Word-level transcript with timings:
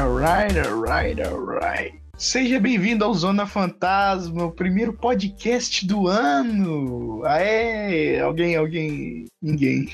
Alright, 0.00 0.58
alright, 0.58 1.20
alright. 1.20 2.00
Seja 2.16 2.58
bem-vindo 2.58 3.04
ao 3.04 3.12
Zona 3.12 3.46
Fantasma, 3.46 4.46
o 4.46 4.50
primeiro 4.50 4.94
podcast 4.94 5.86
do 5.86 6.08
ano. 6.08 7.22
Aê, 7.26 8.18
alguém, 8.18 8.56
alguém, 8.56 9.26
ninguém. 9.42 9.90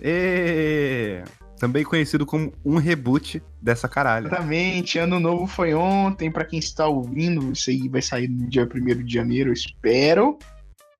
E... 0.00 1.22
Também 1.58 1.84
conhecido 1.84 2.24
como 2.24 2.50
um 2.64 2.78
reboot 2.78 3.42
dessa 3.60 3.86
caralho. 3.86 4.28
Exatamente, 4.28 4.98
ano 4.98 5.20
novo 5.20 5.46
foi 5.46 5.74
ontem, 5.74 6.30
para 6.30 6.46
quem 6.46 6.58
está 6.58 6.88
ouvindo, 6.88 7.52
isso 7.52 7.68
aí 7.68 7.90
vai 7.90 8.00
sair 8.00 8.28
no 8.28 8.48
dia 8.48 8.66
1 8.66 9.04
de 9.04 9.12
janeiro, 9.12 9.50
eu 9.50 9.54
espero. 9.54 10.38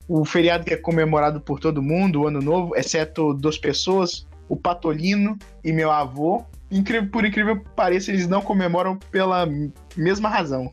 O 0.06 0.26
feriado 0.26 0.66
que 0.66 0.74
é 0.74 0.76
comemorado 0.76 1.40
por 1.40 1.58
todo 1.58 1.82
mundo, 1.82 2.20
o 2.20 2.26
ano 2.26 2.42
novo, 2.42 2.76
exceto 2.76 3.32
duas 3.32 3.56
pessoas, 3.56 4.26
o 4.46 4.56
Patolino 4.56 5.38
e 5.64 5.72
meu 5.72 5.90
avô. 5.90 6.44
Incrível, 6.72 7.08
por 7.10 7.24
incrível 7.24 7.60
que 7.60 7.68
pareça, 7.76 8.10
eles 8.10 8.26
não 8.26 8.40
comemoram 8.40 8.96
pela 9.10 9.46
mesma 9.96 10.28
razão. 10.28 10.72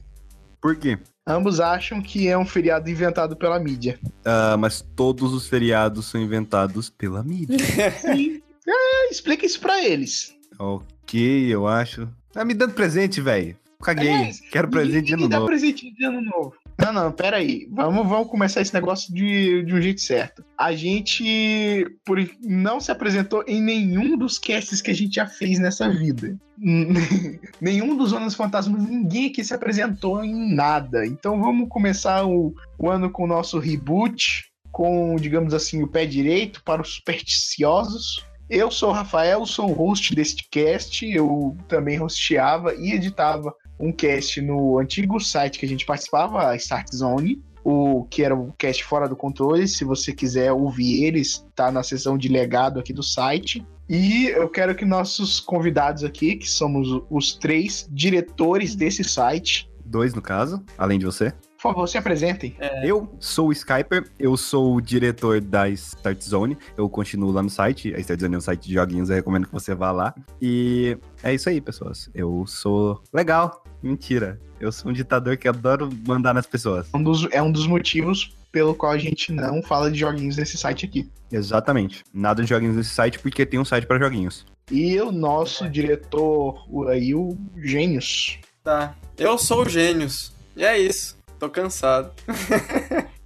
Por 0.61 0.75
quê? 0.75 0.97
Ambos 1.27 1.59
acham 1.59 2.01
que 2.01 2.27
é 2.27 2.37
um 2.37 2.45
feriado 2.45 2.89
inventado 2.89 3.35
pela 3.35 3.59
mídia. 3.59 3.99
Ah, 4.25 4.55
mas 4.57 4.81
todos 4.95 5.33
os 5.33 5.47
feriados 5.47 6.07
são 6.07 6.19
inventados 6.19 6.89
pela 6.89 7.21
mídia. 7.23 7.57
Sim. 8.01 8.41
É, 8.67 9.11
explica 9.11 9.45
isso 9.45 9.59
pra 9.59 9.83
eles. 9.83 10.33
ok, 10.57 11.53
eu 11.53 11.67
acho. 11.67 12.07
Tá 12.31 12.43
me 12.45 12.53
dando 12.53 12.73
presente, 12.73 13.19
velho. 13.21 13.55
Caguei. 13.81 14.09
É, 14.09 14.31
Quero 14.51 14.67
presente 14.69 15.05
de 15.07 15.13
ano 15.13 15.23
Ninguém 15.23 15.29
dá 15.29 15.37
novo. 15.37 15.47
presente 15.47 15.91
de 15.93 16.05
ano 16.05 16.21
novo. 16.21 16.53
Não, 16.79 16.93
não, 16.93 17.11
pera 17.11 17.37
aí. 17.37 17.67
Vamos, 17.69 18.07
vamos 18.07 18.29
começar 18.29 18.61
esse 18.61 18.73
negócio 18.73 19.13
de, 19.13 19.63
de 19.63 19.73
um 19.73 19.81
jeito 19.81 19.99
certo. 19.99 20.45
A 20.57 20.71
gente 20.71 21.85
por, 22.05 22.17
não 22.41 22.79
se 22.79 22.89
apresentou 22.89 23.43
em 23.45 23.61
nenhum 23.61 24.17
dos 24.17 24.39
casts 24.39 24.81
que 24.81 24.89
a 24.89 24.95
gente 24.95 25.15
já 25.15 25.27
fez 25.27 25.59
nessa 25.59 25.89
vida. 25.89 26.37
nenhum 27.59 27.97
dos 27.97 28.11
Zonas 28.11 28.33
Fantasmas, 28.33 28.81
ninguém 28.87 29.27
aqui 29.27 29.43
se 29.43 29.53
apresentou 29.53 30.23
em 30.23 30.55
nada. 30.55 31.05
Então 31.05 31.41
vamos 31.41 31.67
começar 31.67 32.25
o, 32.25 32.53
o 32.77 32.89
ano 32.89 33.11
com 33.11 33.25
o 33.25 33.27
nosso 33.27 33.59
reboot, 33.59 34.45
com, 34.71 35.17
digamos 35.17 35.53
assim, 35.53 35.83
o 35.83 35.87
pé 35.87 36.05
direito 36.05 36.63
para 36.63 36.81
os 36.81 36.95
supersticiosos. 36.95 38.25
Eu 38.49 38.71
sou 38.71 38.89
o 38.89 38.93
Rafael, 38.93 39.45
sou 39.45 39.69
o 39.69 39.73
host 39.73 40.15
deste 40.15 40.47
cast. 40.49 41.05
Eu 41.05 41.57
também 41.67 42.01
hosteava 42.01 42.73
e 42.73 42.93
editava 42.93 43.53
um 43.79 43.91
cast 43.91 44.41
no 44.41 44.77
antigo 44.77 45.19
site 45.19 45.59
que 45.59 45.65
a 45.65 45.69
gente 45.69 45.85
participava, 45.85 46.49
a 46.49 46.55
Start 46.55 46.93
Zone, 46.93 47.41
o 47.63 48.05
que 48.09 48.23
era 48.23 48.35
o 48.35 48.51
cast 48.57 48.83
fora 48.83 49.07
do 49.07 49.15
controle. 49.15 49.67
Se 49.67 49.83
você 49.83 50.13
quiser 50.13 50.51
ouvir 50.51 51.03
eles, 51.03 51.45
tá 51.55 51.71
na 51.71 51.83
seção 51.83 52.17
de 52.17 52.27
legado 52.27 52.79
aqui 52.79 52.91
do 52.91 53.03
site. 53.03 53.65
E 53.87 54.27
eu 54.27 54.47
quero 54.49 54.75
que 54.75 54.85
nossos 54.85 55.39
convidados 55.39 56.03
aqui, 56.03 56.35
que 56.35 56.49
somos 56.49 57.03
os 57.09 57.33
três 57.33 57.87
diretores 57.91 58.75
desse 58.75 59.03
site, 59.03 59.69
Dois, 59.89 60.13
no 60.13 60.21
caso, 60.21 60.63
além 60.77 60.99
de 60.99 61.05
você. 61.05 61.33
Por 61.61 61.73
favor, 61.73 61.87
se 61.87 61.97
apresentem. 61.97 62.55
Eu 62.83 63.13
sou 63.19 63.49
o 63.49 63.51
Skyper, 63.51 64.09
eu 64.17 64.37
sou 64.37 64.75
o 64.75 64.81
diretor 64.81 65.41
da 65.41 65.67
Start 65.69 66.21
Zone. 66.21 66.57
Eu 66.77 66.87
continuo 66.89 67.31
lá 67.31 67.43
no 67.43 67.49
site. 67.49 67.93
A 67.93 67.99
Start 67.99 68.21
Zone 68.21 68.35
é 68.35 68.37
um 68.37 68.41
site 68.41 68.67
de 68.67 68.73
joguinhos, 68.75 69.09
eu 69.09 69.15
recomendo 69.17 69.45
que 69.45 69.51
você 69.51 69.75
vá 69.75 69.91
lá. 69.91 70.15
E 70.41 70.97
é 71.21 71.33
isso 71.33 71.49
aí, 71.49 71.59
pessoas. 71.59 72.09
Eu 72.15 72.45
sou 72.47 73.01
legal. 73.13 73.63
Mentira. 73.83 74.39
Eu 74.59 74.71
sou 74.71 74.89
um 74.91 74.93
ditador 74.93 75.35
que 75.37 75.47
adoro 75.47 75.89
mandar 76.07 76.33
nas 76.33 76.45
pessoas. 76.45 76.87
Um 76.93 77.03
dos- 77.03 77.27
é 77.31 77.41
um 77.41 77.51
dos 77.51 77.67
motivos 77.67 78.35
pelo 78.51 78.73
qual 78.73 78.91
a 78.93 78.97
gente 78.97 79.31
não 79.31 79.61
fala 79.61 79.91
de 79.91 79.99
joguinhos 79.99 80.37
nesse 80.37 80.57
site 80.57 80.85
aqui. 80.85 81.09
Exatamente. 81.31 82.03
Nada 82.13 82.41
de 82.41 82.49
joguinhos 82.49 82.75
nesse 82.75 82.89
site, 82.89 83.19
porque 83.19 83.45
tem 83.45 83.59
um 83.59 83.65
site 83.65 83.85
para 83.85 83.99
joguinhos. 83.99 84.45
E 84.71 84.99
o 85.01 85.11
nosso 85.11 85.69
diretor, 85.69 86.65
o- 86.69 86.87
aí, 86.87 87.13
o 87.13 87.37
Gênios. 87.57 88.39
Tá. 88.63 88.95
Eu 89.17 89.37
sou 89.37 89.61
o 89.63 89.69
Gênios. 89.69 90.33
E 90.57 90.63
é 90.65 90.77
isso. 90.77 91.17
Tô 91.39 91.49
cansado. 91.49 92.11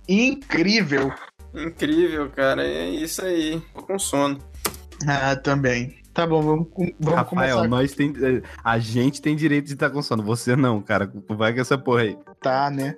Incrível. 0.08 1.12
Incrível, 1.54 2.30
cara. 2.30 2.64
É 2.66 2.90
isso 2.90 3.24
aí. 3.24 3.62
Tô 3.74 3.82
com 3.84 3.98
sono. 4.00 4.38
Ah, 5.08 5.36
também. 5.36 5.98
Tá 6.14 6.28
bom, 6.28 6.42
vamos, 6.44 6.68
com- 6.72 6.92
vamos 7.00 7.16
Rafael, 7.18 7.56
começar. 7.58 7.68
nós 7.68 7.94
tem, 7.94 8.14
a 8.64 8.78
gente 8.78 9.20
tem 9.22 9.36
direito 9.36 9.66
de 9.66 9.74
estar 9.74 9.90
com 9.90 10.02
sono. 10.02 10.22
Você 10.24 10.56
não, 10.56 10.80
cara. 10.82 11.12
Vai 11.30 11.54
com 11.54 11.62
essa 11.62 11.78
porra 11.78 12.02
aí. 12.04 12.18
Tá, 12.40 12.70
né? 12.70 12.96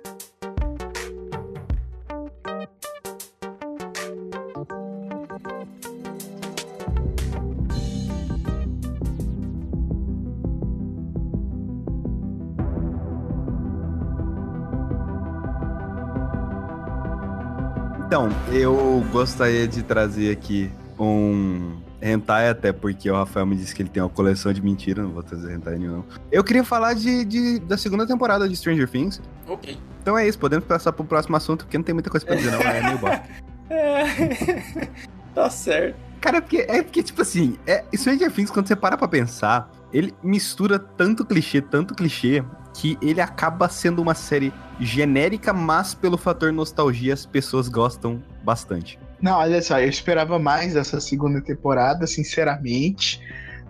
Então, 18.16 18.30
eu 18.50 19.04
gostaria 19.12 19.68
de 19.68 19.82
trazer 19.82 20.30
aqui 20.32 20.70
um 20.98 21.76
hentai, 22.00 22.48
até 22.48 22.72
porque 22.72 23.10
o 23.10 23.14
Rafael 23.14 23.44
me 23.44 23.54
disse 23.54 23.74
que 23.74 23.82
ele 23.82 23.90
tem 23.90 24.02
uma 24.02 24.08
coleção 24.08 24.50
de 24.54 24.62
mentira, 24.62 25.02
não 25.02 25.10
vou 25.10 25.22
trazer 25.22 25.52
hentai 25.54 25.76
nenhum. 25.76 26.02
Eu 26.32 26.42
queria 26.42 26.64
falar 26.64 26.94
de, 26.94 27.26
de- 27.26 27.58
da 27.60 27.76
segunda 27.76 28.06
temporada 28.06 28.48
de 28.48 28.56
Stranger 28.56 28.88
Things. 28.88 29.20
Ok. 29.46 29.76
Então 30.00 30.16
é 30.16 30.26
isso, 30.26 30.38
podemos 30.38 30.64
passar 30.64 30.94
pro 30.94 31.04
próximo 31.04 31.36
assunto, 31.36 31.66
porque 31.66 31.76
não 31.76 31.84
tem 31.84 31.92
muita 31.92 32.08
coisa 32.08 32.24
pra 32.24 32.36
dizer, 32.36 32.52
não. 32.52 32.60
É 32.62 32.82
meio 32.84 32.98
bosta. 32.98 33.22
É. 33.68 34.88
tá 35.34 35.50
certo. 35.50 35.96
Cara, 36.18 36.38
é 36.38 36.40
porque, 36.40 36.64
é 36.66 36.82
porque, 36.82 37.02
tipo 37.02 37.20
assim, 37.20 37.58
é, 37.66 37.84
Stranger 37.94 38.32
Things, 38.32 38.50
quando 38.50 38.66
você 38.66 38.74
para 38.74 38.96
pra 38.96 39.06
pensar, 39.06 39.70
ele 39.92 40.14
mistura 40.22 40.78
tanto 40.78 41.22
clichê, 41.22 41.60
tanto 41.60 41.94
clichê, 41.94 42.42
que 42.76 42.98
ele 43.00 43.20
acaba 43.20 43.68
sendo 43.68 44.02
uma 44.02 44.14
série 44.14 44.52
genérica, 44.78 45.52
mas 45.52 45.94
pelo 45.94 46.18
fator 46.18 46.52
nostalgia 46.52 47.14
as 47.14 47.24
pessoas 47.24 47.68
gostam 47.68 48.22
bastante. 48.44 48.98
Não, 49.20 49.38
olha 49.38 49.62
só, 49.62 49.80
eu 49.80 49.88
esperava 49.88 50.38
mais 50.38 50.74
dessa 50.74 51.00
segunda 51.00 51.40
temporada, 51.40 52.06
sinceramente. 52.06 53.18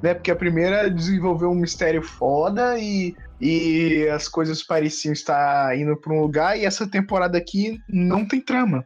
Né? 0.03 0.13
Porque 0.13 0.31
a 0.31 0.37
primeira 0.37 0.91
desenvolveu 0.91 1.51
um 1.51 1.55
mistério 1.55 2.03
foda 2.03 2.77
e, 2.79 3.15
e 3.41 4.09
as 4.09 4.27
coisas 4.29 4.63
pareciam 4.63 5.13
estar 5.13 5.79
indo 5.79 5.97
pra 5.97 6.13
um 6.13 6.21
lugar, 6.21 6.59
e 6.59 6.65
essa 6.65 6.87
temporada 6.87 7.39
aqui 7.39 7.81
não 7.89 8.27
tem 8.27 8.41
trama. 8.41 8.85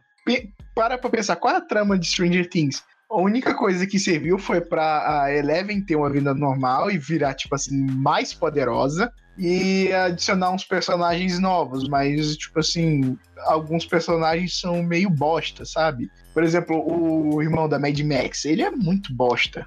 Para 0.75 0.99
pra 0.99 1.09
pensar, 1.09 1.35
qual 1.35 1.55
é 1.55 1.57
a 1.57 1.61
trama 1.61 1.97
de 1.97 2.05
Stranger 2.07 2.47
Things? 2.47 2.83
A 3.09 3.19
única 3.19 3.53
coisa 3.55 3.85
que 3.85 3.99
serviu 3.99 4.37
foi 4.37 4.61
pra 4.61 5.23
a 5.23 5.35
Eleven 5.35 5.81
ter 5.81 5.95
uma 5.95 6.09
vida 6.09 6.33
normal 6.33 6.89
e 6.91 6.97
virar, 6.97 7.33
tipo 7.33 7.55
assim, 7.55 7.75
mais 7.91 8.33
poderosa 8.33 9.11
e 9.43 9.91
adicionar 9.91 10.51
uns 10.51 10.63
personagens 10.63 11.39
novos, 11.39 11.89
mas, 11.89 12.37
tipo 12.37 12.59
assim, 12.59 13.17
alguns 13.47 13.85
personagens 13.87 14.59
são 14.59 14.83
meio 14.83 15.09
bosta, 15.09 15.65
sabe? 15.65 16.11
Por 16.31 16.43
exemplo, 16.43 16.77
o 16.85 17.41
irmão 17.41 17.67
da 17.67 17.79
Mad 17.79 17.99
Max, 18.01 18.45
ele 18.45 18.61
é 18.61 18.69
muito 18.69 19.11
bosta. 19.15 19.65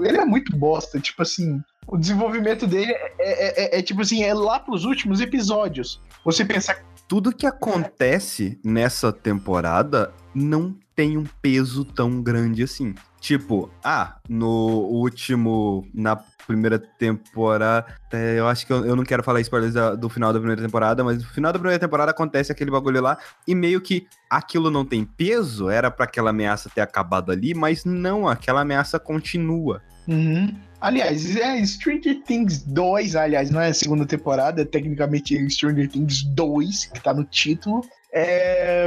Ele 0.00 0.16
é 0.16 0.24
muito 0.24 0.56
bosta, 0.56 1.00
tipo 1.00 1.22
assim. 1.22 1.60
O 1.88 1.96
desenvolvimento 1.98 2.66
dele 2.68 2.92
é, 2.92 3.12
é- 3.18 3.76
é- 3.76 3.78
é, 3.78 3.82
tipo 3.82 4.00
assim, 4.00 4.22
é 4.22 4.32
lá 4.32 4.60
pros 4.60 4.84
últimos 4.84 5.20
episódios. 5.20 6.00
Você 6.24 6.44
pensar 6.44 6.82
Tudo 7.08 7.34
que 7.34 7.46
acontece 7.46 8.60
nessa 8.64 9.10
temporada 9.12 10.12
não 10.34 10.76
tem 10.94 11.16
um 11.16 11.24
peso 11.42 11.84
tão 11.84 12.22
grande 12.22 12.62
assim. 12.62 12.94
Tipo, 13.20 13.70
ah, 13.84 14.16
no 14.28 14.48
último. 14.48 15.86
Na 15.92 16.16
primeira 16.46 16.78
temporada. 16.78 17.84
é, 18.10 18.38
eu 18.38 18.48
acho 18.48 18.66
que 18.66 18.72
eu, 18.72 18.82
eu 18.86 18.96
não 18.96 19.04
quero 19.04 19.22
falar 19.22 19.38
spoilers 19.42 19.74
da- 19.74 19.94
do 19.94 20.08
final 20.08 20.32
da 20.32 20.38
primeira 20.38 20.62
temporada, 20.62 21.04
mas 21.04 21.18
no 21.18 21.28
final 21.28 21.52
da 21.52 21.58
primeira 21.58 21.78
temporada 21.78 22.10
acontece 22.10 22.50
aquele 22.50 22.70
bagulho 22.70 23.02
lá. 23.02 23.18
E 23.46 23.54
meio 23.54 23.82
que 23.82 24.06
aquilo 24.30 24.70
não 24.70 24.82
tem 24.82 25.04
peso, 25.04 25.68
era 25.68 25.90
pra 25.90 26.06
aquela 26.06 26.30
ameaça 26.30 26.70
ter 26.74 26.80
acabado 26.80 27.30
ali, 27.30 27.52
mas 27.52 27.84
não, 27.84 28.26
aquela 28.26 28.62
ameaça 28.62 28.98
continua. 28.98 29.82
Uhum. 30.06 30.56
Aliás, 30.80 31.36
é 31.36 31.62
Stranger 31.66 32.22
Things 32.22 32.62
2, 32.62 33.14
aliás, 33.14 33.50
não 33.50 33.60
é 33.60 33.68
a 33.68 33.74
segunda 33.74 34.06
temporada, 34.06 34.62
é 34.62 34.64
tecnicamente 34.64 35.34
Stranger 35.50 35.86
Things 35.90 36.22
2, 36.22 36.86
que 36.86 37.02
tá 37.02 37.12
no 37.12 37.24
título. 37.24 37.82
É, 38.12 38.86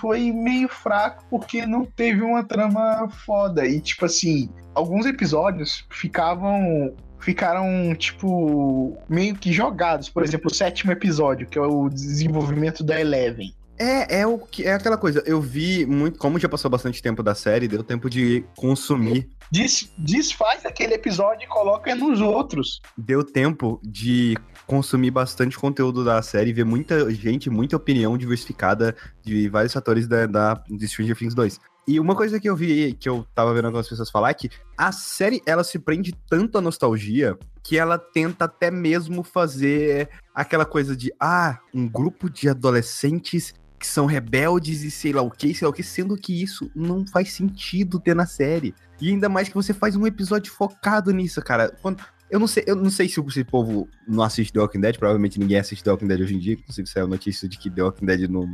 foi 0.00 0.32
meio 0.32 0.68
fraco 0.68 1.24
porque 1.28 1.66
não 1.66 1.84
teve 1.84 2.22
uma 2.22 2.42
trama 2.44 3.08
foda. 3.24 3.66
E, 3.66 3.80
tipo 3.80 4.04
assim, 4.04 4.48
alguns 4.74 5.06
episódios 5.06 5.84
ficavam. 5.90 6.94
Ficaram, 7.20 7.94
tipo, 7.94 8.98
meio 9.08 9.34
que 9.34 9.50
jogados. 9.50 10.10
Por 10.10 10.22
exemplo, 10.22 10.50
o 10.50 10.54
sétimo 10.54 10.92
episódio, 10.92 11.46
que 11.46 11.58
é 11.58 11.62
o 11.62 11.88
desenvolvimento 11.88 12.84
da 12.84 13.00
Eleven. 13.00 13.54
É, 13.78 14.20
é 14.20 14.26
o 14.26 14.38
que 14.38 14.64
é 14.64 14.74
aquela 14.74 14.98
coisa. 14.98 15.22
Eu 15.26 15.40
vi 15.40 15.86
muito, 15.86 16.18
como 16.18 16.38
já 16.38 16.48
passou 16.50 16.70
bastante 16.70 17.00
tempo 17.02 17.22
da 17.22 17.34
série, 17.34 17.66
deu 17.66 17.82
tempo 17.82 18.10
de 18.10 18.44
consumir, 18.54 19.28
Des- 19.50 19.90
desfaz 19.98 20.64
aquele 20.66 20.94
episódio 20.94 21.44
e 21.44 21.48
coloca 21.48 21.94
nos 21.94 22.20
outros. 22.20 22.80
deu 22.96 23.24
tempo 23.24 23.80
de 23.82 24.36
consumir 24.66 25.10
bastante 25.10 25.58
conteúdo 25.58 26.04
da 26.04 26.20
série, 26.22 26.52
ver 26.52 26.64
muita 26.64 27.10
gente, 27.10 27.50
muita 27.50 27.76
opinião 27.76 28.16
diversificada 28.16 28.96
de 29.22 29.48
vários 29.48 29.72
fatores 29.72 30.06
da, 30.06 30.26
da 30.26 30.62
de 30.68 30.88
Stranger 30.88 31.16
Things 31.16 31.34
2. 31.34 31.60
E 31.86 32.00
uma 32.00 32.16
coisa 32.16 32.40
que 32.40 32.48
eu 32.48 32.56
vi, 32.56 32.94
que 32.94 33.08
eu 33.08 33.26
tava 33.34 33.52
vendo 33.52 33.66
algumas 33.66 33.88
pessoas 33.88 34.10
falar, 34.10 34.30
é 34.30 34.34
que 34.34 34.50
a 34.76 34.90
série, 34.90 35.42
ela 35.44 35.62
se 35.62 35.78
prende 35.78 36.14
tanto 36.28 36.56
à 36.56 36.60
nostalgia 36.60 37.36
que 37.62 37.78
ela 37.78 37.98
tenta 37.98 38.46
até 38.46 38.70
mesmo 38.70 39.22
fazer 39.22 40.08
aquela 40.34 40.64
coisa 40.64 40.96
de, 40.96 41.12
ah, 41.20 41.58
um 41.74 41.86
grupo 41.86 42.30
de 42.30 42.48
adolescentes 42.48 43.54
que 43.78 43.86
são 43.86 44.06
rebeldes 44.06 44.82
e 44.82 44.90
sei 44.90 45.12
lá 45.12 45.20
o 45.20 45.30
que, 45.30 45.52
sei 45.52 45.66
lá 45.66 45.70
o 45.70 45.74
que, 45.74 45.82
sendo 45.82 46.16
que 46.16 46.42
isso 46.42 46.70
não 46.74 47.06
faz 47.06 47.34
sentido 47.34 48.00
ter 48.00 48.14
na 48.14 48.24
série. 48.24 48.74
E 48.98 49.10
ainda 49.10 49.28
mais 49.28 49.48
que 49.48 49.54
você 49.54 49.74
faz 49.74 49.94
um 49.94 50.06
episódio 50.06 50.50
focado 50.50 51.10
nisso, 51.10 51.42
cara. 51.42 51.70
Quando, 51.82 52.02
eu 52.30 52.40
não 52.40 52.46
sei, 52.46 52.64
eu 52.66 52.76
não 52.76 52.90
sei 52.90 53.08
se 53.08 53.20
o, 53.20 53.44
povo 53.44 53.88
não 54.08 54.22
assiste 54.22 54.52
The 54.52 54.60
Walking 54.60 54.80
Dead, 54.80 54.98
provavelmente 54.98 55.38
ninguém 55.38 55.58
assiste 55.58 55.84
The 55.84 55.90
Walking 55.90 56.08
Dead 56.08 56.20
hoje 56.20 56.34
em 56.34 56.38
dia, 56.38 56.54
inclusive 56.54 56.88
saiu 56.88 57.04
a 57.04 57.08
notícia 57.08 57.48
de 57.48 57.58
que 57.58 57.70
The 57.70 57.82
Walking 57.82 58.06
Dead 58.06 58.28
não, 58.28 58.48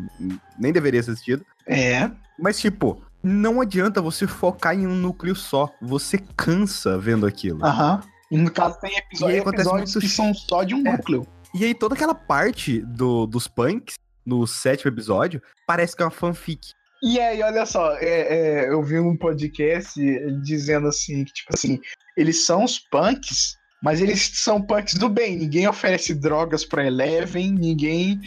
nem 0.59 0.73
deveria 0.73 1.03
ser 1.03 1.13
assistido. 1.13 1.45
É. 1.67 2.11
Mas, 2.39 2.61
tipo, 2.61 3.03
não 3.23 3.61
adianta 3.61 4.01
você 4.01 4.27
focar 4.27 4.75
em 4.75 4.87
um 4.87 4.95
núcleo 4.95 5.37
só. 5.37 5.73
Você 5.81 6.19
cansa 6.37 6.99
vendo 6.99 7.27
aquilo. 7.27 7.65
Aham. 7.65 8.01
E 8.31 8.39
no 8.39 8.51
caso 8.51 8.79
tem 8.81 8.97
episódio, 8.97 9.37
E 9.37 9.41
acontece 9.41 9.63
episódios 9.63 9.95
muito 9.95 10.07
que 10.07 10.13
são 10.15 10.33
só 10.33 10.63
de 10.63 10.75
um 10.75 10.87
É. 10.87 10.93
núcleo. 10.97 11.27
E 11.55 11.65
aí 11.65 11.75
toda 11.75 11.95
aquela 11.95 12.15
parte 12.15 12.81
do, 12.81 13.27
dos 13.27 13.49
punks, 13.49 13.97
no 14.25 14.47
sétimo 14.47 14.91
episódio, 14.91 15.43
parece 15.67 15.97
que 15.97 16.03
é 16.03 16.05
uma 16.05 16.11
fanfic. 16.11 16.71
E 17.03 17.19
aí, 17.19 17.43
olha 17.43 17.65
só, 17.65 17.95
é, 17.97 18.05
é, 18.05 18.69
eu 18.69 18.83
vi 18.83 18.99
um 19.01 19.17
podcast 19.17 19.99
dizendo 20.43 20.87
assim, 20.87 21.25
que 21.25 21.33
tipo 21.33 21.49
assim, 21.55 21.81
eles 22.17 22.45
são 22.45 22.63
os 22.63 22.79
punks, 22.79 23.57
mas 23.83 24.01
eles 24.01 24.31
são 24.35 24.61
punks 24.61 24.95
do 24.95 25.09
bem. 25.09 25.37
Ninguém 25.37 25.67
oferece 25.69 26.15
drogas 26.15 26.65
pra 26.65 26.87
Eleven, 26.87 27.53
ninguém, 27.53 28.21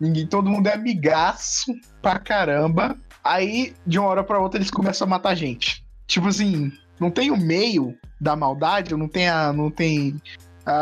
ninguém, 0.00 0.26
todo 0.26 0.50
mundo 0.50 0.66
é 0.68 0.74
amigaço 0.74 1.72
pra 2.02 2.18
caramba. 2.18 2.96
Aí, 3.24 3.74
de 3.86 3.98
uma 3.98 4.08
hora 4.08 4.22
pra 4.24 4.38
outra, 4.40 4.58
eles 4.58 4.70
começam 4.70 5.06
a 5.06 5.10
matar 5.10 5.34
gente. 5.34 5.84
Tipo 6.06 6.28
assim, 6.28 6.72
não 7.00 7.10
tem 7.10 7.30
o 7.30 7.36
meio 7.36 7.96
da 8.20 8.36
maldade, 8.36 8.94
não 8.96 9.08
tem 9.08 9.28
a, 9.28 9.52
não 9.52 9.70
tem 9.70 10.20
a- 10.64 10.72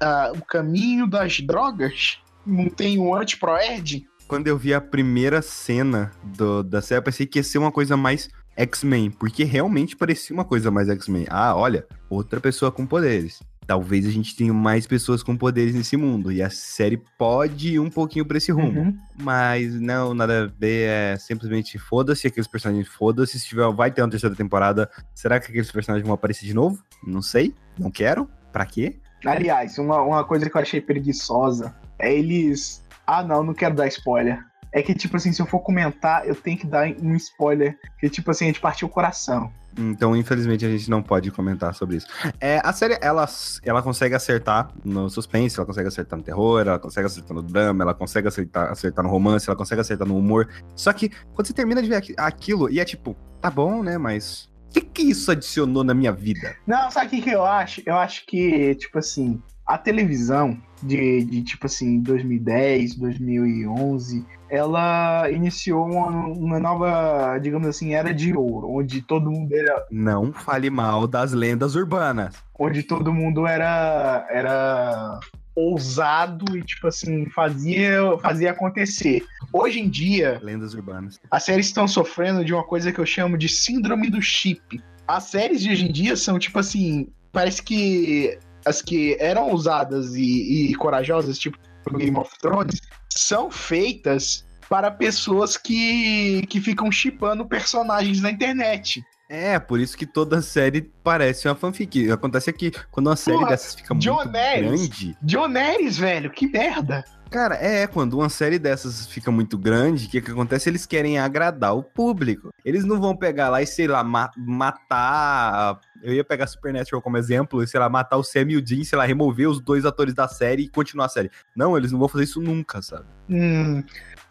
a- 0.00 0.06
a- 0.28 0.32
o 0.32 0.42
caminho 0.44 1.06
das 1.06 1.40
drogas, 1.40 2.18
não 2.46 2.68
tem 2.68 2.98
o 2.98 3.14
anti-proerd. 3.14 4.06
Quando 4.26 4.48
eu 4.48 4.56
vi 4.56 4.72
a 4.72 4.80
primeira 4.80 5.42
cena 5.42 6.10
do, 6.24 6.62
da 6.62 6.80
série, 6.80 6.98
eu 7.00 7.02
pensei 7.02 7.26
que 7.26 7.38
ia 7.38 7.42
ser 7.42 7.58
uma 7.58 7.70
coisa 7.70 7.96
mais 7.96 8.30
X-Men, 8.56 9.10
porque 9.10 9.44
realmente 9.44 9.94
parecia 9.94 10.34
uma 10.34 10.44
coisa 10.44 10.70
mais 10.70 10.88
X-Men. 10.88 11.26
Ah, 11.28 11.54
olha, 11.54 11.86
outra 12.08 12.40
pessoa 12.40 12.72
com 12.72 12.86
poderes. 12.86 13.42
Talvez 13.66 14.06
a 14.06 14.10
gente 14.10 14.34
tenha 14.34 14.52
mais 14.52 14.86
pessoas 14.86 15.22
com 15.22 15.36
poderes 15.36 15.74
nesse 15.74 15.96
mundo. 15.96 16.32
E 16.32 16.42
a 16.42 16.50
série 16.50 17.00
pode 17.18 17.74
ir 17.74 17.78
um 17.78 17.90
pouquinho 17.90 18.26
pra 18.26 18.36
esse 18.38 18.50
rumo. 18.50 18.80
Uhum. 18.80 18.98
Mas 19.20 19.80
não, 19.80 20.14
nada 20.14 20.44
a 20.44 20.46
ver. 20.46 20.88
É 20.88 21.16
simplesmente 21.16 21.78
foda-se 21.78 22.26
aqueles 22.26 22.48
personagens, 22.48 22.88
foda-se. 22.88 23.38
Se 23.38 23.46
tiver, 23.46 23.70
vai 23.72 23.90
ter 23.90 24.02
uma 24.02 24.10
terceira 24.10 24.34
temporada. 24.34 24.90
Será 25.14 25.38
que 25.38 25.46
aqueles 25.46 25.70
personagens 25.70 26.06
vão 26.06 26.14
aparecer 26.14 26.46
de 26.46 26.54
novo? 26.54 26.82
Não 27.06 27.22
sei. 27.22 27.54
Não 27.78 27.90
quero. 27.90 28.28
Pra 28.52 28.66
quê? 28.66 29.00
Aliás, 29.24 29.78
uma, 29.78 30.02
uma 30.02 30.24
coisa 30.24 30.50
que 30.50 30.56
eu 30.56 30.60
achei 30.60 30.80
preguiçosa 30.80 31.74
é 31.98 32.12
eles. 32.12 32.84
Ah, 33.06 33.22
não, 33.22 33.42
não 33.42 33.54
quero 33.54 33.74
dar 33.74 33.86
spoiler. 33.86 34.44
É 34.72 34.82
que, 34.82 34.94
tipo 34.94 35.16
assim, 35.16 35.32
se 35.32 35.42
eu 35.42 35.46
for 35.46 35.60
comentar, 35.60 36.26
eu 36.26 36.34
tenho 36.34 36.56
que 36.56 36.66
dar 36.66 36.86
um 37.00 37.14
spoiler. 37.16 37.78
Que, 37.98 38.08
tipo 38.08 38.30
assim, 38.30 38.44
a 38.44 38.48
gente 38.48 38.60
partiu 38.60 38.88
o 38.88 38.90
coração. 38.90 39.52
Então, 39.78 40.14
infelizmente, 40.16 40.66
a 40.66 40.68
gente 40.70 40.90
não 40.90 41.02
pode 41.02 41.30
comentar 41.30 41.74
sobre 41.74 41.96
isso. 41.96 42.06
É, 42.40 42.60
a 42.62 42.72
série, 42.72 42.98
ela, 43.00 43.26
ela 43.62 43.82
consegue 43.82 44.14
acertar 44.14 44.70
no 44.84 45.08
suspense, 45.08 45.58
ela 45.58 45.66
consegue 45.66 45.88
acertar 45.88 46.18
no 46.18 46.24
terror, 46.24 46.60
ela 46.60 46.78
consegue 46.78 47.06
acertar 47.06 47.34
no 47.34 47.42
drama, 47.42 47.82
ela 47.84 47.94
consegue 47.94 48.28
acertar, 48.28 48.70
acertar 48.70 49.04
no 49.04 49.10
romance, 49.10 49.48
ela 49.48 49.56
consegue 49.56 49.80
acertar 49.80 50.06
no 50.06 50.16
humor. 50.16 50.48
Só 50.76 50.92
que, 50.92 51.10
quando 51.34 51.46
você 51.46 51.54
termina 51.54 51.82
de 51.82 51.88
ver 51.88 51.96
aqui- 51.96 52.14
aquilo, 52.18 52.70
e 52.70 52.80
é 52.80 52.84
tipo, 52.84 53.16
tá 53.40 53.50
bom, 53.50 53.82
né, 53.82 53.96
mas... 53.98 54.50
O 54.68 54.72
que, 54.72 54.80
que 54.80 55.02
isso 55.02 55.30
adicionou 55.30 55.84
na 55.84 55.92
minha 55.92 56.12
vida? 56.12 56.56
Não, 56.66 56.90
sabe 56.90 57.06
o 57.06 57.10
que, 57.10 57.22
que 57.22 57.30
eu 57.30 57.44
acho? 57.44 57.82
Eu 57.84 57.94
acho 57.94 58.24
que, 58.26 58.74
tipo 58.76 58.98
assim, 58.98 59.38
a 59.66 59.76
televisão 59.76 60.58
de, 60.82 61.24
de 61.24 61.42
tipo 61.42 61.66
assim, 61.66 62.00
2010, 62.00 62.96
2011, 62.96 64.24
ela 64.50 65.30
iniciou 65.30 65.86
uma, 65.86 66.08
uma 66.26 66.60
nova, 66.60 67.38
digamos 67.38 67.66
assim, 67.68 67.94
era 67.94 68.12
de 68.12 68.36
ouro, 68.36 68.68
onde 68.70 69.00
todo 69.00 69.30
mundo 69.30 69.54
era 69.54 69.86
Não 69.90 70.32
fale 70.32 70.68
mal 70.70 71.06
das 71.06 71.32
lendas 71.32 71.74
urbanas. 71.74 72.34
onde 72.58 72.82
todo 72.82 73.12
mundo 73.12 73.46
era 73.46 74.26
era 74.30 75.18
ousado 75.54 76.56
e 76.56 76.62
tipo 76.62 76.86
assim 76.86 77.26
fazia 77.30 78.00
fazia 78.22 78.50
acontecer. 78.50 79.22
Hoje 79.52 79.80
em 79.80 79.88
dia 79.88 80.40
Lendas 80.42 80.72
urbanas. 80.74 81.20
as 81.30 81.44
séries 81.44 81.66
estão 81.66 81.86
sofrendo 81.86 82.44
de 82.44 82.52
uma 82.54 82.64
coisa 82.64 82.90
que 82.92 82.98
eu 82.98 83.06
chamo 83.06 83.36
de 83.36 83.48
síndrome 83.48 84.08
do 84.10 84.20
chip. 84.22 84.80
As 85.06 85.24
séries 85.24 85.60
de 85.60 85.70
hoje 85.70 85.86
em 85.86 85.92
dia 85.92 86.16
são 86.16 86.38
tipo 86.38 86.58
assim, 86.58 87.08
parece 87.32 87.62
que 87.62 88.38
as 88.64 88.82
que 88.82 89.16
eram 89.20 89.50
ousadas 89.50 90.14
e, 90.14 90.70
e 90.70 90.74
corajosas, 90.74 91.38
tipo 91.38 91.58
Game 91.96 92.16
of 92.16 92.30
Thrones, 92.38 92.80
são 93.08 93.50
feitas 93.50 94.44
para 94.68 94.90
pessoas 94.90 95.56
que, 95.56 96.46
que 96.48 96.60
ficam 96.60 96.90
chipando 96.90 97.44
personagens 97.44 98.20
na 98.20 98.30
internet. 98.30 99.02
É, 99.28 99.58
por 99.58 99.80
isso 99.80 99.96
que 99.96 100.06
toda 100.06 100.42
série 100.42 100.92
parece 101.02 101.48
uma 101.48 101.54
fanfic. 101.54 102.10
Acontece 102.10 102.52
que 102.52 102.70
quando 102.90 103.06
uma 103.06 103.16
série 103.16 103.38
Porra, 103.38 103.50
dessas 103.50 103.74
fica 103.74 103.94
muito 103.94 104.04
John 104.04 104.24
Neres. 104.26 104.68
grande... 104.70 105.16
Daenerys, 105.22 105.96
velho, 105.96 106.30
que 106.30 106.46
merda! 106.46 107.02
Cara, 107.30 107.54
é, 107.54 107.86
quando 107.86 108.18
uma 108.18 108.28
série 108.28 108.58
dessas 108.58 109.06
fica 109.06 109.30
muito 109.30 109.56
grande, 109.56 110.04
o 110.06 110.10
que, 110.10 110.20
que 110.20 110.30
acontece? 110.30 110.68
Eles 110.68 110.84
querem 110.84 111.18
agradar 111.18 111.74
o 111.74 111.82
público. 111.82 112.50
Eles 112.62 112.84
não 112.84 113.00
vão 113.00 113.16
pegar 113.16 113.48
lá 113.48 113.62
e, 113.62 113.66
sei 113.66 113.86
lá, 113.86 114.04
ma- 114.04 114.30
matar. 114.36 115.80
Eu 116.02 116.12
ia 116.12 116.24
pegar 116.24 116.46
Supernatural 116.46 117.00
como 117.00 117.16
exemplo, 117.16 117.62
e, 117.62 117.66
sei 117.68 117.78
lá, 117.78 117.88
matar 117.88 118.16
o 118.16 118.22
Sam 118.24 118.46
e 118.50 118.56
o 118.56 118.62
Dean, 118.62 118.82
sei 118.84 118.98
lá, 118.98 119.04
remover 119.04 119.48
os 119.48 119.60
dois 119.60 119.84
atores 119.86 120.12
da 120.14 120.26
série 120.26 120.64
e 120.64 120.68
continuar 120.68 121.06
a 121.06 121.08
série. 121.08 121.30
Não, 121.54 121.76
eles 121.76 121.92
não 121.92 121.98
vão 121.98 122.08
fazer 122.08 122.24
isso 122.24 122.40
nunca, 122.40 122.82
sabe? 122.82 123.04
Hum. 123.30 123.82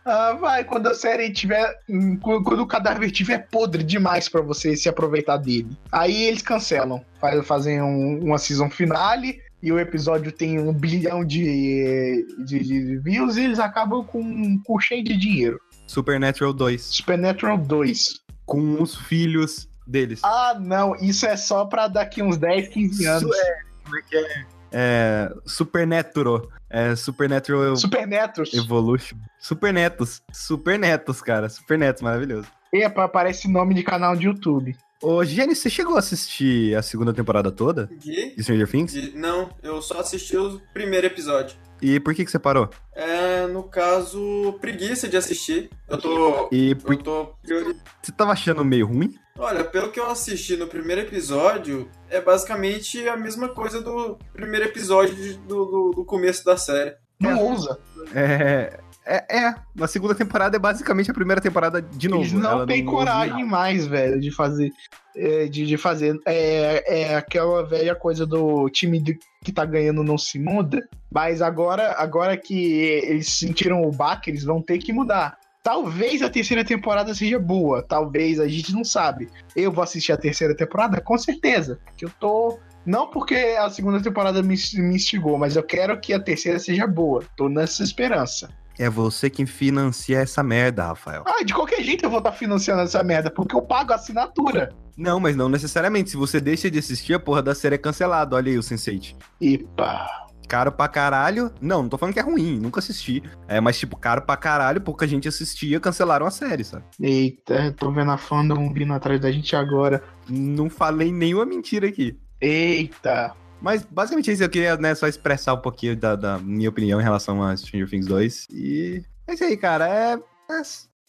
Ah, 0.04 0.34
vai, 0.34 0.64
quando 0.64 0.88
a 0.88 0.94
série 0.96 1.32
tiver. 1.32 1.76
hum, 1.88 2.18
Quando 2.18 2.62
o 2.62 2.68
cadáver 2.68 3.12
tiver 3.12 3.48
podre 3.50 3.84
demais 3.84 4.28
pra 4.28 4.42
você 4.42 4.76
se 4.76 4.90
aproveitar 4.90 5.38
dele. 5.38 5.70
Aí 5.92 6.24
eles 6.24 6.42
cancelam. 6.42 7.06
Faz- 7.20 7.46
Fazem 7.48 7.82
um- 7.82 8.20
uma 8.24 8.38
season 8.40 8.70
finale 8.70 9.40
e 9.62 9.72
o 9.72 9.80
episódio 9.80 10.32
tem 10.32 10.60
um 10.60 10.74
bilhão 10.74 11.24
de, 11.24 12.26
de, 12.46 12.60
de 12.64 12.98
views 12.98 13.38
e 13.38 13.44
eles 13.44 13.60
acabam 13.60 14.04
com, 14.04 14.60
com 14.64 14.80
cheio 14.80 15.04
de 15.04 15.16
dinheiro. 15.16 15.60
Supernatural 15.86 16.52
2, 16.54 16.82
Supernatural 16.82 17.58
2. 17.60 18.22
com 18.46 18.82
os 18.82 18.96
filhos 18.96 19.70
deles. 19.86 20.20
Ah, 20.24 20.56
não, 20.60 20.96
isso 20.96 21.26
é 21.26 21.36
só 21.36 21.66
pra 21.66 21.88
daqui 21.88 22.22
uns 22.22 22.38
10, 22.38 22.68
15 22.70 23.06
anos. 23.06 23.36
Isso 23.36 23.46
Como 23.84 23.98
é 23.98 24.02
que 24.04 24.16
é? 24.18 24.46
É. 24.74 25.34
Supernatural. 25.46 26.48
É 26.70 26.96
Supernatural 26.96 27.76
Supernetos. 27.76 28.54
Evolution. 28.54 29.18
Supernetos. 29.40 30.22
Supernetos, 30.32 31.22
cara. 31.22 31.50
Supernetos, 31.50 32.02
maravilhoso. 32.02 32.48
Epa, 32.74 33.08
parece 33.10 33.50
nome 33.52 33.74
de 33.74 33.84
canal 33.84 34.16
de 34.16 34.28
YouTube. 34.28 34.76
Ô, 35.02 35.26
Gênesis, 35.26 35.64
você 35.64 35.70
chegou 35.70 35.96
a 35.96 36.00
assistir 36.00 36.76
a 36.76 36.82
segunda 36.82 37.12
temporada 37.12 37.52
toda 37.52 37.88
De- 37.88 38.36
de 38.36 38.44
Stranger 38.44 38.68
Things? 38.70 38.94
de- 38.94 39.18
Não, 39.18 39.50
eu 39.64 39.82
só 39.82 40.00
assisti 40.00 40.38
o 40.38 40.62
primeiro 40.74 41.08
episódio. 41.08 41.58
E 41.82 42.00
por 42.00 42.14
que, 42.14 42.24
que 42.24 42.30
você 42.32 42.38
parou? 42.38 42.70
É, 42.94 43.48
no 43.48 43.64
caso, 43.64 44.56
preguiça 44.62 45.10
de 45.10 45.18
assistir. 45.18 45.70
Eu 45.90 45.98
tô. 45.98 46.48
E 46.52 46.76
por... 46.76 46.94
Eu 46.94 47.00
tô 47.02 47.26
priori- 47.42 47.76
você 48.02 48.12
tava 48.12 48.32
achando 48.32 48.64
meio 48.64 48.86
ruim? 48.86 49.16
Olha, 49.38 49.64
pelo 49.64 49.92
que 49.92 50.00
eu 50.00 50.10
assisti 50.10 50.56
no 50.58 50.68
primeiro 50.68 51.02
episódio, 51.02 51.90
é 52.10 52.20
basicamente 52.22 53.08
a 53.08 53.16
mesma 53.18 53.50
coisa 53.50 53.82
do 53.82 54.18
primeiro 54.34 54.66
episódio 54.66 55.16
de- 55.16 55.34
do, 55.40 55.66
do, 55.66 55.92
do 55.96 56.06
começo 56.06 56.44
da 56.46 56.58
série. 56.58 56.94
Não 57.20 57.32
É. 57.32 57.36
ousa. 57.36 57.80
É, 58.14 58.80
é, 59.06 59.38
é. 59.46 59.56
A 59.80 59.88
segunda 59.88 60.14
temporada 60.14 60.56
é 60.58 60.60
basicamente 60.60 61.10
a 61.10 61.14
primeira 61.14 61.40
temporada 61.42 61.82
de 61.82 62.08
novo. 62.10 62.24
Eles 62.24 62.34
não 62.34 62.52
Ela 62.52 62.66
têm 62.68 62.82
ousa 62.84 62.92
coragem 62.98 63.46
mais, 63.46 63.88
velho, 63.88 64.20
de 64.20 64.32
fazer. 64.32 64.70
é, 65.16 65.46
de, 65.48 65.66
de 65.66 65.78
fazer. 65.78 66.18
É, 66.26 67.02
é 67.12 67.16
aquela 67.16 67.64
velha 67.66 67.96
coisa 67.96 68.26
do 68.26 68.70
time 68.70 69.00
de- 69.00 69.18
que 69.44 69.52
tá 69.52 69.66
ganhando 69.66 70.04
não 70.04 70.18
se 70.18 70.38
muda. 70.40 70.88
Mas 71.12 71.42
agora, 71.42 71.96
agora 71.98 72.36
que 72.38 72.56
eles 73.04 73.28
sentiram 73.30 73.82
o 73.84 73.92
baque, 73.92 74.30
eles 74.30 74.44
vão 74.44 74.62
ter 74.62 74.78
que 74.78 74.92
mudar. 74.94 75.38
Talvez 75.64 76.24
a 76.24 76.30
terceira 76.30 76.66
temporada 76.66 77.14
seja 77.14 77.38
boa, 77.38 77.84
talvez, 77.84 78.40
a 78.40 78.48
gente 78.48 78.74
não 78.74 78.84
sabe. 78.84 79.30
Eu 79.56 79.72
vou 79.72 79.84
assistir 79.84 80.12
a 80.12 80.18
terceira 80.18 80.56
temporada? 80.56 81.00
Com 81.00 81.18
certeza. 81.18 81.80
Porque 81.86 82.06
eu 82.06 82.10
tô. 82.20 82.60
Não 82.84 83.08
porque 83.08 83.36
a 83.36 83.70
segunda 83.70 84.02
temporada 84.02 84.42
me, 84.42 84.56
me 84.56 84.96
instigou, 84.96 85.38
mas 85.38 85.56
eu 85.56 85.62
quero 85.62 86.00
que 86.02 86.14
a 86.14 86.20
terceira 86.20 86.58
seja 86.58 86.88
boa. 86.88 87.24
Tô 87.38 87.48
nessa 87.48 87.84
esperança. 87.84 88.50
É 88.80 88.90
você 88.90 89.30
quem 89.30 89.46
financia 89.46 90.18
essa 90.18 90.42
merda, 90.42 90.88
Rafael. 90.88 91.24
Ah, 91.28 91.44
de 91.44 91.54
qualquer 91.54 91.84
jeito 91.84 92.04
eu 92.06 92.10
vou 92.10 92.18
estar 92.18 92.32
financiando 92.32 92.82
essa 92.82 93.04
merda, 93.04 93.30
porque 93.30 93.56
eu 93.56 93.62
pago 93.62 93.94
a 93.94 93.98
assinatura. 93.98 94.74
Não, 94.98 95.20
mas 95.20 95.36
não 95.36 95.48
necessariamente. 95.48 96.10
Se 96.10 96.18
você 96.18 96.42
deixa 96.42 96.72
de 96.72 96.80
assistir, 96.80 97.14
a 97.14 97.20
porra 97.20 97.44
da 97.44 97.54
série 97.54 97.76
é 97.76 97.78
cancelada. 97.78 98.36
Olha 98.36 98.52
aí 98.52 98.58
o 98.58 98.62
Sense8. 98.62 99.16
Epa. 99.40 100.31
Caro 100.52 100.70
pra 100.70 100.90
caralho. 100.90 101.50
Não, 101.62 101.84
não 101.84 101.88
tô 101.88 101.98
falando 101.98 102.14
que 102.14 102.20
é 102.20 102.24
ruim, 102.24 102.60
nunca 102.60 102.80
assisti. 102.80 103.24
É, 103.48 103.62
mas 103.62 103.80
tipo, 103.80 103.96
caro 103.96 104.24
pra 104.24 104.36
caralho, 104.36 104.82
pouca 104.82 105.08
gente 105.08 105.26
assistia, 105.26 105.80
cancelaram 105.80 106.26
a 106.26 106.30
série, 106.30 106.66
sabe? 106.66 106.84
Eita, 107.00 107.74
tô 107.80 107.90
vendo 107.90 108.12
a 108.12 108.18
fandom 108.18 108.74
vindo 108.74 108.92
atrás 108.92 109.18
da 109.22 109.32
gente 109.32 109.56
agora. 109.56 110.04
Não 110.28 110.70
falei 110.70 111.10
nenhuma 111.10 111.46
mentira 111.46 111.88
aqui. 111.88 112.20
Eita. 112.42 113.34
Mas 113.62 113.88
basicamente 113.90 114.30
é 114.30 114.34
isso. 114.34 114.44
Eu 114.44 114.50
queria 114.50 114.76
né, 114.76 114.94
só 114.94 115.08
expressar 115.08 115.54
um 115.54 115.62
pouquinho 115.62 115.96
da, 115.96 116.18
da 116.18 116.38
minha 116.38 116.68
opinião 116.68 117.00
em 117.00 117.04
relação 117.04 117.42
a 117.42 117.56
Stranger 117.56 117.90
Things 117.90 118.08
2. 118.08 118.48
E 118.52 119.06
é 119.28 119.34
isso 119.34 119.46
aí, 119.46 119.56
cara. 119.56 119.88
É. 119.88 120.16
é 120.16 120.62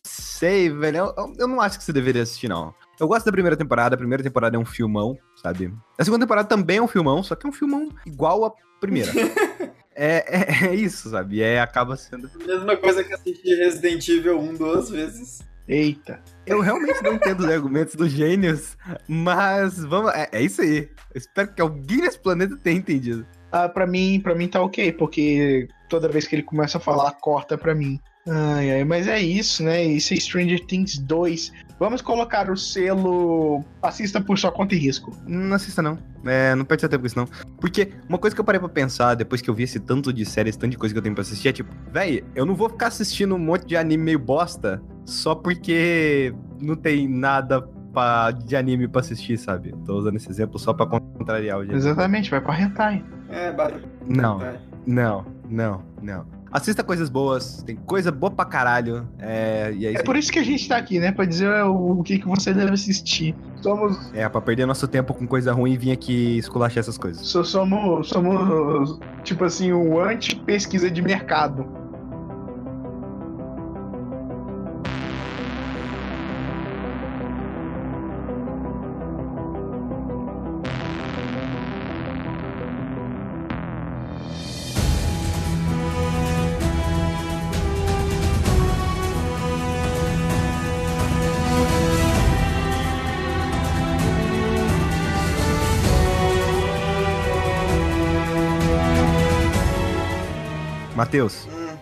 sei, 0.06 0.70
velho. 0.70 0.99
Eu, 0.99 1.32
eu 1.37 1.49
não 1.49 1.61
acho 1.61 1.78
que 1.78 1.84
você 1.84 1.92
deveria 1.92 2.22
assistir, 2.22 2.46
não. 2.46 2.72
Eu 3.00 3.08
gosto 3.08 3.25
da 3.25 3.32
primeira 3.32 3.56
temporada. 3.56 3.94
A 3.94 3.99
primeira 3.99 4.22
temporada 4.22 4.56
é 4.56 4.58
um 4.58 4.64
filmão, 4.64 5.16
sabe? 5.42 5.72
A 5.99 6.04
segunda 6.04 6.25
temporada 6.25 6.49
também 6.49 6.78
é 6.78 6.82
um 6.82 6.88
filmão, 6.88 7.22
só 7.22 7.34
que 7.34 7.46
é 7.46 7.50
um 7.50 7.52
filmão 7.52 7.88
igual 8.06 8.44
a 8.44 8.52
primeira. 8.80 9.11
é, 9.94 10.25
é, 10.26 10.66
é, 10.66 10.75
isso, 10.75 11.11
sabe? 11.11 11.37
E 11.37 11.42
é, 11.42 11.61
acaba 11.61 11.96
sendo. 11.96 12.30
Mesma 12.46 12.76
coisa 12.76 13.02
que 13.02 13.14
assistir 13.14 13.56
Resident 13.56 14.06
Evil 14.08 14.38
1 14.38 14.54
duas 14.54 14.90
vezes. 14.90 15.40
Eita. 15.68 16.20
Eu 16.44 16.61
realmente 16.61 17.02
não 17.02 17.14
entendo 17.14 17.40
os 17.40 17.49
argumentos 17.49 17.94
dos 17.94 18.11
gênios, 18.11 18.76
mas 19.08 19.82
vamos. 19.84 20.12
É, 20.12 20.28
é 20.32 20.42
isso 20.42 20.61
aí. 20.61 20.88
Eu 21.14 21.18
espero 21.18 21.54
que 21.54 21.62
alguém 21.62 21.99
nesse 21.99 22.18
planeta 22.18 22.56
tenha 22.56 22.78
entendido. 22.78 23.26
Ah, 23.50 23.68
pra 23.68 23.87
mim, 23.87 24.20
pra 24.20 24.34
mim 24.34 24.49
tá 24.49 24.61
ok, 24.62 24.92
porque 24.92 25.68
toda 25.88 26.08
vez 26.08 26.26
que 26.26 26.34
ele 26.34 26.42
começa 26.42 26.78
a 26.78 26.80
falar, 26.80 27.12
corta 27.12 27.56
pra 27.56 27.75
mim. 27.75 28.00
Ai, 28.26 28.70
ai, 28.72 28.84
mas 28.84 29.06
é 29.08 29.20
isso, 29.20 29.62
né? 29.62 29.84
Isso 29.84 30.14
é 30.14 30.16
Stranger 30.16 30.64
Things 30.66 30.99
2. 30.99 31.52
Vamos 31.83 32.01
colocar 32.01 32.49
o 32.49 32.57
selo 32.57 33.65
assista 33.83 34.21
por 34.21 34.39
sua 34.39 34.53
conta 34.53 34.73
e 34.73 34.79
risco. 34.79 35.11
Não 35.27 35.57
assista 35.57 35.83
não. 35.83 35.99
É, 36.25 36.55
não 36.55 36.65
perde 36.65 36.83
seu 36.83 36.89
tempo 36.89 37.01
com 37.01 37.07
isso 37.09 37.19
não. 37.19 37.27
Porque 37.61 37.93
uma 38.09 38.19
coisa 38.19 38.37
que 38.37 38.41
eu 38.41 38.45
parei 38.45 38.61
pra 38.61 38.69
pensar 38.69 39.17
depois 39.17 39.41
que 39.41 39.51
eu 39.51 39.55
vi 39.55 39.65
esse 39.65 39.81
tanto 39.81 40.12
de 40.12 40.25
séries, 40.25 40.57
tanto 40.57 40.71
de 40.71 40.79
coisa 40.79 40.95
que 40.95 40.99
eu 40.99 41.03
tenho 41.03 41.12
pra 41.12 41.23
assistir 41.23 41.49
é 41.49 41.53
tipo, 41.53 41.69
véi, 41.91 42.23
eu 42.37 42.47
não 42.47 42.55
vou 42.55 42.69
ficar 42.69 42.87
assistindo 42.87 43.35
um 43.35 43.39
monte 43.39 43.67
de 43.67 43.77
anime 43.77 44.05
meio 44.05 44.21
bosta 44.21 44.81
só 45.05 45.35
porque 45.35 46.33
não 46.61 46.77
tem 46.77 47.09
nada 47.09 47.61
pra, 47.93 48.31
de 48.31 48.55
anime 48.55 48.87
pra 48.87 49.01
assistir, 49.01 49.37
sabe? 49.37 49.75
Tô 49.85 49.97
usando 49.97 50.15
esse 50.15 50.31
exemplo 50.31 50.61
só 50.61 50.73
pra 50.73 50.87
contrariar 50.87 51.59
o 51.59 51.65
jeito. 51.65 51.77
Exatamente, 51.77 52.31
vai 52.31 52.41
pra 52.41 52.61
hentai. 52.61 53.05
É, 53.29 53.51
barulho. 53.51 53.89
Não, 54.07 54.39
não, 54.87 55.27
não, 55.51 55.83
não. 56.01 56.27
Assista 56.52 56.85
coisas 56.85 57.09
boas, 57.09 57.62
tem 57.62 57.76
coisa 57.76 58.12
boa 58.12 58.30
pra 58.30 58.44
caralho. 58.44 59.09
É, 59.18 59.73
e 59.75 59.87
é, 59.87 59.94
é 59.94 60.02
por 60.02 60.16
isso 60.16 60.30
que 60.30 60.38
a 60.38 60.44
gente 60.44 60.68
tá 60.68 60.76
aqui, 60.76 60.99
né? 60.99 61.11
Pra 61.11 61.25
dizer 61.25 61.49
o, 61.64 62.00
o 62.00 62.02
que, 62.02 62.18
que 62.18 62.28
você 62.28 62.52
deve 62.52 62.73
assistir. 62.73 63.35
Somos. 63.62 63.99
É, 64.12 64.28
pra 64.28 64.40
perder 64.40 64.66
nosso 64.66 64.87
tempo 64.87 65.14
com 65.14 65.26
coisa 65.26 65.52
ruim 65.52 65.73
e 65.73 65.76
vir 65.78 65.92
aqui 65.92 66.37
esculachar 66.37 66.80
essas 66.80 66.99
coisas. 66.99 67.26
So, 67.26 67.42
somos, 67.44 68.09
somos, 68.09 68.99
tipo 69.23 69.44
assim, 69.44 69.73
o 69.73 70.00
anti-pesquisa 70.00 70.90
de 70.90 71.00
mercado. 71.00 71.82
Matheus, 101.12 101.47
hum. 101.47 101.76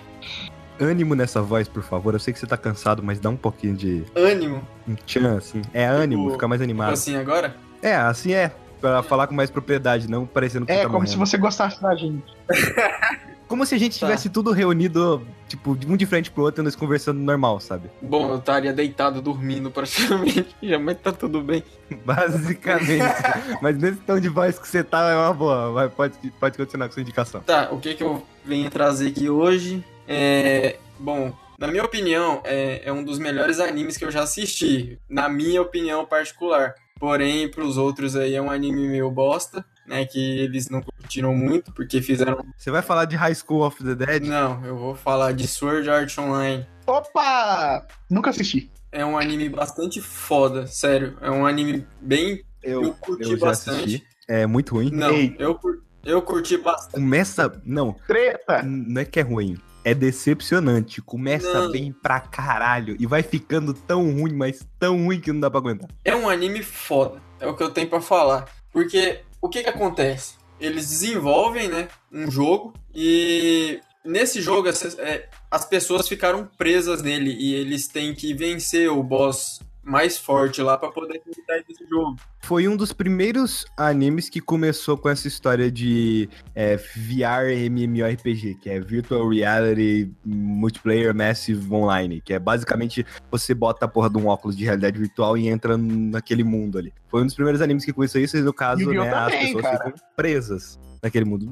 ânimo 0.81 1.15
nessa 1.15 1.41
voz, 1.41 1.69
por 1.69 1.85
favor. 1.85 2.15
Eu 2.15 2.19
sei 2.19 2.33
que 2.35 2.41
você 2.41 2.49
tá 2.49 2.57
cansado, 2.57 3.01
mas 3.01 3.21
dá 3.21 3.31
um 3.31 3.37
pouquinho 3.37 3.77
de. 3.77 4.05
Ânimo? 4.17 4.61
Um 4.89 4.97
tchan, 4.97 5.37
assim. 5.39 5.63
É 5.73 5.85
ânimo, 5.85 6.25
tipo, 6.25 6.33
fica 6.33 6.49
mais 6.49 6.61
animado. 6.61 6.89
Tipo 6.89 6.95
assim 6.95 7.15
agora? 7.15 7.55
É, 7.81 7.95
assim 7.95 8.35
é. 8.35 8.53
Pra 8.81 9.05
falar 9.05 9.29
com 9.29 9.35
mais 9.35 9.49
propriedade, 9.49 10.11
não 10.11 10.27
parecendo 10.27 10.67
que 10.67 10.73
É, 10.73 10.79
tá 10.79 10.83
como 10.83 10.95
morrendo. 10.95 11.11
se 11.13 11.17
você 11.17 11.39
gostasse 11.39 11.81
da 11.81 11.95
gente. 11.95 12.25
Como 13.51 13.67
se 13.67 13.75
a 13.75 13.79
gente 13.79 13.99
tá. 13.99 14.07
tivesse 14.07 14.31
tudo 14.31 14.53
reunido, 14.53 15.27
tipo, 15.49 15.77
um 15.89 15.97
de 15.97 16.07
frente 16.07 16.31
pro 16.31 16.45
outro, 16.45 16.63
nós 16.63 16.77
conversando 16.77 17.19
normal, 17.19 17.59
sabe? 17.59 17.91
Bom, 18.01 18.31
eu 18.31 18.39
estaria 18.39 18.73
deitado 18.73 19.21
dormindo 19.21 19.73
praticamente, 19.73 20.55
já, 20.63 20.79
mas 20.79 20.97
tá 21.01 21.11
tudo 21.11 21.43
bem. 21.43 21.65
Basicamente. 22.05 23.03
mas 23.61 23.77
nesse 23.77 23.99
tom 24.03 24.21
de 24.21 24.29
voz 24.29 24.57
que 24.57 24.69
você 24.69 24.85
tá, 24.85 25.11
é 25.11 25.17
uma 25.17 25.35
boa. 25.35 25.73
Vai, 25.73 25.89
pode, 25.89 26.15
pode 26.39 26.57
continuar 26.57 26.87
com 26.87 26.95
sua 26.95 27.03
indicação. 27.03 27.41
Tá, 27.41 27.71
o 27.73 27.81
que 27.81 27.95
que 27.95 28.05
eu 28.05 28.25
venho 28.45 28.71
trazer 28.71 29.09
aqui 29.09 29.29
hoje 29.29 29.85
é. 30.07 30.77
Bom, 30.97 31.37
na 31.59 31.67
minha 31.67 31.83
opinião, 31.83 32.41
é, 32.45 32.83
é 32.85 32.93
um 32.93 33.03
dos 33.03 33.19
melhores 33.19 33.59
animes 33.59 33.97
que 33.97 34.05
eu 34.05 34.13
já 34.13 34.23
assisti. 34.23 34.97
Na 35.09 35.29
minha 35.29 35.61
opinião 35.61 36.07
particular. 36.07 36.73
Porém, 37.01 37.51
pros 37.51 37.77
outros 37.77 38.15
aí 38.15 38.35
é 38.35 38.41
um 38.43 38.51
anime 38.51 38.87
meio 38.87 39.11
bosta 39.11 39.65
né, 39.91 40.07
que 40.07 40.19
eles 40.39 40.71
não 40.71 40.81
curtiram 40.81 41.35
muito, 41.35 41.73
porque 41.73 42.01
fizeram... 42.01 42.45
Você 42.57 42.71
vai 42.71 42.81
falar 42.81 43.07
de 43.07 43.17
High 43.17 43.35
School 43.35 43.67
of 43.67 43.83
the 43.83 43.95
Dead? 43.97 44.23
Não, 44.23 44.65
eu 44.65 44.77
vou 44.77 44.95
falar 44.95 45.33
de 45.33 45.49
Sword 45.49 45.91
Art 45.91 46.17
Online. 46.17 46.65
Opa! 46.87 47.85
Nunca 48.09 48.31
assisti. 48.31 48.71
É 48.93 49.05
um 49.05 49.19
anime 49.19 49.49
bastante 49.49 50.01
foda, 50.01 50.67
sério. 50.69 51.19
É 51.21 51.29
um 51.29 51.45
anime 51.45 51.85
bem... 52.01 52.45
Eu, 52.63 52.85
eu 52.85 52.93
curti 52.95 53.31
eu 53.33 53.39
bastante. 53.39 53.79
Assisti. 53.79 54.07
É 54.29 54.47
muito 54.47 54.77
ruim? 54.77 54.91
Não, 54.93 55.11
eu, 55.39 55.59
eu 56.05 56.23
curti 56.23 56.57
bastante. 56.57 56.93
Começa... 56.93 57.61
Não. 57.65 57.97
Treta! 58.07 58.63
Não 58.63 59.01
é 59.01 59.05
que 59.05 59.19
é 59.19 59.23
ruim 59.23 59.59
é 59.83 59.95
decepcionante. 59.95 61.01
Começa 61.01 61.55
não. 61.55 61.73
bem 61.73 61.91
pra 61.91 62.21
caralho 62.21 62.97
e 63.01 63.07
vai 63.07 63.23
ficando 63.23 63.73
tão 63.73 64.13
ruim, 64.13 64.35
mas 64.35 64.63
tão 64.79 65.07
ruim 65.07 65.19
que 65.19 65.33
não 65.33 65.41
dá 65.41 65.51
pra 65.51 65.59
aguentar. 65.59 65.89
É 66.05 66.15
um 66.15 66.29
anime 66.29 66.63
foda, 66.63 67.19
é 67.41 67.47
o 67.47 67.57
que 67.57 67.63
eu 67.63 67.71
tenho 67.71 67.89
pra 67.89 68.03
falar. 68.03 68.45
Porque 68.71 69.23
o 69.41 69.49
que 69.49 69.63
que 69.63 69.69
acontece? 69.69 70.35
Eles 70.61 70.89
desenvolvem, 70.89 71.69
né, 71.69 71.89
um 72.13 72.31
jogo 72.31 72.75
e 72.95 73.81
nesse 74.05 74.43
jogo 74.43 74.69
as, 74.69 74.99
é, 74.99 75.29
as 75.51 75.65
pessoas 75.65 76.09
ficaram 76.09 76.49
presas 76.59 77.03
nele 77.03 77.33
e 77.33 77.55
eles 77.55 77.89
têm 77.89 78.15
que 78.15 78.35
vencer 78.35 78.91
o 78.91 79.03
boss 79.03 79.61
mais 79.91 80.17
forte 80.17 80.63
lá 80.63 80.79
para 80.79 80.91
poder 80.91 81.21
tentar 81.21 81.59
esse 81.59 81.85
jogo. 81.89 82.17
Foi 82.43 82.69
um 82.69 82.77
dos 82.77 82.93
primeiros 82.93 83.65
animes 83.77 84.29
que 84.29 84.41
começou 84.41 84.97
com 84.97 85.09
essa 85.09 85.27
história 85.27 85.71
de 85.71 86.29
é, 86.55 86.77
VR 86.77 87.51
MMORPG, 87.69 88.55
que 88.55 88.71
é 88.71 88.79
Virtual 88.79 89.29
Reality 89.29 90.11
Multiplayer 90.25 91.15
Massive 91.15 91.75
Online, 91.75 92.21
que 92.21 92.33
é 92.33 92.39
basicamente 92.39 93.05
você 93.31 93.53
bota 93.53 93.85
a 93.85 93.89
porra 93.89 94.09
de 94.09 94.17
um 94.17 94.29
óculos 94.29 94.57
de 94.57 94.65
realidade 94.65 94.99
virtual 94.99 95.37
e 95.37 95.49
entra 95.49 95.77
naquele 95.77 96.45
mundo 96.45 96.79
ali. 96.79 96.95
Foi 97.09 97.23
um 97.23 97.27
dos 97.27 97.35
primeiros 97.35 97.61
animes 97.61 97.85
que 97.85 97.93
começou 97.93 98.21
isso 98.21 98.37
e 98.37 98.43
no 98.43 98.55
caso, 98.55 98.89
né, 98.89 98.95
também, 98.95 99.11
as 99.11 99.35
pessoas 99.35 99.63
cara. 99.63 99.85
ficam 99.85 99.93
presas 100.15 100.79
naquele 101.03 101.25
mundo. 101.25 101.51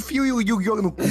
Fio 0.00 0.24
e 0.26 0.32
o 0.32 0.40
Yu-Gi-Oh! 0.40 0.80
no 0.80 0.90
cu. 0.90 1.02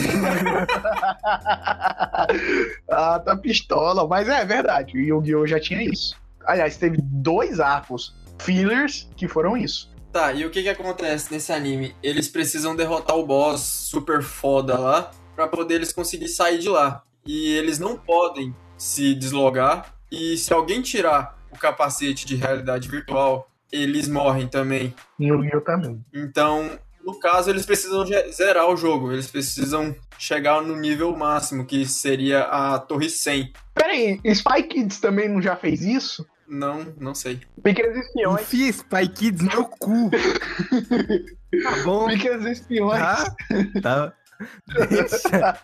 ah, 2.90 3.20
tá 3.20 3.38
pistola. 3.38 4.08
Mas 4.08 4.28
é 4.28 4.44
verdade, 4.44 4.98
o 4.98 5.02
Yu-Gi-Oh! 5.02 5.46
já 5.46 5.60
tinha 5.60 5.84
isso. 5.84 6.21
Aliás, 6.46 6.78
teve 6.78 6.98
dois 7.02 7.60
arcos 7.60 8.16
fillers 8.40 9.10
que 9.16 9.28
foram 9.28 9.56
isso. 9.56 9.92
Tá, 10.12 10.34
e 10.34 10.46
o 10.46 10.50
que 10.50 10.62
que 10.62 10.70
acontece 10.70 11.32
nesse 11.32 11.54
anime? 11.54 11.96
Eles 12.04 12.28
precisam 12.28 12.76
derrotar 12.76 13.16
o 13.18 13.26
boss 13.26 13.62
super 13.62 14.22
foda 14.22 14.78
lá 14.78 15.12
para 15.36 15.48
poder 15.48 15.76
eles 15.76 15.94
conseguir 15.94 16.28
sair 16.28 16.60
de 16.60 16.68
lá. 16.68 17.04
E 17.26 17.54
eles 17.54 17.80
não 17.80 17.98
podem 17.98 18.54
se 18.78 19.14
deslogar. 19.16 19.94
E 20.12 20.36
se 20.36 20.52
alguém 20.52 20.82
tirar 20.82 21.38
o 21.52 21.58
capacete 21.58 22.26
de 22.26 22.36
realidade 22.36 22.90
virtual, 22.90 23.50
eles 23.72 24.10
morrem 24.10 24.48
também. 24.48 24.94
E 25.18 25.32
o 25.32 25.44
Yu 25.44 25.62
também. 25.62 26.04
Então, 26.14 26.78
no 27.06 27.20
caso, 27.20 27.50
eles 27.50 27.66
precisam 27.66 28.06
zerar 28.32 28.70
o 28.70 28.78
jogo. 28.78 29.12
Eles 29.12 29.28
precisam 29.28 29.96
chegar 30.18 30.62
no 30.62 30.76
nível 30.76 31.16
máximo, 31.16 31.66
que 31.66 31.86
seria 31.86 32.44
a 32.44 32.80
Torre 32.80 33.10
100. 33.10 33.54
Peraí, 33.74 34.20
Spy 34.26 34.64
Kids 34.64 35.00
também 35.00 35.28
não 35.30 35.42
já 35.42 35.56
fez 35.56 35.82
isso? 35.82 36.26
Não, 36.48 36.94
não 37.00 37.16
sei. 37.16 37.40
Pequenos 37.64 37.98
espiões. 37.98 38.42
Enfia 38.42 38.70
Spy 38.70 39.08
Kids 39.08 39.42
no 39.56 39.66
cu. 39.66 40.12
tá 41.64 41.84
bom. 41.86 42.08
Pequenos 42.08 42.46
espiões. 42.46 43.00
Tá. 43.00 43.36
tá. 43.82 44.14
Deixa. 44.90 45.58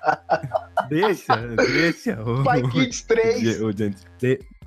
deixa, 0.89 1.35
deixa. 1.55 2.17
Spy 2.21 2.69
Kids 2.71 3.01
3. 3.01 3.61
O, 3.61 3.65
o, 3.65 3.69
o, 3.69 3.73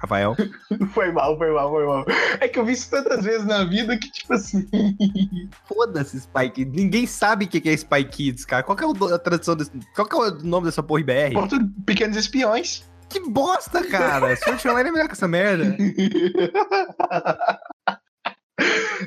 Rafael. 0.00 0.34
Foi 0.94 1.12
mal, 1.12 1.36
foi 1.36 1.52
mal, 1.52 1.70
foi 1.70 1.86
mal. 1.86 2.06
É 2.40 2.48
que 2.48 2.58
eu 2.58 2.64
vi 2.64 2.72
isso 2.72 2.90
tantas 2.90 3.22
vezes 3.22 3.46
na 3.46 3.64
vida 3.64 3.98
que, 3.98 4.10
tipo 4.10 4.32
assim. 4.32 4.66
Foda-se, 5.68 6.18
Spy 6.20 6.50
Kids. 6.50 6.74
Ninguém 6.74 7.06
sabe 7.06 7.44
o 7.44 7.48
que 7.48 7.68
é 7.68 7.72
Spy 7.74 8.04
Kids, 8.04 8.46
cara. 8.46 8.62
Qual 8.62 8.76
que 8.76 8.82
é 8.82 9.14
a 9.14 9.18
tradução 9.18 9.54
desse... 9.54 9.70
Qual 9.94 10.08
que 10.08 10.16
é 10.16 10.18
o 10.18 10.30
nome 10.42 10.66
dessa 10.66 10.82
porra 10.82 11.04
BR? 11.04 11.34
Porto 11.34 11.58
Pequenos 11.84 12.16
Espiões. 12.16 12.88
Que 13.10 13.20
bosta, 13.28 13.84
cara! 13.88 14.34
Sword 14.36 14.68
Online 14.68 14.88
é 14.88 14.92
melhor 14.92 15.08
que 15.08 15.14
essa 15.14 15.28
merda. 15.28 15.76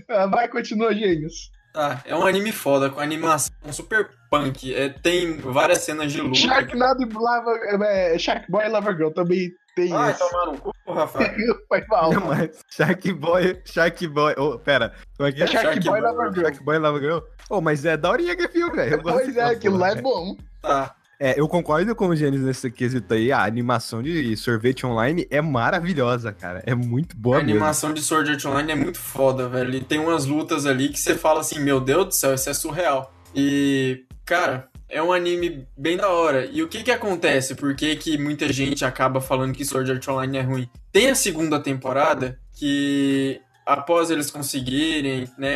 Ah, 0.09 0.27
vai, 0.27 0.47
continua, 0.47 0.93
gênios. 0.93 1.51
Ah, 1.75 1.99
é 2.05 2.15
um 2.15 2.25
anime 2.25 2.51
foda, 2.51 2.89
com 2.89 2.99
animação 2.99 3.51
super 3.71 4.09
punk. 4.29 4.73
É, 4.75 4.89
tem 4.89 5.37
várias 5.37 5.79
cenas 5.79 6.11
de 6.11 6.21
luta. 6.21 6.35
Sharknado 6.35 7.01
e 7.03 7.09
Lava. 7.11 7.51
É, 7.85 8.17
Shark 8.17 8.49
Boy 8.51 8.65
e 8.65 8.69
Lava 8.69 8.91
Girl 8.93 9.09
também 9.09 9.51
Tem 9.75 9.91
Ai, 9.91 10.11
isso. 10.11 10.19
tomar 10.19 10.45
no 10.51 10.57
cu, 10.59 10.71
Rafael. 10.87 11.33
Foi 11.67 11.83
mal. 11.87 12.13
Não, 12.13 12.27
mas 12.27 12.59
Shark 12.69 13.11
Boy, 13.13 13.59
Shark 13.65 14.07
Boy. 14.07 14.35
Oh, 14.37 14.59
pera, 14.59 14.93
como 15.17 15.27
é 15.27 15.31
que 15.31 15.41
é? 15.41 15.45
É 15.45 15.47
Shark, 15.47 15.65
Shark 15.65 15.79
Boy 15.83 15.99
Boy, 15.99 16.01
Lava 16.01 16.31
Girl. 16.31 16.41
Shark 16.45 16.63
Boy 16.63 16.77
Lava 16.79 16.99
Girl? 16.99 17.19
Oh, 17.49 17.59
mas 17.61 17.83
é 17.85 17.97
daorinha 17.97 18.35
que 18.35 18.47
filme, 18.49 18.75
velho. 18.75 18.93
Eu 18.93 19.01
gosto 19.01 19.23
Pois 19.23 19.37
é, 19.37 19.43
aquilo 19.45 19.77
lá 19.77 19.87
é 19.89 19.91
velho. 19.95 20.03
bom. 20.03 20.37
Tá. 20.61 20.95
É, 21.23 21.39
eu 21.39 21.47
concordo 21.47 21.95
com 21.95 22.09
o 22.09 22.15
Gênesis 22.17 22.45
nesse 22.45 22.69
quesito 22.69 23.13
aí. 23.13 23.31
A 23.31 23.45
animação 23.45 24.03
de 24.03 24.35
sorvete 24.35 24.85
online 24.85 25.25
é 25.31 25.41
maravilhosa, 25.41 26.33
cara. 26.33 26.61
É 26.65 26.75
muito 26.75 27.15
boa 27.15 27.37
a 27.37 27.39
mesmo. 27.39 27.51
animação 27.51 27.93
de 27.93 28.01
Art 28.13 28.43
Online 28.43 28.73
é 28.73 28.75
muito 28.75 28.99
foda, 28.99 29.47
velho. 29.47 29.73
E 29.73 29.79
tem 29.79 29.99
umas 29.99 30.25
lutas 30.25 30.65
ali 30.65 30.89
que 30.89 30.99
você 30.99 31.15
fala 31.15 31.39
assim, 31.39 31.61
meu 31.61 31.79
Deus 31.79 32.07
do 32.07 32.11
céu, 32.11 32.33
isso 32.33 32.49
é 32.49 32.53
surreal. 32.53 33.13
E, 33.33 34.03
cara, 34.25 34.67
é 34.89 35.01
um 35.01 35.13
anime 35.13 35.65
bem 35.77 35.95
da 35.95 36.09
hora. 36.09 36.45
E 36.45 36.61
o 36.61 36.67
que 36.67 36.83
que 36.83 36.91
acontece? 36.91 37.55
Por 37.55 37.73
que 37.73 37.95
que 37.95 38.17
muita 38.17 38.51
gente 38.51 38.83
acaba 38.83 39.21
falando 39.21 39.53
que 39.53 39.63
Sword 39.63 39.93
Art 39.93 40.05
Online 40.09 40.37
é 40.39 40.41
ruim? 40.41 40.69
Tem 40.91 41.09
a 41.09 41.15
segunda 41.15 41.57
temporada 41.57 42.37
que, 42.51 43.39
após 43.65 44.11
eles 44.11 44.29
conseguirem, 44.29 45.29
né? 45.37 45.55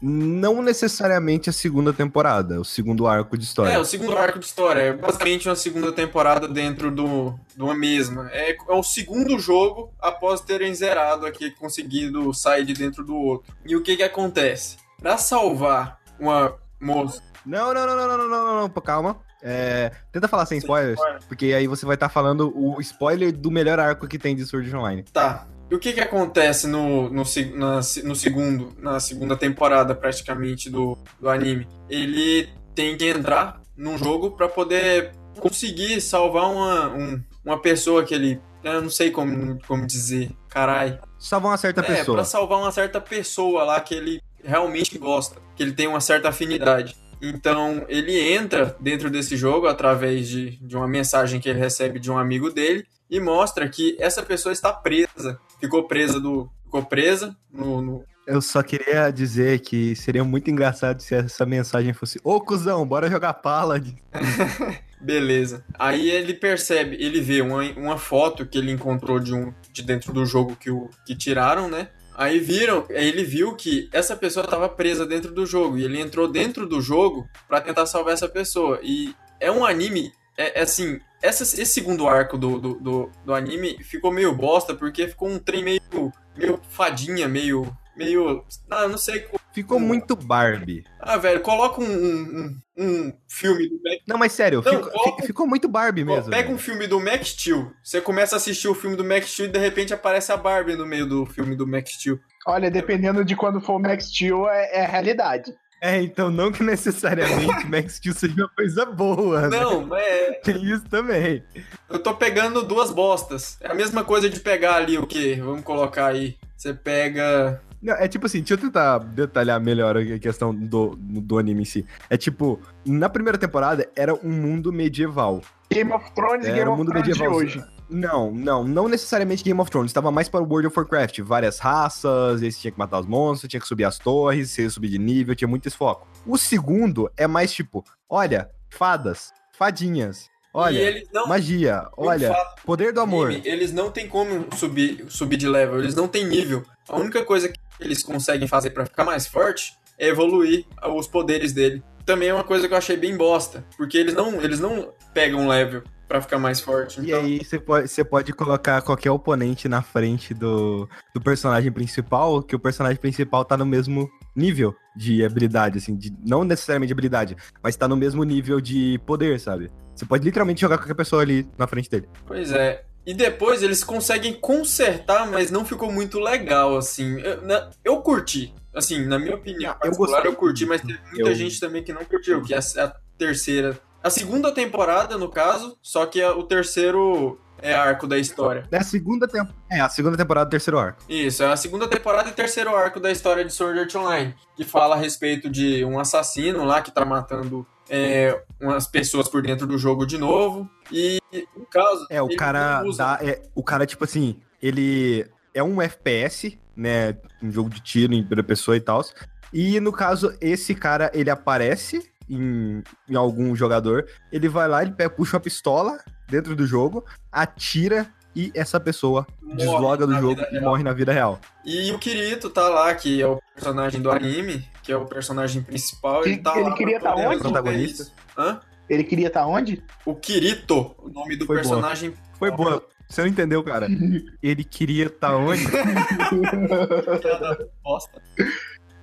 Não 0.00 0.62
necessariamente 0.62 1.50
a 1.50 1.52
segunda 1.52 1.92
temporada, 1.92 2.60
o 2.60 2.64
segundo 2.64 3.06
arco 3.06 3.36
de 3.36 3.44
história. 3.44 3.72
É, 3.72 3.78
o 3.78 3.84
segundo 3.84 4.16
arco 4.16 4.38
de 4.38 4.46
história. 4.46 4.80
É 4.80 4.92
basicamente 4.92 5.48
uma 5.48 5.56
segunda 5.56 5.92
temporada 5.92 6.48
dentro 6.48 6.90
do, 6.90 7.34
de 7.54 7.62
uma 7.62 7.74
mesma. 7.74 8.30
É, 8.32 8.52
é 8.52 8.72
o 8.72 8.82
segundo 8.82 9.38
jogo 9.38 9.92
após 10.00 10.40
terem 10.40 10.74
zerado 10.74 11.26
aqui, 11.26 11.50
conseguido 11.50 12.32
sair 12.32 12.64
de 12.64 12.74
dentro 12.74 13.04
do 13.04 13.16
outro. 13.16 13.52
E 13.64 13.76
o 13.76 13.82
que 13.82 13.96
que 13.96 14.02
acontece? 14.02 14.76
Pra 14.98 15.16
salvar 15.16 15.98
uma 16.18 16.54
moça. 16.80 17.22
Não, 17.44 17.74
não, 17.74 17.86
não, 17.86 17.96
não, 17.96 18.08
não, 18.08 18.18
não, 18.18 18.28
não, 18.28 18.60
não, 18.62 18.68
calma. 18.68 19.18
É, 19.42 19.92
tenta 20.12 20.28
falar 20.28 20.44
sem 20.44 20.60
Sem 20.60 20.66
spoilers, 20.66 20.98
spoiler. 20.98 21.22
porque 21.26 21.46
aí 21.46 21.66
você 21.66 21.86
vai 21.86 21.94
estar 21.94 22.10
falando 22.10 22.52
o 22.54 22.78
spoiler 22.80 23.32
do 23.32 23.50
melhor 23.50 23.80
arco 23.80 24.06
que 24.06 24.18
tem 24.18 24.36
de 24.36 24.44
Sword 24.44 24.68
Art 24.68 24.78
Online. 24.78 25.02
Tá. 25.04 25.46
E 25.70 25.74
o 25.74 25.78
que 25.78 25.92
que 25.92 26.00
acontece 26.00 26.66
no, 26.66 27.08
no, 27.10 27.22
na, 27.54 27.76
no 28.04 28.14
segundo, 28.16 28.72
na 28.78 28.98
segunda 28.98 29.36
temporada 29.36 29.94
praticamente 29.94 30.68
do, 30.68 30.98
do 31.20 31.28
anime? 31.28 31.66
Ele 31.88 32.48
tem 32.74 32.96
que 32.96 33.06
entrar 33.06 33.60
num 33.76 33.96
jogo 33.96 34.32
pra 34.32 34.48
poder 34.48 35.12
conseguir 35.38 36.00
salvar 36.00 36.50
uma, 36.50 36.88
um- 36.88 37.22
uma 37.44 37.60
pessoa 37.60 38.04
que 38.04 38.14
ele. 38.14 38.40
Eu 38.62 38.82
não 38.82 38.90
sei 38.90 39.10
como, 39.10 39.58
como 39.66 39.86
dizer. 39.86 40.30
Carai. 40.48 40.98
Salvar 41.18 41.52
uma 41.52 41.56
certa 41.56 41.80
É, 41.80 41.84
pessoa. 41.84 42.16
pra 42.16 42.24
salvar 42.24 42.58
uma 42.58 42.72
certa 42.72 43.00
pessoa 43.00 43.62
lá 43.64 43.80
que 43.80 43.94
ele 43.94 44.20
realmente 44.44 44.98
gosta, 44.98 45.36
que 45.56 45.62
ele 45.62 45.72
tem 45.72 45.86
uma 45.86 46.00
certa 46.00 46.28
afinidade. 46.30 46.96
Então, 47.22 47.84
ele 47.88 48.18
entra 48.32 48.76
dentro 48.80 49.08
desse 49.10 49.36
jogo 49.36 49.66
através 49.66 50.26
de, 50.28 50.56
de 50.56 50.76
uma 50.76 50.88
mensagem 50.88 51.38
que 51.40 51.48
ele 51.48 51.58
recebe 51.58 51.98
de 52.00 52.10
um 52.10 52.18
amigo 52.18 52.50
dele 52.50 52.84
e 53.10 53.20
mostra 53.20 53.68
que 53.68 53.96
essa 54.00 54.22
pessoa 54.22 54.52
está 54.52 54.72
presa. 54.72 55.38
Ficou 55.60 55.84
presa 55.86 56.18
do. 56.20 56.50
Ficou 56.64 56.84
presa 56.84 57.36
no. 57.52 57.80
no- 57.82 58.04
Eu 58.26 58.40
só 58.40 58.62
queria 58.62 59.10
dizer 59.10 59.60
que 59.60 59.94
seria 59.96 60.22
muito 60.24 60.50
engraçado 60.50 61.00
se 61.00 61.14
essa 61.14 61.44
mensagem 61.46 61.92
fosse: 61.92 62.20
Ô 62.24 62.40
cuzão, 62.40 62.86
bora 62.86 63.10
jogar 63.10 63.34
Paladin. 63.34 63.96
Beleza. 65.00 65.64
Aí 65.78 66.10
ele 66.10 66.34
percebe, 66.34 66.96
ele 67.00 67.20
vê 67.20 67.40
uma, 67.40 67.62
uma 67.72 67.96
foto 67.98 68.44
que 68.46 68.58
ele 68.58 68.70
encontrou 68.70 69.18
de 69.18 69.34
um 69.34 69.52
de 69.72 69.82
dentro 69.82 70.12
do 70.12 70.26
jogo 70.26 70.54
que, 70.56 70.70
o, 70.70 70.90
que 71.06 71.14
tiraram, 71.16 71.68
né? 71.68 71.88
Aí 72.14 72.38
viram, 72.38 72.84
aí 72.90 73.08
ele 73.08 73.24
viu 73.24 73.54
que 73.56 73.88
essa 73.92 74.14
pessoa 74.14 74.44
estava 74.44 74.68
presa 74.68 75.06
dentro 75.06 75.32
do 75.32 75.46
jogo 75.46 75.78
e 75.78 75.84
ele 75.84 75.98
entrou 75.98 76.28
dentro 76.30 76.66
do 76.66 76.78
jogo 76.82 77.26
pra 77.48 77.62
tentar 77.62 77.86
salvar 77.86 78.12
essa 78.12 78.28
pessoa. 78.28 78.78
E 78.82 79.14
é 79.40 79.50
um 79.50 79.64
anime, 79.64 80.12
é, 80.36 80.60
é 80.60 80.62
assim, 80.62 81.00
essa, 81.22 81.42
esse 81.42 81.66
segundo 81.66 82.06
arco 82.08 82.36
do, 82.38 82.58
do, 82.58 82.74
do, 82.74 83.10
do 83.24 83.34
anime 83.34 83.82
ficou 83.82 84.12
meio 84.12 84.34
bosta 84.34 84.74
porque 84.74 85.08
ficou 85.08 85.28
um 85.28 85.38
trem 85.38 85.62
meio, 85.62 86.12
meio 86.36 86.60
fadinha, 86.68 87.28
meio, 87.28 87.70
meio, 87.96 88.44
ah, 88.70 88.88
não 88.88 88.98
sei. 88.98 89.26
Ficou 89.52 89.78
Hum. 89.78 89.80
muito 89.80 90.14
Barbie. 90.14 90.84
Ah, 91.00 91.16
velho, 91.16 91.40
coloca 91.40 91.80
um, 91.80 91.84
um, 91.84 92.60
um, 92.78 92.84
um 92.84 93.12
filme 93.28 93.68
do 93.68 93.74
Mac 93.82 93.98
Não, 94.06 94.16
mas 94.16 94.30
sério, 94.32 94.62
Não, 94.64 94.72
ficou, 94.72 94.90
coloca- 94.92 95.20
fi- 95.22 95.26
ficou 95.26 95.46
muito 95.46 95.68
Barbie 95.68 96.04
Pô, 96.04 96.14
mesmo. 96.14 96.30
pega 96.30 96.42
velho. 96.44 96.54
um 96.54 96.58
filme 96.58 96.86
do 96.86 97.00
Max 97.00 97.30
Steel, 97.30 97.72
você 97.82 98.00
começa 98.00 98.36
a 98.36 98.38
assistir 98.38 98.68
o 98.68 98.74
filme 98.76 98.94
do 98.96 99.04
Max 99.04 99.26
Steel 99.28 99.48
e 99.48 99.52
de 99.52 99.58
repente 99.58 99.92
aparece 99.92 100.30
a 100.30 100.36
Barbie 100.36 100.76
no 100.76 100.86
meio 100.86 101.04
do 101.04 101.26
filme 101.26 101.56
do 101.56 101.66
Max 101.66 101.90
Steel. 101.94 102.18
Olha, 102.46 102.70
dependendo 102.70 103.24
de 103.24 103.34
quando 103.34 103.60
for 103.60 103.74
o 103.74 103.78
Max 103.80 104.06
Steel, 104.06 104.48
é, 104.48 104.78
é 104.78 104.84
a 104.84 104.88
realidade. 104.88 105.52
É, 105.80 106.00
então 106.02 106.30
não 106.30 106.52
que 106.52 106.62
necessariamente 106.62 107.66
Max 107.66 107.94
Steel 107.94 108.14
seja 108.14 108.34
uma 108.34 108.48
coisa 108.48 108.84
boa. 108.84 109.48
né? 109.48 109.60
Não, 109.60 109.86
mas 109.86 110.02
é, 110.02 110.32
Tem 110.44 110.62
isso 110.62 110.84
também. 110.90 111.42
eu 111.88 111.98
tô 111.98 112.14
pegando 112.14 112.62
duas 112.62 112.90
bostas. 112.90 113.56
É 113.60 113.70
a 113.70 113.74
mesma 113.74 114.04
coisa 114.04 114.28
de 114.28 114.38
pegar 114.40 114.74
ali 114.74 114.98
o 114.98 115.06
quê? 115.06 115.40
Vamos 115.42 115.62
colocar 115.62 116.06
aí. 116.06 116.36
Você 116.56 116.74
pega. 116.74 117.62
Não, 117.82 117.94
é 117.94 118.06
tipo 118.06 118.26
assim, 118.26 118.40
deixa 118.40 118.52
eu 118.54 118.58
tentar 118.58 118.98
detalhar 118.98 119.58
melhor 119.58 119.96
a 119.96 120.18
questão 120.18 120.54
do, 120.54 120.94
do 121.00 121.38
anime 121.38 121.62
em 121.62 121.64
si. 121.64 121.86
É 122.10 122.16
tipo, 122.18 122.60
na 122.84 123.08
primeira 123.08 123.38
temporada 123.38 123.88
era 123.96 124.12
um 124.14 124.30
mundo 124.30 124.70
medieval. 124.70 125.40
Game 125.72 125.90
of 125.92 126.12
Thrones 126.14 126.46
e 126.46 126.50
Era 126.50 126.58
Game 126.58 126.68
o 126.68 126.72
of 126.74 126.78
mundo 126.78 126.90
Thrones 126.90 127.08
medieval. 127.08 127.30
de 127.30 127.36
hoje. 127.46 127.64
Não, 127.90 128.30
não, 128.30 128.62
não 128.62 128.88
necessariamente 128.88 129.42
Game 129.42 129.60
of 129.60 129.70
Thrones. 129.70 129.90
Estava 129.90 130.12
mais 130.12 130.28
para 130.28 130.40
o 130.40 130.46
World 130.46 130.68
of 130.68 130.78
Warcraft. 130.78 131.20
Várias 131.20 131.58
raças, 131.58 132.40
você 132.40 132.52
tinha 132.52 132.70
que 132.70 132.78
matar 132.78 133.00
os 133.00 133.06
monstros, 133.06 133.50
tinha 133.50 133.60
que 133.60 133.66
subir 133.66 133.84
as 133.84 133.98
torres, 133.98 134.50
você 134.50 134.62
ia 134.62 134.70
subir 134.70 134.88
de 134.88 134.98
nível, 134.98 135.34
tinha 135.34 135.48
muito 135.48 135.66
esse 135.66 135.76
foco. 135.76 136.06
O 136.24 136.38
segundo 136.38 137.10
é 137.16 137.26
mais 137.26 137.52
tipo, 137.52 137.84
olha, 138.08 138.48
fadas, 138.70 139.32
fadinhas, 139.58 140.28
olha, 140.54 141.02
não. 141.12 141.26
magia, 141.26 141.88
olha, 141.96 142.28
fato, 142.28 142.62
poder 142.64 142.92
do 142.92 143.00
amor. 143.00 143.28
anime, 143.28 143.42
Eles 143.44 143.72
não 143.72 143.90
têm 143.90 144.08
como 144.08 144.46
subir, 144.56 145.04
subir 145.08 145.36
de 145.36 145.48
level, 145.48 145.80
eles 145.80 145.94
não 145.94 146.06
têm 146.06 146.24
nível. 146.24 146.64
A 146.88 146.96
única 146.96 147.24
coisa 147.24 147.48
que 147.48 147.58
eles 147.80 148.02
conseguem 148.02 148.46
fazer 148.46 148.70
pra 148.70 148.86
ficar 148.86 149.04
mais 149.04 149.26
forte 149.26 149.74
é 149.98 150.08
evoluir 150.08 150.64
os 150.96 151.08
poderes 151.08 151.52
dele. 151.52 151.82
Também 152.06 152.28
é 152.28 152.34
uma 152.34 152.44
coisa 152.44 152.66
que 152.66 152.74
eu 152.74 152.78
achei 152.78 152.96
bem 152.96 153.16
bosta, 153.16 153.64
porque 153.76 153.98
eles 153.98 154.14
não, 154.14 154.40
eles 154.40 154.60
não 154.60 154.92
pegam 155.12 155.48
level 155.48 155.82
pra 156.10 156.20
ficar 156.20 156.40
mais 156.40 156.60
forte. 156.60 157.00
E 157.00 157.06
Então, 157.06 157.20
aí 157.20 157.38
você 157.44 157.56
pode, 157.56 157.86
você 157.86 158.02
pode 158.02 158.32
colocar 158.32 158.82
qualquer 158.82 159.12
oponente 159.12 159.68
na 159.68 159.80
frente 159.80 160.34
do, 160.34 160.88
do 161.14 161.20
personagem 161.20 161.70
principal, 161.70 162.42
que 162.42 162.56
o 162.56 162.58
personagem 162.58 162.98
principal 162.98 163.44
tá 163.44 163.56
no 163.56 163.64
mesmo 163.64 164.10
nível 164.34 164.74
de 164.96 165.24
habilidade, 165.24 165.78
assim, 165.78 165.94
de, 165.96 166.12
não 166.26 166.42
necessariamente 166.42 166.92
habilidade, 166.92 167.36
mas 167.62 167.76
tá 167.76 167.86
no 167.86 167.96
mesmo 167.96 168.24
nível 168.24 168.60
de 168.60 169.00
poder, 169.06 169.38
sabe? 169.38 169.70
Você 169.94 170.04
pode 170.04 170.24
literalmente 170.24 170.60
jogar 170.60 170.78
qualquer 170.78 170.94
pessoa 170.94 171.22
ali 171.22 171.48
na 171.56 171.68
frente 171.68 171.88
dele. 171.88 172.08
Pois 172.26 172.50
é. 172.50 172.82
E 173.06 173.14
depois 173.14 173.62
eles 173.62 173.84
conseguem 173.84 174.34
consertar, 174.34 175.30
mas 175.30 175.48
não 175.52 175.64
ficou 175.64 175.92
muito 175.92 176.18
legal, 176.18 176.76
assim. 176.76 177.20
Eu, 177.20 177.42
na- 177.42 177.70
eu 177.84 177.96
curti. 178.02 178.52
Assim, 178.74 179.06
na 179.06 179.16
minha 179.18 179.36
opinião, 179.36 179.72
Eu 179.74 179.78
particular, 179.78 180.10
gostei. 180.22 180.30
eu 180.32 180.36
curti, 180.36 180.66
mas 180.66 180.80
teve 180.80 180.98
muita 181.12 181.30
Eu- 181.30 181.34
gente 181.36 181.60
também 181.60 181.84
que 181.84 181.92
não 181.92 182.04
curtiu, 182.04 182.42
que 182.42 182.52
é 182.52 182.58
a, 182.58 182.84
a 182.84 182.92
terceira. 183.16 183.78
A 184.02 184.08
segunda 184.10 184.52
temporada, 184.52 185.18
no 185.18 185.28
caso, 185.28 185.76
só 185.82 186.06
que 186.06 186.22
a- 186.22 186.32
o 186.34 186.42
terceiro 186.42 187.38
é 187.60 187.74
arco 187.74 188.06
da 188.06 188.18
história. 188.18 188.66
É 188.70 188.78
a 188.78 188.82
segunda 188.82 189.26
temporada. 189.28 189.54
É, 189.70 189.80
a 189.80 189.88
segunda 189.90 190.16
temporada 190.16 190.46
do 190.46 190.50
terceiro 190.50 190.78
arco. 190.78 191.02
Isso, 191.08 191.42
é 191.42 191.52
a 191.52 191.56
segunda 191.56 191.86
temporada 191.86 192.28
e 192.30 192.32
terceiro 192.32 192.74
arco 192.74 192.98
da 192.98 193.10
história 193.12 193.44
de 193.44 193.52
Sword 193.52 193.78
Art 193.80 193.94
Online, 193.94 194.34
que 194.56 194.64
fala 194.64 194.94
a 194.96 194.98
respeito 194.98 195.50
de 195.50 195.84
um 195.84 195.98
assassino 195.98 196.64
lá 196.64 196.80
que 196.80 196.90
tá 196.90 197.04
matando 197.04 197.66
é, 197.90 198.40
umas 198.60 198.86
pessoas 198.86 199.28
por 199.28 199.42
dentro 199.42 199.66
do 199.66 199.76
jogo 199.76 200.06
de 200.06 200.16
novo. 200.16 200.70
E, 200.90 201.20
no 201.54 201.66
caso. 201.66 202.06
É, 202.08 202.22
o 202.22 202.34
cara 202.36 202.82
dá. 202.96 203.18
É, 203.20 203.42
o 203.54 203.62
cara, 203.62 203.84
tipo 203.84 204.04
assim, 204.04 204.40
ele 204.62 205.26
é 205.52 205.62
um 205.62 205.82
FPS, 205.82 206.58
né? 206.74 207.16
Um 207.42 207.50
jogo 207.50 207.68
de 207.68 207.80
tiro 207.80 208.14
em 208.14 208.20
primeira 208.22 208.44
pessoa 208.44 208.76
e 208.76 208.80
tal. 208.80 209.04
E 209.52 209.78
no 209.80 209.92
caso, 209.92 210.32
esse 210.40 210.74
cara, 210.74 211.10
ele 211.12 211.28
aparece 211.28 212.09
em, 212.30 212.82
em 213.08 213.16
algum 213.16 213.54
jogador, 213.56 214.06
ele 214.32 214.48
vai 214.48 214.68
lá, 214.68 214.82
ele 214.82 214.92
pega, 214.92 215.10
puxa 215.10 215.36
uma 215.36 215.40
pistola 215.40 215.98
dentro 216.28 216.54
do 216.54 216.66
jogo, 216.66 217.04
atira 217.30 218.06
e 218.36 218.52
essa 218.54 218.78
pessoa 218.78 219.26
morre 219.42 219.56
desloga 219.56 220.06
do 220.06 220.14
jogo 220.20 220.40
e 220.52 220.60
morre 220.60 220.84
na 220.84 220.92
vida 220.92 221.12
real. 221.12 221.40
E 221.64 221.90
o 221.90 221.98
Kirito 221.98 222.48
tá 222.48 222.68
lá, 222.68 222.94
que 222.94 223.20
é 223.20 223.26
o 223.26 223.40
personagem 223.54 224.00
do 224.00 224.10
anime, 224.10 224.64
que 224.84 224.92
é 224.92 224.96
o 224.96 225.04
personagem 225.04 225.62
principal. 225.62 226.22
Ele, 226.22 226.34
Ele- 226.34 226.42
tá 226.42 226.54
ele 226.56 226.68
lá 226.68 226.74
queria 226.76 227.00
tá 227.00 227.14
onde? 227.16 227.38
Protagonista? 227.40 228.06
Hã? 228.38 228.60
Ele 228.88 229.02
queria 229.04 229.26
estar 229.26 229.46
onde? 229.46 229.82
O 230.06 230.14
Kirito, 230.14 230.94
o 230.98 231.08
nome 231.08 231.36
do 231.36 231.46
Foi 231.46 231.56
boa. 231.56 231.68
personagem. 231.68 232.14
Foi 232.38 232.50
boa. 232.50 232.84
Você 233.08 233.22
não 233.22 233.28
entendeu, 233.28 233.62
cara? 233.64 233.88
Ele 234.40 234.62
queria 234.62 235.06
estar 235.06 235.36
onde? 235.36 235.64
bosta. 237.82 238.22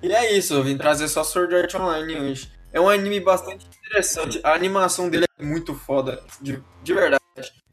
E 0.01 0.11
é 0.11 0.37
isso, 0.37 0.53
eu 0.53 0.63
vim 0.63 0.77
trazer 0.77 1.07
só 1.07 1.23
Sword 1.23 1.55
Art 1.55 1.73
Online 1.75 2.15
hoje. 2.15 2.51
É 2.71 2.79
um 2.79 2.89
anime 2.89 3.19
bastante 3.19 3.67
interessante. 3.85 4.39
A 4.43 4.53
animação 4.53 5.09
dele 5.09 5.25
é 5.39 5.43
muito 5.43 5.73
foda, 5.73 6.23
de, 6.41 6.61
de 6.83 6.93
verdade. 6.93 7.21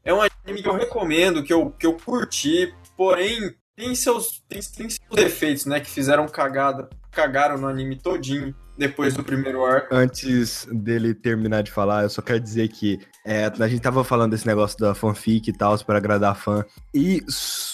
É 0.04 0.12
um 0.12 0.20
anime 0.20 0.62
que 0.62 0.68
eu 0.68 0.74
recomendo, 0.76 1.42
que 1.42 1.52
eu, 1.52 1.70
que 1.70 1.87
eu 1.87 1.94
curti, 1.94 2.72
porém 2.96 3.54
tem 3.76 3.94
seus, 3.94 4.42
tem, 4.48 4.61
tem 4.61 4.88
seus 4.88 5.00
defeitos, 5.12 5.66
né? 5.66 5.80
Que 5.80 5.90
fizeram 5.90 6.28
cagada, 6.28 6.88
cagaram 7.11 7.59
no 7.59 7.66
anime 7.66 7.96
todinho. 7.96 8.54
depois 8.76 9.14
do 9.14 9.22
primeiro 9.22 9.64
arco. 9.64 9.94
Antes 9.94 10.66
dele 10.70 11.14
terminar 11.14 11.62
de 11.62 11.70
falar, 11.70 12.02
eu 12.02 12.11
só 12.11 12.20
quero 12.20 12.40
dizer 12.40 12.68
que 12.68 12.98
é, 13.24 13.46
a 13.46 13.68
gente 13.68 13.80
tava 13.80 14.04
falando 14.04 14.33
desse 14.33 14.46
negócio 14.46 14.78
da 14.78 14.94
fanfic 14.94 15.48
e 15.48 15.52
tal, 15.52 15.78
para 15.78 15.98
agradar 15.98 16.37
fã. 16.37 16.64
E 16.92 17.22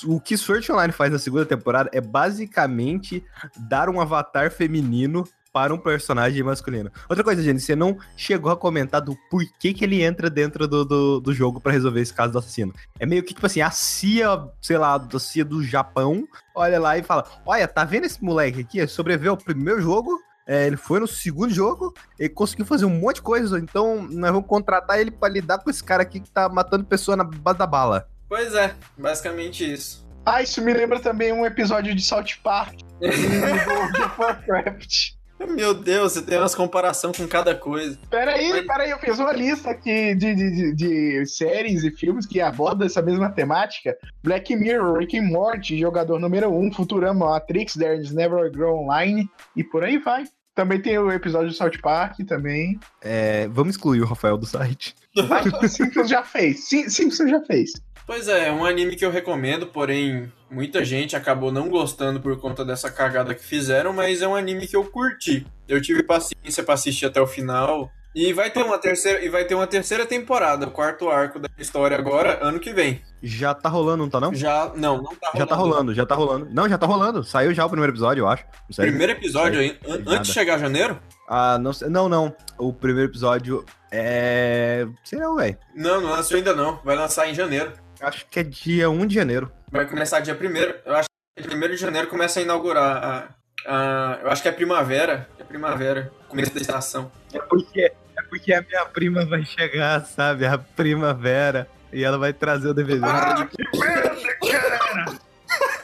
o 0.05 0.21
que 0.21 0.37
Sword 0.37 0.71
Online 0.71 0.93
faz 0.93 1.11
na 1.11 1.19
segunda 1.19 1.47
temporada 1.47 1.91
é 1.93 2.01
basicamente 2.01 3.25
dar 3.69 3.89
um 3.89 4.01
avatar 4.01 4.51
feminino 4.51 5.25
para 5.53 5.75
um 5.75 5.79
personagem 5.79 6.43
masculino. 6.43 6.91
Outra 7.09 7.25
coisa, 7.25 7.43
gente, 7.43 7.61
você 7.61 7.75
não 7.75 7.99
chegou 8.17 8.51
a 8.51 8.57
comentar 8.57 9.01
do 9.01 9.17
porquê 9.31 9.75
que 9.75 9.85
ele 9.85 10.03
entra 10.03 10.31
dentro 10.31 10.67
do, 10.67 10.85
do, 10.85 11.21
do 11.21 11.33
jogo 11.33 11.61
para 11.61 11.73
resolver 11.73 12.01
esse 12.01 12.15
caso 12.15 12.33
do 12.33 12.39
assassino. 12.39 12.73
É 12.99 13.07
meio 13.07 13.23
que, 13.23 13.35
tipo 13.35 13.47
assim, 13.47 13.61
a 13.61 13.71
CIA, 13.71 14.49
sei 14.61 14.79
lá, 14.79 14.95
a 14.95 15.19
CIA 15.19 15.45
do 15.45 15.63
Japão, 15.63 16.27
olha 16.55 16.79
lá 16.79 16.97
e 16.97 17.03
fala: 17.03 17.25
Olha, 17.45 17.67
tá 17.67 17.85
vendo 17.85 18.05
esse 18.05 18.23
moleque 18.23 18.61
aqui? 18.61 18.79
Ele 18.79 18.89
sobreviveu 18.89 19.33
ao 19.33 19.37
primeiro 19.37 19.81
jogo. 19.81 20.19
É, 20.47 20.67
ele 20.67 20.77
foi 20.77 20.99
no 20.99 21.07
segundo 21.07 21.53
jogo, 21.53 21.95
ele 22.19 22.31
conseguiu 22.31 22.67
fazer 22.67 22.85
um 22.85 22.99
monte 22.99 23.17
de 23.17 23.23
coisa, 23.23 23.57
então 23.57 24.03
nós 24.11 24.33
vamos 24.33 24.49
contratar 24.49 24.99
ele 24.99 25.13
para 25.13 25.33
lidar 25.33 25.59
com 25.59 25.71
esse 25.71 25.85
cara 25.85 26.03
aqui 26.03 26.19
que 26.19 26.29
tá 26.29 26.49
matando 26.49 26.85
pessoa 26.85 27.17
na 27.17 27.23
base 27.23 27.59
da 27.59 27.69
bala. 27.69 28.09
Pois 28.29 28.53
é, 28.55 28.75
basicamente 28.99 29.73
isso. 29.73 30.05
Ah, 30.27 30.43
isso 30.43 30.61
me 30.61 30.73
lembra 30.73 30.99
também 30.99 31.33
um 31.33 31.47
episódio 31.47 31.95
de 31.95 32.03
South 32.03 32.25
Park 32.43 32.81
do 32.99 34.23
Warcraft. 34.23 35.20
Meu 35.49 35.75
Deus, 35.75 36.13
você 36.13 36.23
tem 36.23 36.39
umas 36.39 36.55
comparação 36.55 37.13
com 37.13 37.27
cada 37.27 37.55
coisa. 37.55 37.99
Peraí, 38.11 38.51
Mas... 38.51 38.67
peraí, 38.67 38.91
eu 38.91 38.99
fiz 38.99 39.19
uma 39.19 39.33
lista 39.33 39.71
aqui 39.71 40.15
de, 40.15 40.35
de, 40.35 40.51
de, 40.51 40.75
de, 40.75 41.27
séries 41.27 41.83
e 41.83 41.91
filmes 41.91 42.27
que 42.27 42.41
abordam 42.41 42.87
essa 42.87 43.01
mesma 43.01 43.31
temática. 43.31 43.97
Black 44.23 44.55
Mirror, 44.55 44.99
Rick 44.99 45.19
and 45.19 45.25
Morty, 45.25 45.79
Jogador 45.79 46.19
Número 46.19 46.51
1, 46.51 46.73
Futurama, 46.73 47.31
Matrix, 47.31 47.75
There's 47.75 48.13
Never 48.13 48.51
Grow 48.51 48.85
Online 48.85 49.29
e 49.57 49.65
por 49.65 49.85
aí 49.85 49.99
vai. 49.99 50.25
Também 50.55 50.81
tem 50.81 50.99
o 50.99 51.11
episódio 51.11 51.49
do 51.49 51.55
South 51.55 51.79
Park 51.81 52.19
também. 52.27 52.79
É, 53.01 53.49
vamos 53.49 53.77
excluir 53.77 54.03
o 54.03 54.07
Rafael 54.07 54.37
do 54.37 54.45
site. 54.45 54.95
Simpsons 55.69 56.09
já 56.11 56.23
fez. 56.23 56.69
Simpsons 56.69 57.31
já 57.31 57.41
fez. 57.43 57.73
Pois 58.07 58.29
é, 58.29 58.49
é 58.49 58.53
um 58.53 58.65
anime 58.65 58.97
que 58.97 59.05
eu 59.05 59.11
recomendo, 59.11 59.67
porém 59.67 60.33
muita 60.51 60.85
gente 60.85 61.15
acabou 61.15 61.53
não 61.53 61.69
gostando 61.69 62.21
por 62.21 62.39
conta 62.39 62.65
dessa 62.65 62.91
cagada 62.91 63.35
que 63.35 63.45
fizeram, 63.45 63.93
mas 63.93 64.21
é 64.21 64.29
um 64.29 64.35
anime 64.35 64.67
que 64.67 64.77
eu 64.77 64.85
curti. 64.85 65.47
Eu 65.69 65.81
tive 65.81 66.03
paciência 66.03 66.63
para 66.63 66.75
assistir 66.75 67.07
até 67.07 67.21
o 67.21 67.27
final. 67.27 67.91
E 68.13 68.33
vai 68.33 68.51
ter 68.51 68.65
uma 68.65 68.77
terceira 68.77 69.25
e 69.25 69.29
vai 69.29 69.45
ter 69.45 69.55
uma 69.55 69.69
terceira 69.69 70.05
temporada, 70.05 70.67
o 70.67 70.71
quarto 70.73 71.09
arco 71.09 71.39
da 71.39 71.49
história 71.57 71.97
agora, 71.97 72.41
ano 72.43 72.59
que 72.59 72.73
vem. 72.73 73.01
Já 73.23 73.55
tá 73.55 73.69
rolando, 73.69 74.03
não 74.03 74.11
tá 74.11 74.19
não? 74.19 74.35
Já, 74.35 74.73
não, 74.75 75.01
não 75.01 75.15
tá 75.15 75.29
rolando. 75.31 75.39
Já 75.39 75.47
tá 75.47 75.55
rolando, 75.55 75.95
já 75.95 76.07
tá 76.07 76.15
rolando. 76.17 76.49
Não, 76.51 76.69
já 76.69 76.79
tá 76.79 76.87
rolando. 76.87 77.23
Saiu 77.23 77.55
já 77.55 77.65
o 77.65 77.71
primeiro 77.71 77.93
episódio, 77.93 78.23
eu 78.23 78.29
acho. 78.29 78.45
Primeiro 78.75 79.13
episódio 79.13 79.61
aí, 79.61 79.79
antes 80.09 80.27
de 80.27 80.35
chegar 80.35 80.59
janeiro? 80.59 80.99
Ah, 81.29 81.57
não, 81.57 81.71
não, 81.89 82.09
não. 82.09 82.37
O 82.59 82.73
primeiro 82.73 83.09
episódio 83.09 83.65
é, 83.93 84.87
sei 85.05 85.21
não, 85.21 85.37
velho. 85.37 85.57
Não, 85.77 86.01
não 86.01 86.11
lançou 86.11 86.37
ainda 86.37 86.55
não. 86.55 86.81
Vai 86.85 86.97
lançar 86.97 87.29
em 87.29 87.35
janeiro. 87.35 87.73
Acho 88.01 88.27
que 88.27 88.41
é 88.41 88.43
dia 88.43 88.89
1 88.89 89.07
de 89.07 89.15
janeiro. 89.15 89.53
Vai 89.71 89.87
começar 89.87 90.21
dia 90.21 90.35
1 90.35 90.89
Eu 90.89 90.97
acho 90.97 91.09
que 91.37 91.55
1 91.55 91.61
de 91.69 91.77
janeiro 91.77 92.09
começa 92.09 92.41
a 92.41 92.43
inaugurar 92.43 92.97
a, 93.05 93.29
a, 93.67 94.19
Eu 94.23 94.31
acho 94.31 94.43
que 94.43 94.49
é 94.49 94.53
primavera. 94.53 95.29
É 95.39 95.45
primavera. 95.45 96.11
Começo 96.29 96.55
da 96.55 96.61
estação. 96.61 97.13
É 97.33 97.39
porque, 97.39 97.81
é 97.81 98.23
porque 98.29 98.55
a 98.55 98.63
minha 98.63 98.87
prima 98.87 99.27
vai 99.27 99.45
chegar, 99.45 100.05
sabe? 100.07 100.47
A 100.47 100.57
primavera. 100.57 101.69
E 101.93 102.03
ela 102.03 102.17
vai 102.17 102.33
trazer 102.33 102.69
o 102.69 102.75
DVD. 102.75 103.05
Ah, 103.05 103.35
de... 103.35 103.47
que 103.49 103.79
merda, 103.79 104.17
cara! 104.51 105.05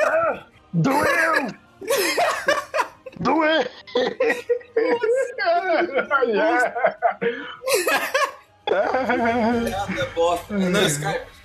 ah, 0.03 0.47
doeu! 0.73 1.47
doeu! 3.21 3.65
Piada 9.67 10.07
bosta. 10.15 10.57
Não, 10.57 10.87
Skype. 10.87 11.36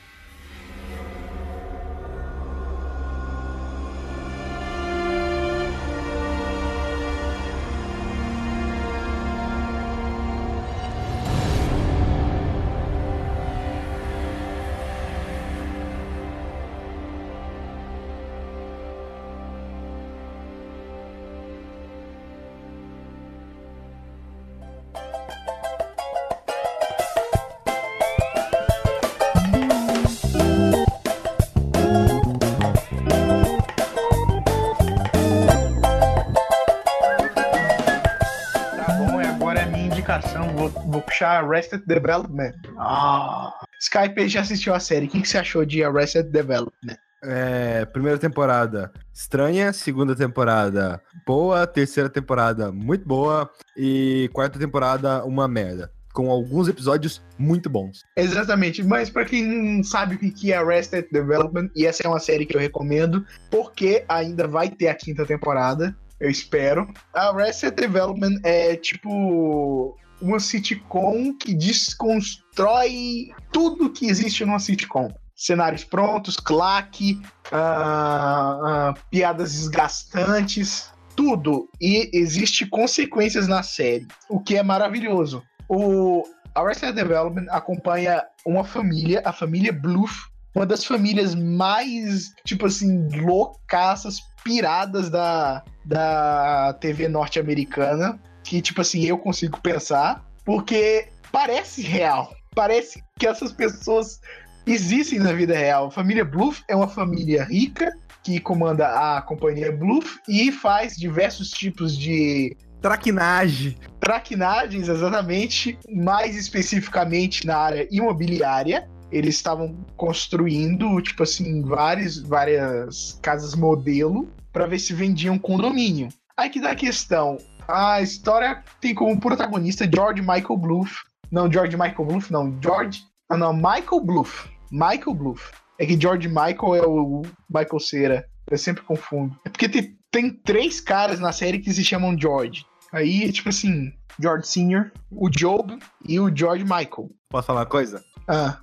Puxar 41.02 41.44
Arrested 41.44 41.84
Development. 41.86 42.54
Ah. 42.78 43.52
Skype 43.80 44.28
já 44.28 44.42
assistiu 44.42 44.74
a 44.74 44.80
série. 44.80 45.08
O 45.08 45.10
que, 45.10 45.22
que 45.22 45.28
você 45.28 45.38
achou 45.38 45.66
de 45.66 45.84
Arrested 45.84 46.30
Development? 46.32 46.98
É, 47.24 47.86
primeira 47.86 48.18
temporada 48.18 48.92
estranha, 49.14 49.72
segunda 49.72 50.16
temporada 50.16 51.00
boa, 51.26 51.68
terceira 51.68 52.10
temporada 52.10 52.72
muito 52.72 53.08
boa 53.08 53.48
e 53.78 54.28
quarta 54.34 54.58
temporada 54.58 55.24
uma 55.24 55.48
merda. 55.48 55.92
Com 56.14 56.30
alguns 56.30 56.68
episódios 56.68 57.22
muito 57.38 57.70
bons. 57.70 58.04
Exatamente, 58.18 58.84
mas 58.84 59.10
para 59.10 59.24
quem 59.24 59.46
não 59.46 59.84
sabe 59.84 60.16
o 60.16 60.18
que 60.18 60.52
é 60.52 60.58
Arrested 60.58 61.08
Development, 61.10 61.70
e 61.74 61.86
essa 61.86 62.04
é 62.06 62.10
uma 62.10 62.20
série 62.20 62.46
que 62.46 62.56
eu 62.56 62.60
recomendo, 62.60 63.26
porque 63.50 64.04
ainda 64.10 64.46
vai 64.46 64.70
ter 64.70 64.90
a 64.90 64.96
quinta 64.96 65.26
temporada, 65.26 65.96
eu 66.20 66.30
espero. 66.30 66.92
Arrested 67.14 67.76
Development 67.76 68.40
é 68.44 68.76
tipo 68.76 69.98
uma 70.22 70.40
sitcom 70.40 71.34
que 71.34 71.54
desconstrói 71.54 73.32
tudo 73.52 73.92
que 73.92 74.08
existe 74.08 74.46
numa 74.46 74.60
sitcom. 74.60 75.12
Cenários 75.36 75.84
prontos, 75.84 76.38
claque, 76.38 77.20
uh, 77.52 78.92
uh, 78.92 78.94
piadas 79.10 79.54
desgastantes, 79.54 80.92
tudo. 81.16 81.68
E 81.82 82.10
existe 82.14 82.66
consequências 82.68 83.48
na 83.48 83.64
série, 83.64 84.08
o 84.30 84.40
que 84.40 84.56
é 84.56 84.64
maravilhoso. 84.64 85.42
O 85.68 86.24
Arrested 86.54 86.94
Development 86.94 87.48
acompanha 87.50 88.24
uma 88.46 88.64
família, 88.64 89.22
a 89.26 89.34
família 89.34 89.74
Bluff, 89.74 90.30
uma 90.54 90.66
das 90.66 90.84
famílias 90.86 91.34
mais, 91.34 92.34
tipo 92.46 92.66
assim, 92.68 93.08
loucaças, 93.22 94.18
piradas 94.44 95.10
da, 95.10 95.64
da 95.86 96.74
TV 96.80 97.08
norte-americana 97.08 98.20
que, 98.52 98.62
tipo 98.62 98.82
assim, 98.82 99.06
eu 99.06 99.18
consigo 99.18 99.62
pensar, 99.62 100.26
porque 100.44 101.08
parece 101.32 101.82
real. 101.82 102.36
Parece 102.54 103.02
que 103.18 103.26
essas 103.26 103.54
pessoas 103.54 104.20
existem 104.68 105.20
na 105.20 105.32
vida 105.32 105.56
real. 105.56 105.88
A 105.88 105.92
família 105.92 106.26
Bluff 106.26 106.62
é 106.68 106.76
uma 106.76 106.90
família 106.90 107.46
rica 107.46 107.94
que 108.22 108.42
comanda 108.42 108.88
a 108.90 109.22
companhia 109.22 109.72
Bluff 109.72 110.20
e 110.28 110.52
faz 110.52 110.98
diversos 110.98 111.50
tipos 111.52 111.98
de 111.98 112.58
traquinagem. 112.82 113.78
Traquinagens, 114.02 114.90
exatamente, 114.90 115.80
mais 115.90 116.36
especificamente 116.36 117.48
na 117.48 117.56
área 117.56 117.88
imobiliária. 117.90 118.86
Eles 119.10 119.36
estavam 119.36 119.78
construindo, 119.96 121.02
tipo 121.02 121.24
assim, 121.24 121.62
várias, 121.62 122.18
várias 122.18 123.18
casas 123.22 123.56
modelo 123.56 124.30
para 124.52 124.68
ver 124.68 124.80
se 124.80 124.94
vendiam 124.94 125.40
condomínio. 125.40 126.10
Aí 126.42 126.50
que 126.50 126.60
dá 126.60 126.72
a 126.72 126.76
questão: 126.76 127.38
a 127.72 128.02
história 128.02 128.64
tem 128.80 128.94
como 128.94 129.20
protagonista 129.20 129.90
George 129.92 130.22
Michael 130.22 130.58
Bluff. 130.58 131.04
Não, 131.32 131.52
George 131.52 131.78
Michael 131.78 132.06
Bluff, 132.06 132.32
não. 132.32 132.58
George. 132.62 133.02
Ah, 133.30 133.38
não, 133.38 133.54
Michael 133.54 134.02
Bluff. 134.04 134.50
Michael 134.72 135.14
Bluff. 135.14 135.52
É 135.80 135.86
que 135.86 136.00
George 136.00 136.28
Michael 136.28 136.76
é 136.76 136.86
o 136.86 137.22
Michael 137.50 137.80
Cera. 137.80 138.26
Eu 138.50 138.58
sempre 138.58 138.84
confundo. 138.84 139.36
É 139.46 139.50
porque 139.50 139.70
tem, 139.70 139.98
tem 140.12 140.34
três 140.34 140.82
caras 140.82 141.20
na 141.20 141.32
série 141.32 141.60
que 141.60 141.74
se 141.74 141.84
chamam 141.84 142.18
George. 142.20 142.66
Aí, 142.92 143.32
tipo 143.32 143.50
assim, 143.50 143.94
George 144.20 144.48
Sr., 144.48 144.92
o 145.10 145.30
Job 145.30 145.80
e 146.06 146.20
o 146.20 146.36
George 146.36 146.64
Michael. 146.64 147.10
Posso 147.30 147.48
falar 147.48 147.62
uma 147.62 147.66
coisa? 147.66 148.04
Ah. 148.28 148.60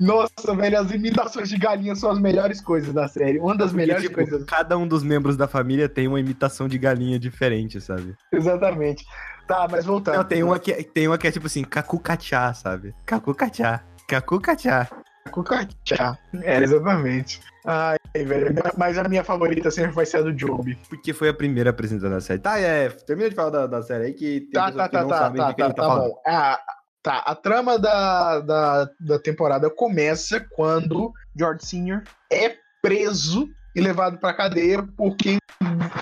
Nossa, 0.00 0.54
velho, 0.56 0.80
as 0.80 0.90
imitações 0.90 1.48
de 1.48 1.56
galinha 1.56 1.94
são 1.94 2.10
as 2.10 2.18
melhores 2.18 2.60
coisas 2.60 2.92
da 2.92 3.06
série. 3.06 3.38
Uma 3.38 3.56
das 3.56 3.72
melhores 3.72 4.02
tipo, 4.02 4.14
coisas. 4.16 4.44
Cada 4.44 4.76
um 4.76 4.86
dos 4.86 5.02
membros 5.02 5.36
da 5.36 5.46
família 5.46 5.88
tem 5.88 6.08
uma 6.08 6.18
imitação 6.18 6.66
de 6.68 6.78
galinha 6.78 7.18
diferente, 7.18 7.80
sabe? 7.80 8.14
Exatamente. 8.32 9.04
Tá, 9.46 9.68
mas 9.70 9.84
voltando. 9.84 10.16
Não, 10.16 10.24
tem 10.24 10.42
uma 10.42 10.58
que, 10.58 10.72
tem 10.82 11.06
uma 11.06 11.18
que 11.18 11.26
é 11.26 11.30
tipo 11.30 11.46
assim, 11.46 11.62
cacu 11.62 11.98
cachá, 11.98 12.52
sabe? 12.52 12.94
Cacu 13.06 13.34
cachá. 13.34 13.82
Cacu 14.08 14.40
cachá. 14.40 14.88
Cucachá. 15.30 16.18
É, 16.42 16.62
exatamente. 16.62 17.40
Ai, 17.64 17.96
velho. 18.14 18.54
Mas 18.76 18.98
a 18.98 19.04
minha 19.04 19.24
favorita 19.24 19.70
sempre 19.70 19.92
vai 19.92 20.04
ser 20.04 20.18
a 20.18 20.22
do 20.22 20.32
Job. 20.32 20.76
Porque 20.88 21.12
foi 21.12 21.28
a 21.28 21.34
primeira 21.34 21.70
apresentada 21.70 22.14
da 22.14 22.20
série. 22.20 22.40
Tá, 22.40 22.58
é. 22.58 22.88
Termina 22.90 23.30
de 23.30 23.34
falar 23.34 23.50
da, 23.50 23.66
da 23.66 23.82
série 23.82 24.06
aí 24.06 24.12
que 24.12 24.40
tem 24.40 24.50
Tá, 24.50 24.72
tá, 24.72 24.88
que 24.88 24.92
tá, 24.92 25.02
não 25.02 25.08
tá, 25.08 25.18
sabem 25.18 25.40
tá, 25.40 25.48
de 25.48 25.54
que 25.54 25.60
tá, 25.60 25.66
ele 25.66 25.74
tá, 25.74 25.82
tá 25.82 25.88
falando. 25.88 26.10
bom. 26.10 26.22
A, 26.26 26.60
tá, 27.02 27.18
a 27.18 27.34
trama 27.34 27.78
da, 27.78 28.40
da, 28.40 28.90
da 29.00 29.18
temporada 29.18 29.68
começa 29.70 30.40
quando 30.52 31.12
George 31.36 31.64
Sr. 31.66 32.02
é 32.32 32.54
preso 32.80 33.48
e 33.74 33.80
levado 33.80 34.18
pra 34.18 34.34
cadeia 34.34 34.82
porque 34.96 35.38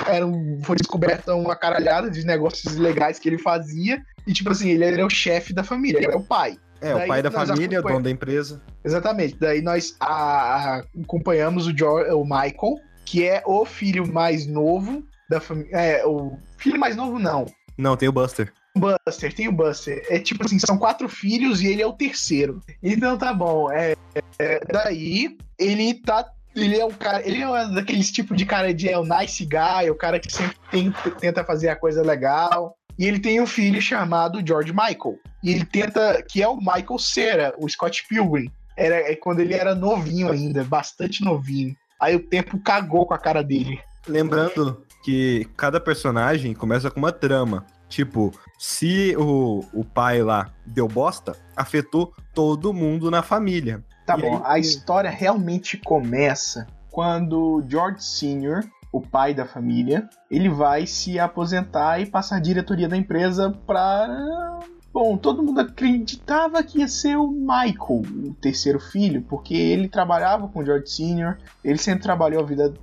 era 0.08 0.26
foi 0.64 0.76
descoberta 0.76 1.34
uma 1.34 1.54
caralhada 1.54 2.10
de 2.10 2.24
negócios 2.24 2.74
ilegais 2.74 3.18
que 3.18 3.28
ele 3.28 3.38
fazia. 3.38 4.02
E, 4.26 4.32
tipo 4.32 4.50
assim, 4.50 4.68
ele 4.70 4.84
era 4.84 5.04
o 5.06 5.10
chefe 5.10 5.52
da 5.52 5.62
família, 5.62 5.98
ele 5.98 6.06
era 6.06 6.16
o 6.18 6.24
pai. 6.24 6.58
É, 6.80 6.94
Daí 6.94 7.04
o 7.04 7.08
pai 7.08 7.22
da 7.22 7.30
família, 7.30 7.78
acompanha- 7.78 7.94
dono 7.94 8.04
da 8.04 8.10
empresa. 8.10 8.60
Exatamente. 8.82 9.36
Daí 9.38 9.60
nós 9.60 9.94
a- 10.00 10.82
acompanhamos 11.02 11.66
o, 11.66 11.72
Jo- 11.72 12.02
o 12.16 12.24
Michael, 12.24 12.76
que 13.04 13.26
é 13.26 13.42
o 13.46 13.64
filho 13.66 14.10
mais 14.10 14.46
novo 14.46 15.02
da 15.28 15.40
família. 15.40 15.70
É, 15.76 16.06
o 16.06 16.36
filho 16.56 16.78
mais 16.80 16.96
novo, 16.96 17.18
não. 17.18 17.46
Não, 17.78 17.96
tem 17.96 18.08
o 18.08 18.12
Buster. 18.12 18.52
Buster, 18.76 19.32
tem 19.34 19.48
o 19.48 19.52
Buster. 19.52 20.04
É 20.08 20.18
tipo 20.18 20.44
assim, 20.44 20.58
são 20.58 20.78
quatro 20.78 21.08
filhos 21.08 21.60
e 21.60 21.66
ele 21.66 21.82
é 21.82 21.86
o 21.86 21.92
terceiro. 21.92 22.60
Então 22.82 23.18
tá 23.18 23.32
bom. 23.34 23.70
É, 23.70 23.94
é, 24.38 24.60
daí 24.70 25.36
ele 25.58 25.94
tá. 25.94 26.24
Ele 26.54 26.78
é 26.78 26.84
um 26.84 26.90
cara. 26.90 27.26
Ele 27.26 27.42
é 27.42 27.68
daqueles 27.74 28.10
tipo 28.10 28.34
de 28.34 28.44
cara 28.44 28.72
de 28.74 28.88
é 28.88 28.98
o 28.98 29.04
nice 29.04 29.44
guy, 29.44 29.90
o 29.90 29.94
cara 29.94 30.18
que 30.18 30.32
sempre 30.32 30.56
tem- 30.70 30.92
tenta 31.20 31.44
fazer 31.44 31.68
a 31.68 31.76
coisa 31.76 32.02
legal. 32.02 32.76
E 32.98 33.06
ele 33.06 33.18
tem 33.18 33.40
um 33.40 33.46
filho 33.46 33.80
chamado 33.80 34.42
George 34.46 34.72
Michael. 34.72 35.18
E 35.42 35.50
ele 35.52 35.64
tenta. 35.64 36.22
Que 36.22 36.42
é 36.42 36.48
o 36.48 36.56
Michael 36.56 36.98
Cera, 36.98 37.54
o 37.58 37.68
Scott 37.68 38.04
Pilgrim. 38.08 38.50
Era 38.76 38.96
é 39.10 39.16
quando 39.16 39.40
ele 39.40 39.54
era 39.54 39.74
novinho 39.74 40.30
ainda, 40.30 40.64
bastante 40.64 41.24
novinho. 41.24 41.74
Aí 42.00 42.16
o 42.16 42.20
tempo 42.20 42.58
cagou 42.58 43.06
com 43.06 43.14
a 43.14 43.18
cara 43.18 43.42
dele. 43.42 43.78
Lembrando 44.08 44.84
que 45.04 45.46
cada 45.56 45.80
personagem 45.80 46.54
começa 46.54 46.90
com 46.90 46.98
uma 46.98 47.12
trama. 47.12 47.66
Tipo, 47.90 48.32
se 48.56 49.14
o, 49.18 49.64
o 49.74 49.84
pai 49.84 50.22
lá 50.22 50.48
deu 50.64 50.88
bosta, 50.88 51.36
afetou 51.56 52.14
todo 52.32 52.72
mundo 52.72 53.10
na 53.10 53.20
família. 53.22 53.84
Tá 54.06 54.16
E 54.16 54.22
bom, 54.22 54.36
aí- 54.36 54.42
a 54.44 54.58
história 54.58 55.10
realmente 55.10 55.76
começa 55.76 56.66
quando 56.90 57.62
George 57.68 58.02
Sr., 58.02 58.64
o 58.92 59.00
pai 59.00 59.32
da 59.34 59.44
família, 59.46 60.08
ele 60.30 60.48
vai 60.48 60.84
se 60.86 61.18
aposentar 61.18 62.00
e 62.00 62.06
passar 62.06 62.36
a 62.36 62.40
diretoria 62.40 62.88
da 62.88 62.96
empresa 62.96 63.50
para. 63.66 64.58
Bom, 64.92 65.16
todo 65.16 65.42
mundo 65.44 65.60
acreditava 65.60 66.60
que 66.64 66.80
ia 66.80 66.88
ser 66.88 67.16
o 67.16 67.28
Michael, 67.28 68.02
o 68.24 68.34
terceiro 68.40 68.80
filho, 68.80 69.22
porque 69.22 69.54
ele 69.54 69.88
trabalhava 69.88 70.48
com 70.48 70.58
o 70.58 70.64
George 70.64 70.88
Sr., 70.90 71.38
ele 71.62 71.78
sempre 71.78 72.02
trabalhou 72.02 72.42
a 72.42 72.46
vida 72.46 72.74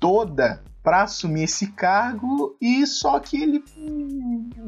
toda 0.00 0.62
para 0.82 1.02
assumir 1.02 1.44
esse 1.44 1.68
cargo 1.68 2.56
e 2.60 2.86
só 2.86 3.20
que 3.20 3.40
ele 3.40 3.64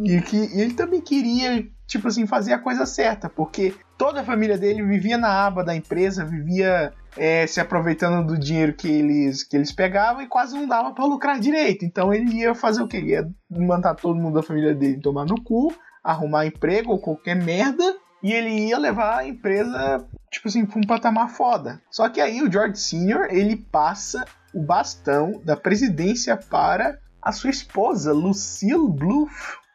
e 0.04 0.20
que 0.20 0.36
ele 0.36 0.72
também 0.74 1.00
queria 1.00 1.66
tipo 1.86 2.08
assim 2.08 2.26
fazer 2.26 2.52
a 2.52 2.58
coisa 2.58 2.86
certa 2.86 3.28
porque 3.28 3.74
toda 3.98 4.20
a 4.20 4.24
família 4.24 4.56
dele 4.56 4.82
vivia 4.82 5.18
na 5.18 5.46
aba 5.46 5.64
da 5.64 5.74
empresa 5.74 6.24
vivia 6.24 6.92
é, 7.16 7.46
se 7.46 7.60
aproveitando 7.60 8.26
do 8.26 8.38
dinheiro 8.38 8.74
que 8.74 8.88
eles 8.88 9.42
que 9.42 9.56
eles 9.56 9.72
pegavam 9.72 10.22
e 10.22 10.28
quase 10.28 10.54
não 10.54 10.66
dava 10.66 10.92
para 10.92 11.04
lucrar 11.04 11.38
direito 11.40 11.84
então 11.84 12.14
ele 12.14 12.32
ia 12.32 12.54
fazer 12.54 12.82
o 12.82 12.88
que 12.88 12.96
Ele 12.96 13.10
ia 13.10 13.28
mandar 13.50 13.94
todo 13.94 14.18
mundo 14.18 14.34
da 14.34 14.42
família 14.42 14.74
dele 14.74 15.00
tomar 15.00 15.24
no 15.24 15.42
cu 15.42 15.74
arrumar 16.02 16.46
emprego 16.46 16.92
ou 16.92 16.98
qualquer 16.98 17.34
merda 17.34 17.96
e 18.22 18.32
ele 18.32 18.68
ia 18.68 18.78
levar 18.78 19.18
a 19.18 19.26
empresa 19.26 20.06
tipo 20.30 20.46
assim 20.46 20.64
para 20.64 20.78
um 20.78 20.86
patamar 20.86 21.28
foda 21.28 21.82
só 21.90 22.08
que 22.08 22.20
aí 22.20 22.40
o 22.40 22.50
George 22.50 22.78
Sr. 22.78 23.26
ele 23.30 23.56
passa 23.56 24.24
o 24.54 24.62
bastão 24.62 25.40
da 25.44 25.56
presidência 25.56 26.36
para 26.36 26.98
a 27.20 27.32
sua 27.32 27.50
esposa, 27.50 28.12
Lucille 28.12 28.88
Bluth. 28.88 29.30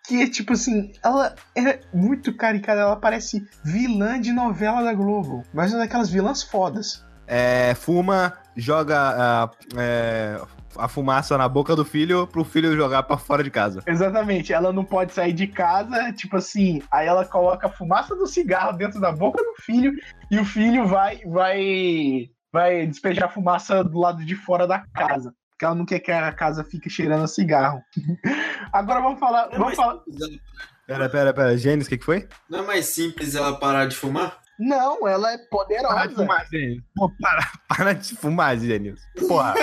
Que 0.08 0.24
é 0.24 0.28
tipo 0.28 0.54
assim, 0.54 0.92
ela 1.04 1.36
é 1.56 1.82
muito 1.94 2.34
caricada, 2.34 2.82
ela 2.82 2.96
parece 2.96 3.48
vilã 3.63 4.20
de 4.20 4.32
novela 4.32 4.82
da 4.82 4.94
Globo. 4.94 5.44
Mas 5.54 5.72
uma 5.72 5.82
daquelas 5.82 6.10
vilãs 6.10 6.42
fodas. 6.42 7.06
É, 7.28 7.76
fuma, 7.76 8.34
joga 8.56 8.98
a, 8.98 9.52
é, 9.78 10.42
a 10.76 10.88
fumaça 10.88 11.38
na 11.38 11.48
boca 11.48 11.76
do 11.76 11.86
filho 11.86 12.26
pro 12.26 12.44
filho 12.44 12.76
jogar 12.76 13.04
pra 13.04 13.18
fora 13.18 13.44
de 13.44 13.52
casa. 13.52 13.84
Exatamente, 13.86 14.52
ela 14.54 14.74
não 14.74 14.84
pode 14.84 15.13
sair 15.13 15.34
de 15.34 15.46
casa, 15.46 16.12
tipo 16.13 16.38
assim, 16.38 16.82
aí 16.92 17.08
ela 17.08 17.26
coloca 17.26 17.68
a 17.68 17.72
fumaça 17.72 18.15
do 18.15 18.26
cigarro 18.26 18.78
dentro 18.78 19.00
da 19.00 19.12
boca 19.12 19.44
do 19.44 19.62
filho 19.62 19.94
e 20.32 20.39
o 20.39 20.46
filho 20.46 20.88
vai 20.88 21.20
vai 21.26 22.30
vai 22.52 22.86
despejar 22.88 23.32
fumaça 23.34 23.84
do 23.84 24.00
lado 24.00 24.24
de 24.26 24.36
fora 24.36 24.68
da 24.68 24.80
casa. 24.94 25.34
Porque 25.52 25.66
ela 25.66 25.76
não 25.76 25.86
quer 25.86 26.00
que 26.00 26.12
a 26.12 26.32
casa 26.32 26.64
fique 26.64 26.90
cheirando 26.90 27.24
a 27.24 27.28
cigarro. 27.28 27.82
Agora 28.72 29.02
vamos 29.02 29.20
falar, 29.20 29.48
Não 29.48 29.54
é 29.54 29.58
vamos 29.58 29.66
mais 29.66 29.76
falar. 29.78 29.94
ela- 29.94 30.40
Pera, 30.88 31.08
pera, 31.10 31.34
pera. 31.34 31.58
Gênesis, 31.58 31.86
o 31.86 31.90
que, 31.90 31.98
que 32.00 32.06
foi? 32.06 32.28
Não 32.50 32.60
é 32.60 32.62
mais 32.64 32.86
simples 32.88 33.36
ela 33.36 33.60
parar 33.60 33.86
de 33.86 33.96
fumar? 33.96 34.40
Não, 34.58 35.08
ela 35.08 35.32
é 35.34 35.38
poderosa. 35.38 36.10
Gênesis. 36.50 36.84
Pô, 36.96 37.12
para, 37.22 37.52
para 37.68 37.94
de 37.94 38.16
fumar, 38.16 38.58
Gênesis. 38.58 39.00
Porra. 39.28 39.54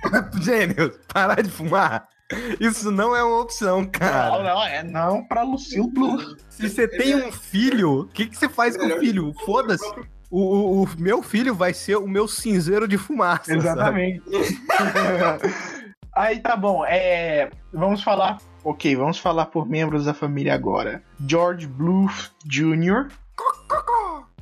Gênesis, 0.42 0.98
parar 1.12 1.40
de 1.42 1.50
fumar. 1.50 2.08
Isso 2.58 2.90
não 2.90 3.14
é 3.14 3.22
uma 3.22 3.40
opção, 3.42 3.82
Não, 3.82 3.90
cara. 3.90 4.42
não, 4.42 4.64
é 4.64 4.82
não 4.82 5.22
pra 5.24 5.42
Lucille 5.42 5.88
Blue. 5.92 6.18
Se 6.48 6.68
você 6.68 6.88
tem 6.88 7.14
um 7.14 7.30
filho, 7.30 8.00
o 8.00 8.08
que, 8.08 8.26
que 8.26 8.36
você 8.36 8.48
faz 8.48 8.76
com 8.76 8.86
o 8.86 8.98
filho? 8.98 9.32
Foda-se. 9.44 9.84
O, 10.32 10.40
o- 10.40 10.82
o 10.84 10.88
meu 10.98 11.22
filho 11.22 11.54
vai 11.54 11.74
ser 11.74 11.96
o 11.96 12.08
meu 12.08 12.26
cinzeiro 12.26 12.88
de 12.88 12.96
fumaça. 12.96 13.54
Exatamente. 13.54 14.22
Aí 16.14 16.40
tá 16.40 16.56
bom, 16.56 16.84
é, 16.86 17.50
vamos 17.72 18.02
falar. 18.02 18.38
Ok, 18.64 18.94
vamos 18.96 19.18
falar 19.18 19.46
por 19.46 19.68
membros 19.68 20.04
da 20.04 20.14
família 20.14 20.54
agora. 20.54 21.02
George 21.26 21.66
Bluth 21.66 22.30
Jr. 22.46 23.08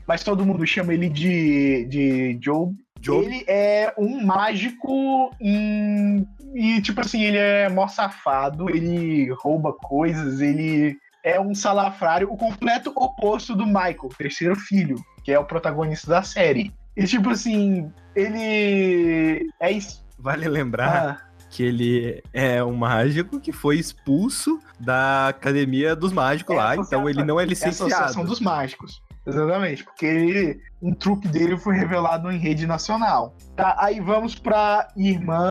Mas 0.07 0.25
todo 0.25 0.45
mundo 0.45 0.67
chama 0.67 0.93
ele 0.93 1.09
de, 1.09 1.87
de 1.87 2.35
Job. 2.35 2.75
Job. 3.01 3.25
Ele 3.25 3.45
é 3.49 3.95
um 3.97 4.25
mágico 4.27 5.31
em- 5.41 6.27
e, 6.55 6.83
tipo 6.83 7.01
assim, 7.01 7.23
ele 7.23 7.39
é 7.39 7.69
mó 7.69 7.87
safado, 7.89 8.69
ele 8.69 9.31
rouba 9.33 9.73
coisas, 9.73 10.41
ele 10.41 10.99
é 11.25 11.41
um 11.41 11.55
salafrário, 11.55 12.33
o 12.33 12.37
completo 12.37 12.93
oposto 12.97 13.55
do 13.55 13.67
Michael, 13.67 14.09
terceiro 14.17 14.57
filho, 14.57 14.97
que 15.25 15.33
é 15.33 15.39
o 15.39 15.45
protagonista 15.45 16.09
da 16.09 16.23
série. 16.23 16.73
E, 16.97 17.05
tipo 17.05 17.31
assim, 17.31 17.91
ele 18.15 19.49
é 19.61 19.71
isso. 19.71 20.05
Vale 20.19 20.49
lembrar 20.49 21.21
Ah, 21.23 21.45
que 21.51 21.63
ele 21.63 22.23
é 22.33 22.63
um 22.63 22.75
mágico 22.77 23.41
que 23.41 23.53
foi 23.53 23.79
expulso 23.79 24.61
da 24.79 25.29
academia 25.29 25.97
dos 25.97 26.13
mágicos 26.13 26.55
É, 26.55 26.59
lá, 26.59 26.77
então 26.77 27.09
ele 27.09 27.25
não 27.25 27.41
é 27.41 27.45
é 27.45 27.47
a 27.49 27.53
Associação 27.53 27.87
licenciado. 27.89 28.29
dos 28.29 28.41
Mágicos. 28.41 29.03
Exatamente, 29.27 29.85
porque 29.85 30.07
ele, 30.07 30.61
um 30.81 30.95
truque 30.95 31.29
dele 31.29 31.57
foi 31.57 31.77
revelado 31.77 32.31
em 32.33 32.39
rede 32.39 32.67
nacional. 32.67 33.37
Tá, 33.55 33.77
aí 33.79 34.01
vamos 34.01 34.35
pra 34.35 34.89
irmã, 34.97 35.51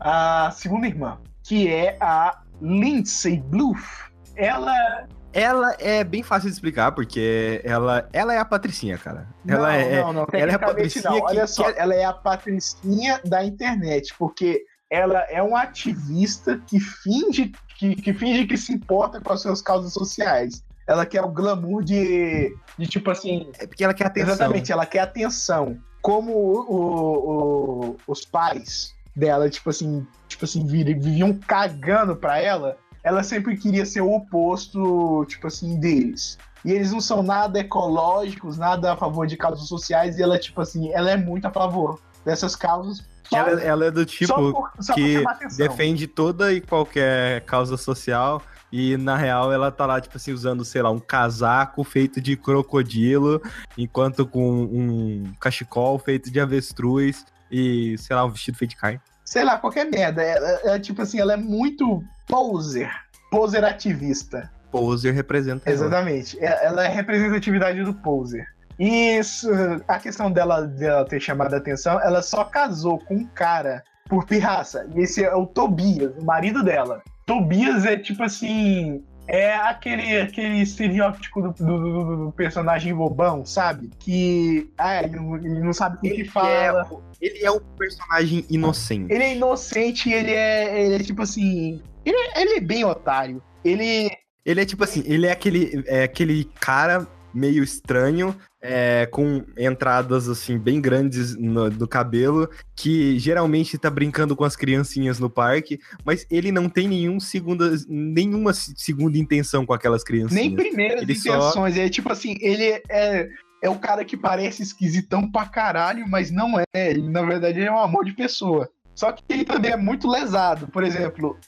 a 0.00 0.50
segunda 0.52 0.86
irmã, 0.86 1.18
que 1.42 1.68
é 1.68 1.96
a 2.00 2.40
Lindsay 2.62 3.38
Bluth. 3.38 4.09
Ela. 4.44 5.06
Ela 5.32 5.76
é 5.78 6.02
bem 6.02 6.24
fácil 6.24 6.48
de 6.48 6.54
explicar, 6.54 6.90
porque 6.90 7.60
ela, 7.64 8.08
ela 8.12 8.34
é 8.34 8.38
a 8.38 8.44
Patricinha, 8.44 8.98
cara. 8.98 9.28
Ela 9.46 9.58
não, 9.60 9.68
é, 9.70 10.00
não, 10.02 10.12
não, 10.12 10.26
ela 10.32 10.50
é 10.50 10.54
a 10.54 10.58
Patricinha 10.58 11.04
não. 11.04 11.18
que 11.18 11.22
Olha 11.26 11.46
só, 11.46 11.64
quer- 11.72 11.78
ela 11.80 11.94
é 11.94 12.04
a 12.04 12.12
patricinha 12.12 13.20
da 13.24 13.44
internet, 13.44 14.12
porque 14.18 14.64
ela 14.90 15.20
é 15.30 15.40
uma 15.40 15.62
ativista 15.62 16.60
que 16.66 16.80
finge 16.80 17.52
que, 17.78 17.94
que 17.94 18.12
finge 18.12 18.44
que 18.44 18.56
se 18.56 18.72
importa 18.72 19.20
com 19.20 19.32
as 19.32 19.40
suas 19.40 19.62
causas 19.62 19.92
sociais. 19.92 20.64
Ela 20.86 21.06
quer 21.06 21.22
o 21.22 21.28
glamour 21.28 21.84
de, 21.84 22.52
de 22.76 22.86
tipo 22.88 23.08
assim, 23.12 23.52
é 23.60 23.66
porque 23.68 23.84
ela 23.84 23.94
quer 23.94 24.06
atenção. 24.08 24.32
Exatamente, 24.34 24.72
ela 24.72 24.84
quer 24.84 24.98
atenção. 25.00 25.78
Como 26.02 26.32
o- 26.32 26.74
o- 26.74 27.90
o- 27.90 27.96
os 28.08 28.24
pais 28.24 28.92
dela, 29.14 29.48
tipo 29.48 29.70
assim, 29.70 30.04
tipo 30.26 30.44
assim, 30.44 30.66
vi- 30.66 30.82
viviam 30.82 31.32
cagando 31.46 32.16
pra 32.16 32.40
ela, 32.40 32.76
ela 33.02 33.22
sempre 33.22 33.56
queria 33.56 33.84
ser 33.86 34.00
o 34.00 34.12
oposto, 34.12 35.24
tipo 35.28 35.46
assim, 35.46 35.78
deles. 35.78 36.38
E 36.64 36.72
eles 36.72 36.92
não 36.92 37.00
são 37.00 37.22
nada 37.22 37.58
ecológicos, 37.58 38.58
nada 38.58 38.92
a 38.92 38.96
favor 38.96 39.26
de 39.26 39.36
causas 39.36 39.66
sociais, 39.66 40.18
e 40.18 40.22
ela, 40.22 40.38
tipo 40.38 40.60
assim, 40.60 40.92
ela 40.92 41.10
é 41.10 41.16
muito 41.16 41.46
a 41.46 41.50
favor 41.50 41.98
dessas 42.24 42.54
causas. 42.54 43.02
Só, 43.28 43.36
Ela, 43.38 43.60
ela 43.62 43.86
é 43.86 43.90
do 43.90 44.00
só 44.00 44.04
tipo 44.06 44.52
por- 44.52 44.70
só 44.80 44.92
que 44.92 45.22
defende 45.56 46.06
toda 46.08 46.52
e 46.52 46.60
qualquer 46.60 47.42
causa 47.42 47.76
social. 47.76 48.42
E 48.72 48.96
na 48.96 49.16
real 49.16 49.52
ela 49.52 49.70
tá 49.70 49.84
lá, 49.86 50.00
tipo 50.00 50.16
assim, 50.16 50.32
usando, 50.32 50.64
sei 50.64 50.82
lá, 50.82 50.90
um 50.90 50.98
casaco 51.00 51.82
feito 51.82 52.20
de 52.20 52.36
crocodilo, 52.36 53.40
enquanto 53.76 54.24
com 54.26 54.62
um 54.62 55.32
cachecol 55.40 55.98
feito 55.98 56.30
de 56.30 56.38
avestruz 56.40 57.24
e, 57.50 57.96
sei 57.98 58.14
lá, 58.14 58.24
um 58.24 58.30
vestido 58.30 58.58
feito 58.58 58.70
de 58.70 58.76
carne. 58.76 59.00
Sei 59.24 59.44
lá, 59.44 59.58
qualquer 59.58 59.84
merda. 59.90 60.22
Ela, 60.22 60.74
é, 60.74 60.78
tipo 60.78 61.02
assim, 61.02 61.18
ela 61.20 61.32
é 61.32 61.36
muito 61.36 62.02
poser. 62.30 62.90
Poser 63.30 63.64
ativista. 63.64 64.50
Poser 64.70 65.12
representa 65.14 65.68
ela. 65.68 65.74
Exatamente. 65.74 66.38
É- 66.40 66.66
Ela 66.66 66.84
é 66.84 66.86
a 66.86 66.90
representatividade 66.90 67.82
do 67.84 67.92
poser. 67.94 68.46
Isso, 68.78 69.48
a 69.86 69.98
questão 69.98 70.30
dela, 70.32 70.62
dela 70.62 71.04
ter 71.04 71.20
chamado 71.20 71.52
a 71.52 71.58
atenção, 71.58 72.00
ela 72.00 72.22
só 72.22 72.44
casou 72.44 72.98
com 72.98 73.14
um 73.14 73.26
cara 73.26 73.84
por 74.08 74.24
pirraça. 74.24 74.86
E 74.94 75.00
esse 75.00 75.22
é 75.22 75.34
o 75.34 75.44
Tobias, 75.46 76.12
o 76.16 76.24
marido 76.24 76.62
dela. 76.64 77.02
Tobias 77.26 77.84
é 77.84 77.96
tipo 77.96 78.22
assim. 78.22 79.04
É 79.28 79.54
aquele, 79.54 80.20
aquele 80.22 80.60
estereótipo 80.62 81.40
do, 81.42 81.52
do, 81.52 82.16
do 82.26 82.32
personagem 82.32 82.92
bobão, 82.94 83.44
sabe? 83.46 83.90
Que. 83.98 84.68
Ah, 84.78 85.02
ele 85.04 85.16
não, 85.16 85.36
ele 85.36 85.60
não 85.60 85.72
sabe 85.72 85.98
o 85.98 86.00
que 86.00 86.08
Ele 86.08 86.24
fala. 86.24 86.88
é, 87.20 87.26
ele 87.26 87.44
é 87.44 87.50
um 87.50 87.60
personagem 87.78 88.44
inocente. 88.50 89.12
Ele 89.12 89.22
é 89.22 89.36
inocente, 89.36 90.10
ele 90.10 90.32
é, 90.32 90.84
ele 90.86 90.94
é 90.96 90.98
tipo 91.00 91.22
assim. 91.22 91.80
Ele 92.04 92.16
é, 92.16 92.42
ele 92.42 92.54
é 92.54 92.60
bem 92.60 92.84
otário. 92.84 93.42
Ele. 93.64 94.10
Ele 94.44 94.60
é 94.60 94.64
tipo 94.64 94.82
assim, 94.82 95.02
ele 95.06 95.26
é 95.26 95.32
aquele, 95.32 95.84
é 95.86 96.02
aquele 96.04 96.44
cara 96.58 97.06
meio 97.32 97.62
estranho, 97.62 98.34
é, 98.60 99.06
com 99.06 99.44
entradas 99.56 100.28
assim 100.28 100.58
bem 100.58 100.80
grandes 100.80 101.36
no, 101.36 101.70
do 101.70 101.86
cabelo, 101.86 102.48
que 102.74 103.18
geralmente 103.18 103.78
tá 103.78 103.88
brincando 103.88 104.34
com 104.34 104.42
as 104.42 104.56
criancinhas 104.56 105.20
no 105.20 105.30
parque, 105.30 105.78
mas 106.04 106.26
ele 106.30 106.50
não 106.50 106.68
tem 106.68 106.88
nenhum 106.88 107.20
segunda, 107.20 107.70
nenhuma 107.88 108.52
se- 108.52 108.72
segunda 108.76 109.16
intenção 109.18 109.64
com 109.64 109.72
aquelas 109.72 110.02
criancinhas. 110.02 110.34
Nem 110.42 110.56
primeiras 110.56 111.02
Ele 111.02 111.14
só- 111.14 111.36
intenções. 111.36 111.76
É 111.76 111.88
tipo 111.88 112.10
assim, 112.10 112.36
ele 112.40 112.82
é. 112.88 113.28
É 113.62 113.68
o 113.68 113.78
cara 113.78 114.06
que 114.06 114.16
parece 114.16 114.62
esquisitão 114.62 115.30
pra 115.30 115.44
caralho, 115.44 116.08
mas 116.08 116.30
não 116.30 116.58
é. 116.58 116.64
Ele, 116.74 117.10
na 117.10 117.20
verdade, 117.22 117.60
é 117.60 117.70
um 117.70 117.78
amor 117.78 118.06
de 118.06 118.14
pessoa. 118.14 118.70
Só 118.94 119.12
que 119.12 119.22
ele 119.28 119.44
também 119.44 119.72
é 119.72 119.76
muito 119.76 120.08
lesado. 120.08 120.68
Por 120.68 120.84
exemplo, 120.84 121.38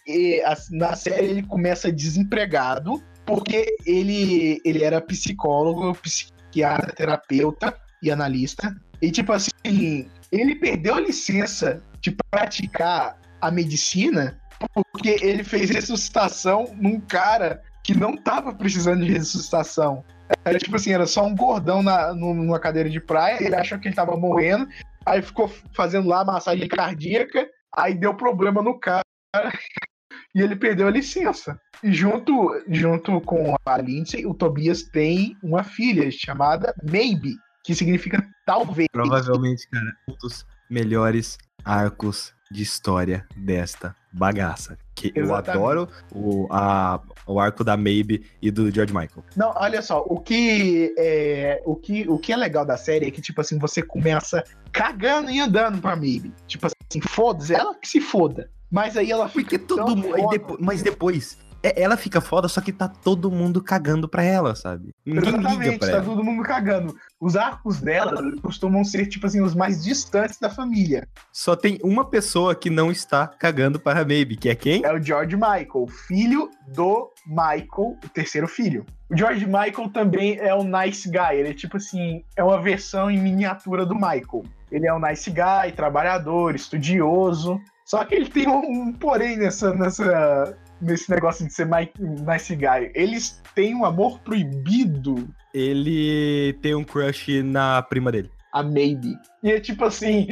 na 0.70 0.94
série 0.96 1.26
ele 1.26 1.42
começa 1.42 1.92
desempregado, 1.92 3.02
porque 3.26 3.76
ele, 3.87 4.61
ele 4.64 4.83
era 4.83 5.00
psicólogo, 5.00 5.94
psiquiatra, 5.96 6.92
terapeuta 6.92 7.76
e 8.02 8.11
analista. 8.11 8.74
E 9.00 9.11
tipo 9.11 9.33
assim, 9.33 10.09
ele 10.31 10.55
perdeu 10.57 10.94
a 10.94 11.00
licença 11.00 11.83
de 12.00 12.16
praticar 12.31 13.18
a 13.40 13.50
medicina 13.50 14.38
porque 14.72 15.18
ele 15.20 15.42
fez 15.42 15.70
ressuscitação 15.70 16.66
num 16.76 17.00
cara 17.00 17.61
que 17.83 17.98
não 17.98 18.16
tava 18.16 18.55
precisando 18.55 19.05
de 19.05 19.12
ressuscitação. 19.12 20.05
Era 20.44 20.57
tipo 20.59 20.76
assim, 20.76 20.92
era 20.92 21.07
só 21.07 21.24
um 21.26 21.35
gordão 21.35 21.83
na, 21.83 22.14
nu- 22.14 22.33
numa 22.33 22.61
cadeira 22.61 22.88
de 22.88 23.00
praia, 23.00 23.42
ele 23.44 23.57
achou 23.57 23.78
que 23.78 23.88
ele 23.88 23.94
tava 23.94 24.16
morrendo, 24.16 24.68
aí 25.07 25.23
ficou 25.23 25.49
fazendo 25.75 26.09
lá 26.09 26.25
massagem 26.25 26.69
cardíaca, 26.69 27.49
aí 27.77 27.95
deu 27.95 28.15
problema 28.15 28.62
no 28.62 28.79
cara 28.79 29.03
e 30.35 30.41
ele 30.41 30.57
perdeu 30.57 30.87
a 30.87 30.91
licença. 30.91 31.59
E 31.83 31.93
junto, 31.93 32.62
junto 32.69 33.21
com 33.21 33.57
a 33.65 33.79
Lindsay, 33.79 34.25
o 34.27 34.35
Tobias 34.35 34.85
tem 34.85 35.37
uma 35.43 35.65
filha 35.65 36.11
chamada 36.11 36.75
Maybe, 36.83 37.35
que 37.65 37.75
significa 37.75 38.25
talvez. 38.47 38.88
Provavelmente, 38.93 39.69
cara, 39.69 39.93
um 40.09 40.15
dos 40.21 40.47
melhores 40.71 41.38
arcos 41.65 42.33
de 42.53 42.62
história 42.62 43.27
desta 43.37 43.97
bagaça. 44.12 44.79
Que 44.95 45.11
eu 45.15 45.25
Exatamente. 45.25 45.51
adoro 45.51 45.88
o, 46.15 46.47
a, 46.51 47.01
o 47.27 47.41
arco 47.41 47.65
da 47.65 47.77
Maybe 47.77 48.27
e 48.41 48.51
do 48.51 48.71
George 48.71 48.93
Michael. 48.93 49.25
Não, 49.35 49.53
olha 49.57 49.81
só, 49.81 50.05
o 50.07 50.21
que 50.21 50.95
é, 50.99 51.62
o 51.65 51.75
que, 51.75 52.09
o 52.09 52.19
que 52.19 52.33
é 52.33 52.37
legal 52.37 52.65
da 52.65 52.77
série 52.77 53.07
é 53.07 53.11
que, 53.11 53.23
tipo 53.23 53.41
assim, 53.41 53.59
você 53.59 53.83
começa 53.83 54.45
cagando 54.71 55.31
e 55.31 55.41
andando 55.41 55.81
pra 55.81 55.97
Maybe. 55.97 56.33
Tipo 56.47 56.67
assim, 56.67 57.01
foda-se, 57.01 57.55
ela 57.55 57.75
que 57.75 57.88
se 57.88 58.01
foda. 58.01 58.51
Mas 58.71 58.97
aí 58.97 59.11
ela 59.11 59.29
fica. 59.29 59.43
Porque 59.43 59.59
todo 59.59 59.97
mundo. 59.97 60.15
mas 60.61 60.83
depois. 60.83 61.38
É- 61.62 61.83
ela 61.83 61.96
fica 61.96 62.20
foda, 62.20 62.48
só 62.48 62.61
que 62.61 62.72
tá 62.72 62.88
todo 62.88 63.31
mundo 63.31 63.62
cagando 63.62 64.09
pra 64.09 64.22
ela, 64.22 64.55
sabe? 64.55 64.94
Ninguém 65.05 65.22
liga 65.31 65.38
Exatamente, 65.38 65.79
pra 65.79 65.88
tá 65.88 65.96
ela. 65.96 66.05
todo 66.05 66.25
mundo 66.25 66.42
cagando. 66.42 66.96
Os 67.20 67.37
arcos 67.37 67.81
dela 67.81 68.20
costumam 68.42 68.85
ser, 68.85 69.07
tipo 69.07 69.27
assim, 69.27 69.40
os 69.40 69.55
mais 69.55 69.83
distantes 69.83 70.38
da 70.38 70.51
família. 70.51 71.09
Só 71.33 71.55
tem 71.55 71.79
uma 71.83 72.05
pessoa 72.05 72.55
que 72.55 72.68
não 72.70 72.90
está 72.90 73.27
cagando 73.27 73.79
para 73.79 74.01
a 74.01 74.05
Maybe, 74.05 74.37
que 74.37 74.48
é 74.48 74.55
quem? 74.55 74.85
É 74.85 74.92
o 74.92 75.03
George 75.03 75.37
Michael, 75.37 75.87
filho 76.09 76.51
do 76.68 77.11
Michael, 77.27 77.96
o 78.05 78.09
terceiro 78.12 78.48
filho. 78.48 78.85
O 79.11 79.16
George 79.16 79.46
Michael 79.46 79.90
também 79.92 80.38
é 80.38 80.55
um 80.55 80.64
nice 80.64 81.09
guy. 81.09 81.37
Ele 81.38 81.51
é 81.51 81.55
tipo 81.55 81.77
assim, 81.77 82.25
é 82.37 82.42
uma 82.42 82.61
versão 82.61 83.11
em 83.11 83.18
miniatura 83.18 83.85
do 83.87 83.94
Michael. 83.94 84.44
Ele 84.70 84.87
é 84.87 84.94
um 84.94 84.98
nice 84.98 85.31
guy, 85.31 85.72
trabalhador, 85.77 86.55
estudioso. 86.55 87.61
Só 87.85 88.05
que 88.05 88.14
ele 88.14 88.29
tem 88.29 88.48
um, 88.48 88.61
um 88.88 88.92
porém 88.92 89.37
nessa, 89.37 89.75
nessa, 89.75 90.57
nesse 90.83 91.11
negócio 91.11 91.47
de 91.47 91.53
ser 91.55 91.66
nice 91.66 92.55
guy. 92.57 92.90
Eles 92.95 93.40
têm 93.55 93.75
um 93.75 93.85
amor 93.85 94.18
proibido 94.21 95.29
Ele 95.55 96.53
tem 96.62 96.75
um 96.75 96.85
crush 96.85 97.42
na 97.42 97.83
prima 97.83 98.11
dele. 98.12 98.31
a 98.53 98.62
Maybe. 98.62 99.16
E 99.42 99.51
é 99.51 99.59
tipo 99.61 99.85
assim, 99.87 100.29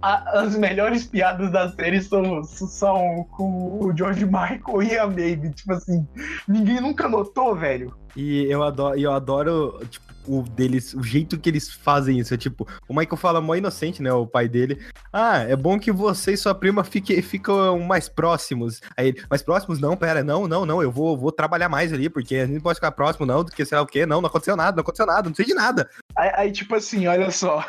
a- 0.00 0.40
as 0.42 0.56
melhores 0.56 1.04
piadas 1.06 1.50
da 1.50 1.68
série 1.72 2.00
são, 2.00 2.44
são 2.44 3.26
com 3.32 3.80
o 3.84 3.92
George 3.96 4.24
Michael 4.24 4.82
e 4.82 4.96
a 4.96 5.06
Maybe. 5.08 5.50
Tipo 5.50 5.72
assim, 5.72 6.06
ninguém 6.46 6.80
nunca 6.80 7.08
notou, 7.08 7.56
velho. 7.56 7.92
E 8.16 8.44
eu 8.44 8.62
adoro, 8.62 8.96
eu 8.98 9.12
adoro 9.12 9.80
tipo, 9.90 10.13
o 10.26 10.42
deles, 10.42 10.94
o 10.94 11.02
jeito 11.02 11.38
que 11.38 11.48
eles 11.48 11.70
fazem 11.70 12.18
isso. 12.18 12.34
É 12.34 12.36
tipo, 12.36 12.66
o 12.88 12.94
Michael 12.94 13.16
fala 13.16 13.40
mó 13.40 13.54
inocente, 13.54 14.02
né? 14.02 14.12
O 14.12 14.26
pai 14.26 14.48
dele. 14.48 14.80
Ah, 15.12 15.38
é 15.38 15.56
bom 15.56 15.78
que 15.78 15.92
você 15.92 16.32
e 16.32 16.36
sua 16.36 16.54
prima 16.54 16.84
fiquem, 16.84 17.20
ficam 17.22 17.78
mais 17.80 18.08
próximos. 18.08 18.80
Aí 18.96 19.08
ele, 19.08 19.22
mais 19.28 19.42
próximos? 19.42 19.78
Não, 19.78 19.96
pera, 19.96 20.24
não, 20.24 20.46
não, 20.48 20.66
não. 20.66 20.82
Eu 20.82 20.90
vou, 20.90 21.16
vou 21.16 21.32
trabalhar 21.32 21.68
mais 21.68 21.92
ali, 21.92 22.08
porque 22.08 22.36
a 22.36 22.46
gente 22.46 22.62
pode 22.62 22.76
ficar 22.76 22.92
próximo, 22.92 23.26
não, 23.26 23.44
do 23.44 23.52
que 23.52 23.64
sei 23.64 23.76
lá 23.76 23.82
o 23.82 23.86
quê. 23.86 24.06
Não, 24.06 24.20
não 24.20 24.28
aconteceu 24.28 24.56
nada, 24.56 24.76
não 24.76 24.82
aconteceu 24.82 25.06
nada, 25.06 25.28
não 25.28 25.34
sei 25.34 25.44
de 25.44 25.54
nada. 25.54 25.88
Aí, 26.16 26.30
aí, 26.34 26.52
tipo 26.52 26.74
assim, 26.74 27.06
olha 27.06 27.30
só. 27.30 27.64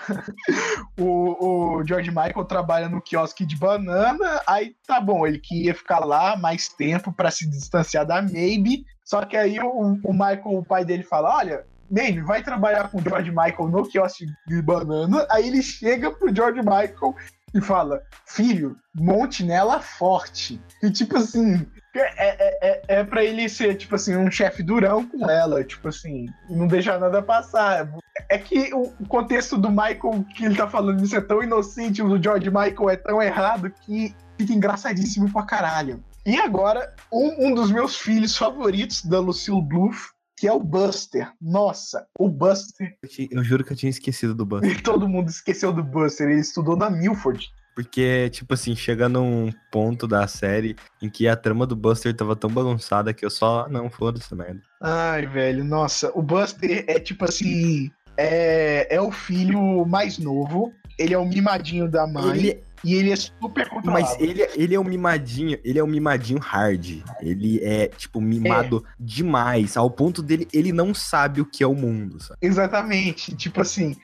o, 0.99 1.77
o 1.79 1.85
George 1.85 2.09
Michael 2.09 2.45
trabalha 2.45 2.89
no 2.89 3.01
quiosque 3.01 3.45
de 3.45 3.55
banana. 3.55 4.41
Aí 4.47 4.75
tá 4.87 4.99
bom, 4.99 5.25
ele 5.25 5.39
queria 5.39 5.73
ficar 5.73 5.99
lá 5.99 6.35
mais 6.35 6.67
tempo 6.69 7.11
pra 7.11 7.31
se 7.31 7.49
distanciar 7.49 8.05
da 8.05 8.21
Maybe. 8.21 8.85
Só 9.03 9.23
que 9.23 9.37
aí 9.37 9.59
o, 9.59 9.99
o 10.03 10.11
Michael, 10.11 10.41
o 10.45 10.65
pai 10.65 10.83
dele, 10.83 11.03
fala: 11.03 11.37
Olha, 11.37 11.65
Maybe, 11.89 12.21
vai 12.21 12.43
trabalhar 12.43 12.89
com 12.89 12.97
o 12.97 13.01
George 13.01 13.29
Michael 13.29 13.69
no 13.69 13.87
quiosque 13.87 14.25
de 14.47 14.61
banana. 14.61 15.25
Aí 15.29 15.47
ele 15.47 15.61
chega 15.61 16.11
pro 16.11 16.33
George 16.33 16.59
Michael 16.59 17.15
e 17.53 17.61
fala: 17.61 18.01
Filho, 18.25 18.75
monte 18.93 19.43
nela 19.43 19.79
forte. 19.79 20.61
E 20.83 20.91
tipo 20.91 21.17
assim. 21.17 21.65
É, 21.95 22.27
é, 22.27 22.59
é, 22.61 22.81
é 22.99 23.03
pra 23.05 23.23
ele 23.23 23.47
ser, 23.47 23.75
tipo 23.75 23.95
assim, 23.95 24.17
um 24.17 24.29
chefe 24.29 24.61
durão 24.61 25.07
com 25.07 25.29
ela, 25.29 25.63
tipo 25.63 25.87
assim, 25.87 26.25
e 26.49 26.53
não 26.53 26.67
deixar 26.67 26.99
nada 26.99 27.21
passar. 27.21 27.89
É 28.27 28.37
que 28.37 28.73
o 28.73 28.91
contexto 29.07 29.57
do 29.57 29.69
Michael 29.69 30.25
que 30.35 30.43
ele 30.43 30.57
tá 30.57 30.67
falando 30.67 31.01
isso 31.01 31.15
é 31.15 31.21
tão 31.21 31.41
inocente, 31.41 32.01
o 32.01 32.21
George 32.21 32.49
Michael 32.49 32.89
é 32.89 32.97
tão 32.97 33.21
errado 33.21 33.71
que 33.81 34.13
fica 34.37 34.51
engraçadíssimo 34.51 35.31
pra 35.31 35.43
caralho. 35.43 36.03
E 36.25 36.37
agora, 36.37 36.93
um, 37.13 37.47
um 37.47 37.53
dos 37.53 37.71
meus 37.71 37.95
filhos 37.95 38.35
favoritos 38.35 39.05
da 39.05 39.19
Lucille 39.19 39.61
Bluth, 39.61 40.14
que 40.37 40.47
é 40.47 40.51
o 40.53 40.59
Buster. 40.59 41.31
Nossa, 41.41 42.05
o 42.19 42.27
Buster. 42.29 42.95
Eu, 43.01 43.09
ti- 43.09 43.29
eu 43.31 43.43
juro 43.43 43.63
que 43.63 43.73
eu 43.73 43.77
tinha 43.77 43.89
esquecido 43.89 44.33
do 44.35 44.45
Buster. 44.45 44.81
Todo 44.83 45.07
mundo 45.07 45.29
esqueceu 45.29 45.71
do 45.71 45.83
Buster, 45.83 46.27
ele 46.29 46.41
estudou 46.41 46.75
na 46.75 46.89
Milford. 46.89 47.49
Porque, 47.75 48.29
tipo 48.29 48.53
assim, 48.53 48.73
chega 48.73 49.09
num 49.09 49.51
ponto 49.69 50.07
da 50.07 50.25
série 50.27 50.77
em 51.01 51.09
que 51.09 51.27
a 51.27 51.35
trama 51.35 51.65
do 51.67 51.75
Buster 51.75 52.15
tava 52.15 52.33
tão 52.33 52.49
bagunçada 52.49 53.13
que 53.13 53.25
eu 53.25 53.29
só. 53.29 53.67
Não, 53.67 53.89
foda-se 53.89 54.33
merda. 54.33 54.61
Ai, 54.81 55.25
velho, 55.27 55.61
nossa, 55.63 56.09
o 56.17 56.21
Buster 56.21 56.85
é 56.87 56.99
tipo 56.99 57.25
assim. 57.25 57.91
É, 58.17 58.95
é 58.95 59.01
o 59.01 59.11
filho 59.11 59.85
mais 59.85 60.17
novo, 60.17 60.71
ele 60.97 61.13
é 61.13 61.17
o 61.17 61.25
mimadinho 61.25 61.89
da 61.89 62.05
mãe 62.07 62.37
Ele, 62.37 62.59
e 62.83 62.93
ele 62.93 63.11
é 63.11 63.15
super 63.15 63.67
controlado. 63.67 63.91
mas 63.91 64.19
ele, 64.19 64.47
ele 64.55 64.75
é 64.75 64.79
um 64.79 64.83
mimadinho, 64.83 65.57
ele 65.63 65.79
é 65.79 65.83
um 65.83 65.87
mimadinho 65.87 66.39
hard. 66.39 67.01
Ele 67.21 67.59
é, 67.63 67.87
tipo, 67.87 68.21
mimado 68.21 68.83
demais. 68.99 69.75
Ao 69.75 69.89
ponto 69.89 70.21
dele, 70.21 70.47
ele 70.53 70.71
não 70.71 70.93
sabe 70.93 71.41
o 71.41 71.45
que 71.45 71.63
é 71.63 71.67
o 71.67 71.73
mundo, 71.75 72.21
sabe? 72.21 72.37
Exatamente. 72.41 73.35
Tipo 73.35 73.61
assim, 73.61 73.95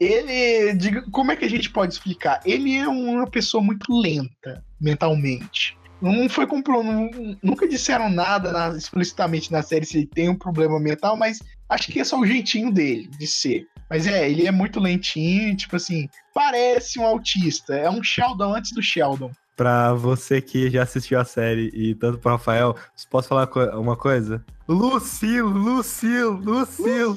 ele. 0.00 0.74
diga- 0.74 1.04
Como 1.12 1.30
é 1.32 1.36
que 1.36 1.44
a 1.44 1.50
gente 1.50 1.70
pode 1.70 1.92
explicar? 1.94 2.40
Ele 2.44 2.76
é 2.76 2.88
uma 2.88 3.26
pessoa 3.30 3.62
muito 3.62 3.98
lenta 4.00 4.64
mentalmente. 4.80 5.76
Não 6.04 6.28
foi 6.28 6.46
não- 6.82 7.36
Nunca 7.42 7.66
disseram 7.66 8.10
nada 8.10 8.52
na- 8.52 8.76
explicitamente 8.76 9.50
na 9.50 9.62
série 9.62 9.86
se 9.86 9.98
ele 9.98 10.06
tem 10.06 10.28
um 10.28 10.36
problema 10.36 10.78
mental, 10.78 11.16
mas 11.16 11.38
acho 11.68 11.90
que 11.90 11.98
é 12.00 12.04
só 12.04 12.20
o 12.20 12.26
jeitinho 12.26 12.70
dele 12.70 13.08
de 13.18 13.26
ser. 13.26 13.66
Mas 13.88 14.06
é, 14.06 14.28
ele 14.28 14.46
é 14.46 14.50
muito 14.50 14.80
lentinho, 14.80 15.56
tipo 15.56 15.76
assim, 15.76 16.08
parece 16.34 16.98
um 16.98 17.04
autista. 17.04 17.74
É 17.74 17.88
um 17.88 18.02
Sheldon 18.02 18.54
antes 18.54 18.72
do 18.72 18.82
Sheldon. 18.82 19.30
Pra 19.56 19.94
você 19.94 20.40
que 20.40 20.68
já 20.70 20.82
assistiu 20.82 21.18
a 21.18 21.24
série 21.24 21.70
e 21.72 21.94
tanto 21.94 22.18
pro 22.18 22.32
Rafael, 22.32 22.76
posso 23.10 23.28
falar 23.28 23.48
uma 23.78 23.96
coisa? 23.96 24.44
Lucille, 24.68 25.40
Lucille, 25.42 26.24
Lucille. 26.42 27.16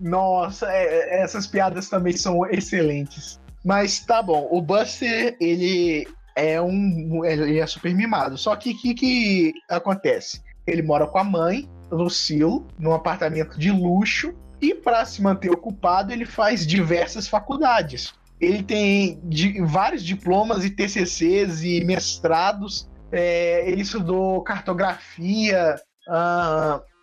Nossa, 0.00 0.66
é- 0.70 1.18
é- 1.18 1.22
essas 1.22 1.46
piadas 1.46 1.88
também 1.88 2.16
são 2.16 2.44
excelentes. 2.50 3.38
Mas 3.64 4.00
tá 4.00 4.22
bom, 4.22 4.48
o 4.50 4.60
Buster, 4.60 5.36
ele 5.40 6.06
é 6.34 6.60
um. 6.60 7.24
Ele 7.24 7.58
é 7.58 7.66
super 7.66 7.94
mimado. 7.94 8.36
Só 8.36 8.54
que 8.56 8.72
o 8.72 8.78
que, 8.78 8.94
que 8.94 9.52
acontece? 9.68 10.42
Ele 10.66 10.82
mora 10.82 11.06
com 11.06 11.18
a 11.18 11.24
mãe, 11.24 11.68
Lucille, 11.90 12.64
num 12.78 12.92
apartamento 12.92 13.58
de 13.58 13.70
luxo. 13.70 14.34
E 14.60 14.74
para 14.74 15.04
se 15.04 15.20
manter 15.20 15.50
ocupado, 15.50 16.12
ele 16.12 16.24
faz 16.24 16.66
diversas 16.66 17.28
faculdades. 17.28 18.14
Ele 18.40 18.62
tem 18.62 19.20
de, 19.24 19.60
vários 19.62 20.02
diplomas 20.02 20.64
e 20.64 20.70
TCCs 20.70 21.62
e 21.62 21.84
mestrados. 21.84 22.88
É, 23.12 23.68
ele 23.70 23.82
estudou 23.82 24.42
cartografia, 24.42 25.76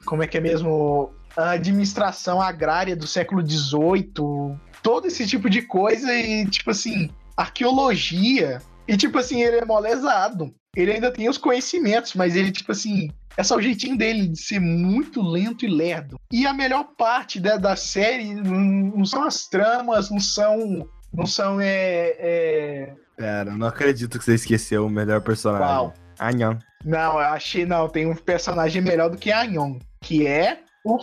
como 0.05 0.23
é 0.23 0.27
que 0.27 0.37
é 0.37 0.41
mesmo? 0.41 1.13
administração 1.37 2.41
agrária 2.41 2.95
do 2.95 3.07
século 3.07 3.41
XVIII, 3.41 4.57
todo 4.83 5.07
esse 5.07 5.25
tipo 5.25 5.49
de 5.49 5.61
coisa 5.61 6.13
e, 6.13 6.45
tipo 6.47 6.71
assim, 6.71 7.09
arqueologia. 7.37 8.61
E, 8.87 8.97
tipo 8.97 9.17
assim, 9.17 9.41
ele 9.41 9.57
é 9.57 9.65
molezado. 9.65 10.53
Ele 10.75 10.93
ainda 10.93 11.11
tem 11.11 11.29
os 11.29 11.37
conhecimentos, 11.37 12.13
mas 12.13 12.35
ele, 12.35 12.51
tipo 12.51 12.71
assim, 12.71 13.09
é 13.37 13.43
só 13.43 13.57
o 13.57 13.61
jeitinho 13.61 13.97
dele 13.97 14.27
de 14.27 14.39
ser 14.39 14.59
muito 14.59 15.21
lento 15.21 15.65
e 15.65 15.67
lerdo. 15.67 16.19
E 16.31 16.45
a 16.45 16.53
melhor 16.53 16.83
parte 16.97 17.39
da, 17.39 17.57
da 17.57 17.75
série 17.75 18.35
não, 18.35 19.05
são 19.05 19.23
as 19.23 19.47
tramas, 19.47 20.09
não 20.09 20.19
são. 20.19 20.87
Não 21.13 21.25
são. 21.25 21.59
É, 21.59 22.15
é... 22.19 22.93
Pera, 23.17 23.51
não 23.51 23.67
acredito 23.67 24.17
que 24.17 24.25
você 24.25 24.35
esqueceu 24.35 24.85
o 24.85 24.89
melhor 24.89 25.21
personagem. 25.21 25.67
Qual? 25.67 25.93
Anhon. 26.19 26.57
Não, 26.85 27.13
eu 27.13 27.27
achei 27.27 27.65
não. 27.65 27.87
Tem 27.89 28.05
um 28.05 28.15
personagem 28.15 28.81
melhor 28.81 29.09
do 29.09 29.17
que 29.17 29.31
Anhon, 29.31 29.77
que 30.01 30.25
é 30.25 30.59
o, 30.83 30.97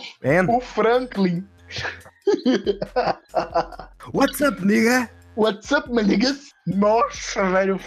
o 0.47 0.59
Franklin. 0.59 1.45
What's 4.13 4.41
up, 4.41 4.65
nigga? 4.65 5.09
What's 5.39 5.71
up, 5.71 5.89
my 5.89 6.03
niggas? 6.03 6.51
Nossa, 6.67 7.49
velho. 7.49 7.79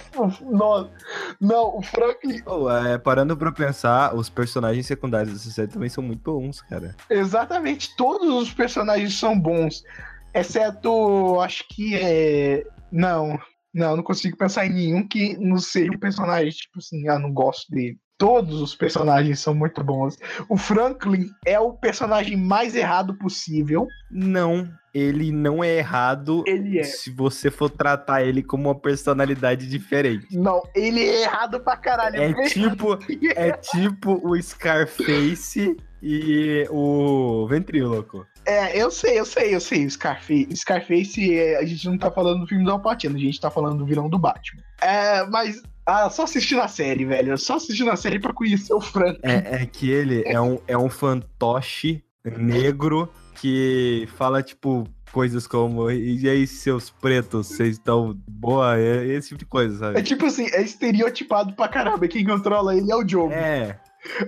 Nossa. 0.50 0.90
Não, 1.38 1.76
o 1.76 1.82
Franklin. 1.82 2.40
Oh, 2.46 2.70
é, 2.70 2.96
parando 2.96 3.36
pra 3.36 3.52
pensar, 3.52 4.14
os 4.14 4.30
personagens 4.30 4.86
secundários 4.86 5.34
dessa 5.34 5.50
série 5.50 5.68
também 5.68 5.90
são 5.90 6.02
muito 6.02 6.22
bons, 6.22 6.62
cara. 6.62 6.96
Exatamente, 7.10 7.94
todos 7.94 8.26
os 8.44 8.54
personagens 8.54 9.14
são 9.18 9.38
bons. 9.38 9.84
Exceto, 10.32 11.40
acho 11.40 11.68
que 11.68 11.94
é. 11.94 12.64
Não, 12.90 13.38
não, 13.74 13.96
não 13.96 14.02
consigo 14.02 14.34
pensar 14.34 14.64
em 14.64 14.72
nenhum 14.72 15.06
que 15.06 15.36
não 15.36 15.58
seja 15.58 15.92
um 15.92 15.98
personagem, 15.98 16.52
tipo 16.52 16.78
assim, 16.78 17.06
ah, 17.06 17.18
não 17.18 17.34
gosto 17.34 17.70
dele. 17.70 17.98
Todos 18.22 18.62
os 18.62 18.72
personagens 18.72 19.40
são 19.40 19.52
muito 19.52 19.82
bons. 19.82 20.16
O 20.48 20.56
Franklin 20.56 21.28
é 21.44 21.58
o 21.58 21.72
personagem 21.72 22.36
mais 22.36 22.76
errado 22.76 23.14
possível. 23.14 23.88
Não, 24.08 24.72
ele 24.94 25.32
não 25.32 25.64
é 25.64 25.78
errado 25.78 26.44
ele 26.46 26.78
é. 26.78 26.84
se 26.84 27.10
você 27.10 27.50
for 27.50 27.68
tratar 27.68 28.22
ele 28.22 28.40
como 28.40 28.68
uma 28.68 28.78
personalidade 28.78 29.68
diferente. 29.68 30.38
Não, 30.38 30.62
ele 30.72 31.00
é 31.00 31.22
errado 31.22 31.58
pra 31.58 31.76
caralho. 31.76 32.22
É 32.22 32.32
tipo, 32.46 32.96
é 33.34 33.50
tipo 33.50 34.20
o 34.22 34.40
Scarface 34.40 35.76
e 36.00 36.64
o 36.70 37.44
Ventríloco. 37.48 38.24
É, 38.46 38.80
eu 38.80 38.90
sei, 38.90 39.18
eu 39.18 39.24
sei, 39.24 39.52
eu 39.52 39.60
sei. 39.60 39.90
Scarface, 39.90 40.48
Scarface, 40.54 41.36
é, 41.36 41.58
a 41.58 41.64
gente 41.64 41.88
não 41.88 41.98
tá 41.98 42.08
falando 42.08 42.40
do 42.40 42.46
filme 42.46 42.64
do 42.64 42.70
Alpatino, 42.70 43.16
a 43.16 43.20
gente 43.20 43.40
tá 43.40 43.50
falando 43.50 43.78
do 43.78 43.86
vilão 43.86 44.08
do 44.08 44.18
Batman. 44.18 44.62
É, 44.80 45.24
mas 45.26 45.60
ah, 45.84 46.08
só 46.10 46.24
assistir 46.24 46.54
na 46.54 46.68
série, 46.68 47.04
velho. 47.04 47.36
Só 47.36 47.56
assistir 47.56 47.84
na 47.84 47.96
série 47.96 48.18
pra 48.18 48.32
conhecer 48.32 48.72
o 48.72 48.80
Frank. 48.80 49.18
É, 49.22 49.62
é 49.62 49.66
que 49.66 49.90
ele 49.90 50.22
é 50.26 50.40
um, 50.40 50.58
é 50.66 50.78
um 50.78 50.88
fantoche 50.88 52.02
negro 52.24 53.12
que 53.34 54.08
fala, 54.16 54.42
tipo, 54.42 54.86
coisas 55.12 55.46
como 55.46 55.90
e 55.90 56.28
aí, 56.28 56.46
seus 56.46 56.90
pretos, 56.90 57.48
vocês 57.48 57.76
estão 57.76 58.16
boa? 58.28 58.78
É 58.78 59.06
esse 59.06 59.28
tipo 59.28 59.38
de 59.38 59.44
coisa, 59.44 59.78
sabe? 59.78 59.98
É 59.98 60.02
tipo 60.02 60.26
assim, 60.26 60.46
é 60.52 60.62
estereotipado 60.62 61.52
pra 61.54 61.68
caramba. 61.68 62.08
Quem 62.08 62.24
controla 62.24 62.76
ele 62.76 62.90
é 62.90 62.96
o 62.96 63.06
Joe. 63.06 63.32
É. 63.32 63.78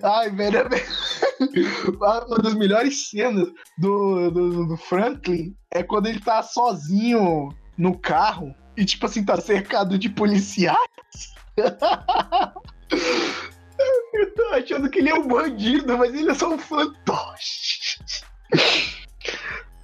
Ai, 0.03 0.31
velho, 0.31 0.59
é 0.59 0.67
uma 2.01 2.39
das 2.39 2.55
melhores 2.55 3.09
cenas 3.09 3.49
do, 3.77 4.31
do, 4.31 4.67
do, 4.69 4.77
Franklin 4.77 5.53
é 5.73 5.83
quando 5.83 6.07
ele 6.07 6.21
tá 6.21 6.43
sozinho 6.45 7.49
no 7.77 7.99
carro 7.99 8.55
e, 8.77 8.85
tipo 8.85 9.07
assim, 9.07 9.25
tá 9.25 9.41
cercado 9.41 9.99
de 9.99 10.09
policiais. 10.09 10.79
Eu 14.13 14.35
tô 14.35 14.43
achando 14.53 14.89
que 14.89 15.01
ele 15.01 15.11
é 15.11 15.15
um 15.15 15.27
bandido, 15.27 15.99
mas 15.99 16.15
ele 16.15 16.31
é 16.31 16.35
só 16.35 16.55
um 16.55 16.59
fantoche. 16.59 17.99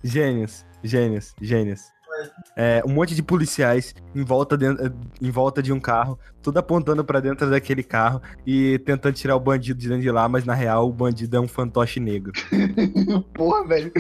Gênios, 0.02 0.64
gênios, 0.82 1.34
gênios. 1.40 1.80
É, 2.56 2.82
um 2.84 2.92
monte 2.92 3.14
de 3.14 3.22
policiais 3.22 3.94
em 4.14 4.22
volta, 4.24 4.56
de, 4.56 4.66
em 5.20 5.30
volta 5.30 5.62
de 5.62 5.72
um 5.72 5.80
carro, 5.80 6.18
tudo 6.42 6.58
apontando 6.58 7.04
para 7.04 7.20
dentro 7.20 7.48
daquele 7.48 7.82
carro 7.82 8.20
e 8.46 8.78
tentando 8.80 9.14
tirar 9.14 9.36
o 9.36 9.40
bandido 9.40 9.80
de 9.80 9.88
dentro 9.88 10.02
de 10.02 10.10
lá, 10.10 10.28
mas 10.28 10.44
na 10.44 10.54
real 10.54 10.88
o 10.88 10.92
bandido 10.92 11.36
é 11.36 11.40
um 11.40 11.48
fantoche 11.48 11.98
negro. 11.98 12.32
Porra, 13.34 13.66
velho, 13.66 13.92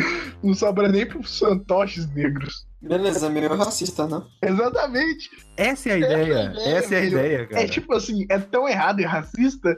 não 0.42 0.52
sobra 0.54 0.88
nem 0.88 1.06
pros 1.06 1.38
fantoches 1.38 2.10
negros. 2.12 2.66
Beleza, 2.82 3.28
meio 3.28 3.54
racista, 3.54 4.06
não? 4.06 4.26
Exatamente. 4.42 5.30
Essa 5.56 5.90
é 5.90 5.92
a 5.92 5.98
ideia. 5.98 6.14
Essa 6.16 6.34
é 6.34 6.38
a 6.38 6.52
ideia, 6.52 6.78
Essa 6.78 6.94
é 6.94 6.98
a 6.98 7.04
ideia 7.04 7.46
cara. 7.46 7.62
É 7.62 7.68
tipo 7.68 7.94
assim, 7.94 8.26
é 8.28 8.38
tão 8.38 8.68
errado 8.68 9.00
e 9.00 9.04
racista 9.04 9.76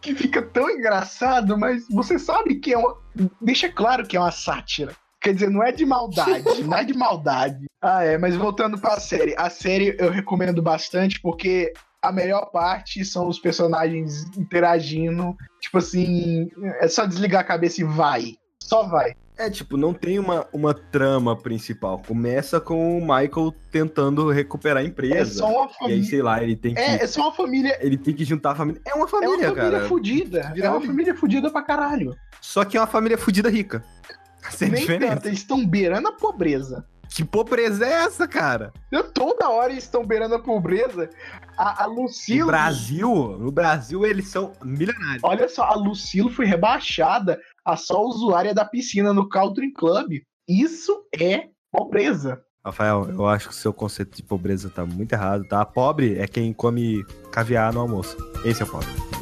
que 0.00 0.14
fica 0.14 0.40
tão 0.40 0.70
engraçado, 0.70 1.58
mas 1.58 1.84
você 1.90 2.18
sabe 2.18 2.56
que 2.56 2.72
é 2.72 2.78
uma. 2.78 2.96
Deixa 3.40 3.68
claro 3.68 4.06
que 4.06 4.16
é 4.16 4.20
uma 4.20 4.30
sátira. 4.30 4.92
Quer 5.20 5.34
dizer, 5.34 5.50
não 5.50 5.62
é 5.62 5.72
de 5.72 5.84
maldade, 5.84 6.44
não 6.62 6.76
é 6.76 6.84
de 6.84 6.94
maldade. 6.94 7.66
Ah, 7.82 8.04
é, 8.04 8.16
mas 8.16 8.36
voltando 8.36 8.78
pra 8.78 9.00
série. 9.00 9.34
A 9.36 9.50
série 9.50 9.96
eu 9.98 10.10
recomendo 10.10 10.62
bastante 10.62 11.20
porque 11.20 11.72
a 12.00 12.12
melhor 12.12 12.46
parte 12.52 13.04
são 13.04 13.26
os 13.26 13.40
personagens 13.40 14.24
interagindo. 14.36 15.34
Tipo 15.60 15.78
assim, 15.78 16.48
é 16.80 16.86
só 16.86 17.04
desligar 17.04 17.40
a 17.40 17.44
cabeça 17.44 17.80
e 17.80 17.84
vai. 17.84 18.36
Só 18.66 18.82
vai. 18.82 19.14
É, 19.38 19.48
tipo, 19.48 19.76
não 19.76 19.94
tem 19.94 20.18
uma, 20.18 20.48
uma 20.52 20.74
trama 20.74 21.36
principal. 21.36 22.02
Começa 22.04 22.58
com 22.58 22.98
o 22.98 23.00
Michael 23.00 23.54
tentando 23.70 24.28
recuperar 24.30 24.82
a 24.82 24.86
empresa. 24.86 25.20
É 25.20 25.24
só 25.24 25.48
uma 25.48 25.68
família. 25.68 25.96
E 25.96 26.00
aí, 26.00 26.04
sei 26.04 26.22
lá, 26.22 26.42
ele 26.42 26.56
tem 26.56 26.74
que. 26.74 26.80
É, 26.80 27.02
é 27.02 27.06
só 27.06 27.22
uma 27.22 27.32
família. 27.32 27.78
Ele 27.80 27.96
tem 27.96 28.12
que 28.12 28.24
juntar 28.24 28.52
a 28.52 28.54
família. 28.56 28.80
É 28.84 28.94
uma 28.94 29.06
família, 29.06 29.36
cara. 29.36 29.44
É 29.44 29.50
uma 29.50 29.56
família 29.56 29.78
cara. 29.78 29.88
fudida. 29.88 30.52
É 30.56 30.70
uma 30.70 30.80
família 30.80 31.14
fudida 31.14 31.50
pra 31.50 31.62
caralho. 31.62 32.16
Só 32.40 32.64
que 32.64 32.76
é 32.76 32.80
uma 32.80 32.86
família 32.88 33.16
fudida 33.16 33.48
rica. 33.48 33.84
Sem 34.50 34.70
Nem 34.70 34.86
tanto, 34.98 35.28
eles 35.28 35.40
estão 35.40 35.64
beirando 35.64 36.08
a 36.08 36.12
pobreza. 36.12 36.84
Que 37.08 37.24
pobreza 37.24 37.86
é 37.86 38.04
essa, 38.04 38.26
cara? 38.26 38.72
Eu, 38.90 39.04
toda 39.04 39.48
hora 39.48 39.70
eles 39.70 39.84
estão 39.84 40.04
beirando 40.04 40.34
a 40.34 40.38
pobreza. 40.38 41.08
A, 41.56 41.84
a 41.84 41.86
Lucilo. 41.86 42.40
No 42.40 42.46
Brasil, 42.46 43.36
no 43.38 43.52
Brasil 43.52 44.04
eles 44.04 44.28
são 44.28 44.52
milionários. 44.62 45.22
Olha 45.22 45.48
só, 45.48 45.64
a 45.64 45.74
Lucilo 45.74 46.30
foi 46.30 46.46
rebaixada 46.46 47.40
a 47.66 47.76
só 47.76 48.00
usuária 48.04 48.54
da 48.54 48.64
piscina 48.64 49.12
no 49.12 49.28
Country 49.28 49.72
Club. 49.72 50.22
Isso 50.48 51.02
é 51.12 51.48
pobreza. 51.72 52.40
Rafael, 52.64 53.08
eu 53.10 53.26
acho 53.26 53.48
que 53.48 53.54
o 53.54 53.56
seu 53.56 53.72
conceito 53.72 54.16
de 54.16 54.22
pobreza 54.22 54.70
tá 54.70 54.86
muito 54.86 55.12
errado, 55.12 55.44
tá? 55.48 55.64
Pobre 55.64 56.18
é 56.18 56.26
quem 56.28 56.52
come 56.52 57.04
caviar 57.32 57.72
no 57.72 57.80
almoço. 57.80 58.16
Esse 58.44 58.62
é 58.62 58.64
o 58.64 58.68
pobre. 58.68 59.15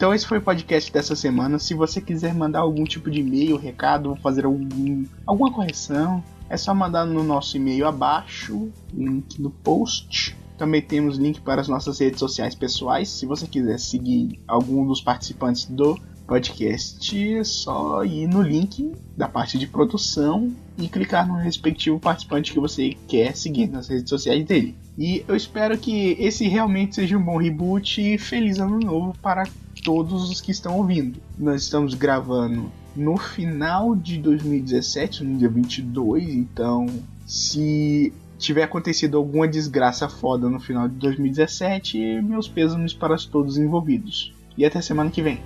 Então 0.00 0.14
esse 0.14 0.26
foi 0.26 0.38
o 0.38 0.40
podcast 0.40 0.90
dessa 0.90 1.14
semana. 1.14 1.58
Se 1.58 1.74
você 1.74 2.00
quiser 2.00 2.32
mandar 2.32 2.60
algum 2.60 2.84
tipo 2.84 3.10
de 3.10 3.20
e-mail, 3.20 3.58
recado, 3.58 4.16
fazer 4.22 4.46
algum, 4.46 5.04
alguma 5.26 5.52
correção, 5.52 6.24
é 6.48 6.56
só 6.56 6.74
mandar 6.74 7.04
no 7.04 7.22
nosso 7.22 7.58
e-mail 7.58 7.86
abaixo, 7.86 8.70
link 8.94 9.38
no 9.42 9.50
post. 9.50 10.34
Também 10.56 10.80
temos 10.80 11.18
link 11.18 11.42
para 11.42 11.60
as 11.60 11.68
nossas 11.68 11.98
redes 11.98 12.18
sociais 12.18 12.54
pessoais. 12.54 13.10
Se 13.10 13.26
você 13.26 13.46
quiser 13.46 13.78
seguir 13.78 14.40
algum 14.48 14.86
dos 14.86 15.02
participantes 15.02 15.66
do 15.66 16.00
podcast, 16.26 17.34
é 17.34 17.44
só 17.44 18.02
ir 18.02 18.26
no 18.26 18.40
link 18.40 18.94
da 19.18 19.28
parte 19.28 19.58
de 19.58 19.66
produção 19.66 20.50
e 20.78 20.88
clicar 20.88 21.28
no 21.28 21.34
respectivo 21.34 22.00
participante 22.00 22.54
que 22.54 22.58
você 22.58 22.96
quer 23.06 23.36
seguir 23.36 23.66
nas 23.66 23.88
redes 23.88 24.08
sociais 24.08 24.46
dele. 24.46 24.74
E 24.96 25.22
eu 25.28 25.36
espero 25.36 25.76
que 25.76 26.16
esse 26.18 26.48
realmente 26.48 26.94
seja 26.94 27.18
um 27.18 27.22
bom 27.22 27.36
reboot 27.36 28.00
e 28.00 28.16
feliz 28.16 28.58
ano 28.58 28.78
novo 28.78 29.14
para 29.20 29.44
todos 29.82 30.30
os 30.30 30.40
que 30.40 30.50
estão 30.50 30.76
ouvindo. 30.76 31.20
Nós 31.38 31.62
estamos 31.62 31.94
gravando 31.94 32.70
no 32.94 33.16
final 33.16 33.94
de 33.94 34.18
2017, 34.18 35.24
no 35.24 35.38
dia 35.38 35.48
22, 35.48 36.34
então 36.34 36.86
se 37.26 38.12
tiver 38.38 38.62
acontecido 38.62 39.16
alguma 39.16 39.46
desgraça 39.46 40.08
foda 40.08 40.48
no 40.48 40.58
final 40.58 40.88
de 40.88 40.94
2017, 40.96 42.22
meus 42.22 42.48
pêsames 42.48 42.92
para 42.92 43.16
todos 43.16 43.58
envolvidos. 43.58 44.32
E 44.56 44.64
até 44.64 44.80
semana 44.80 45.10
que 45.10 45.22
vem. 45.22 45.40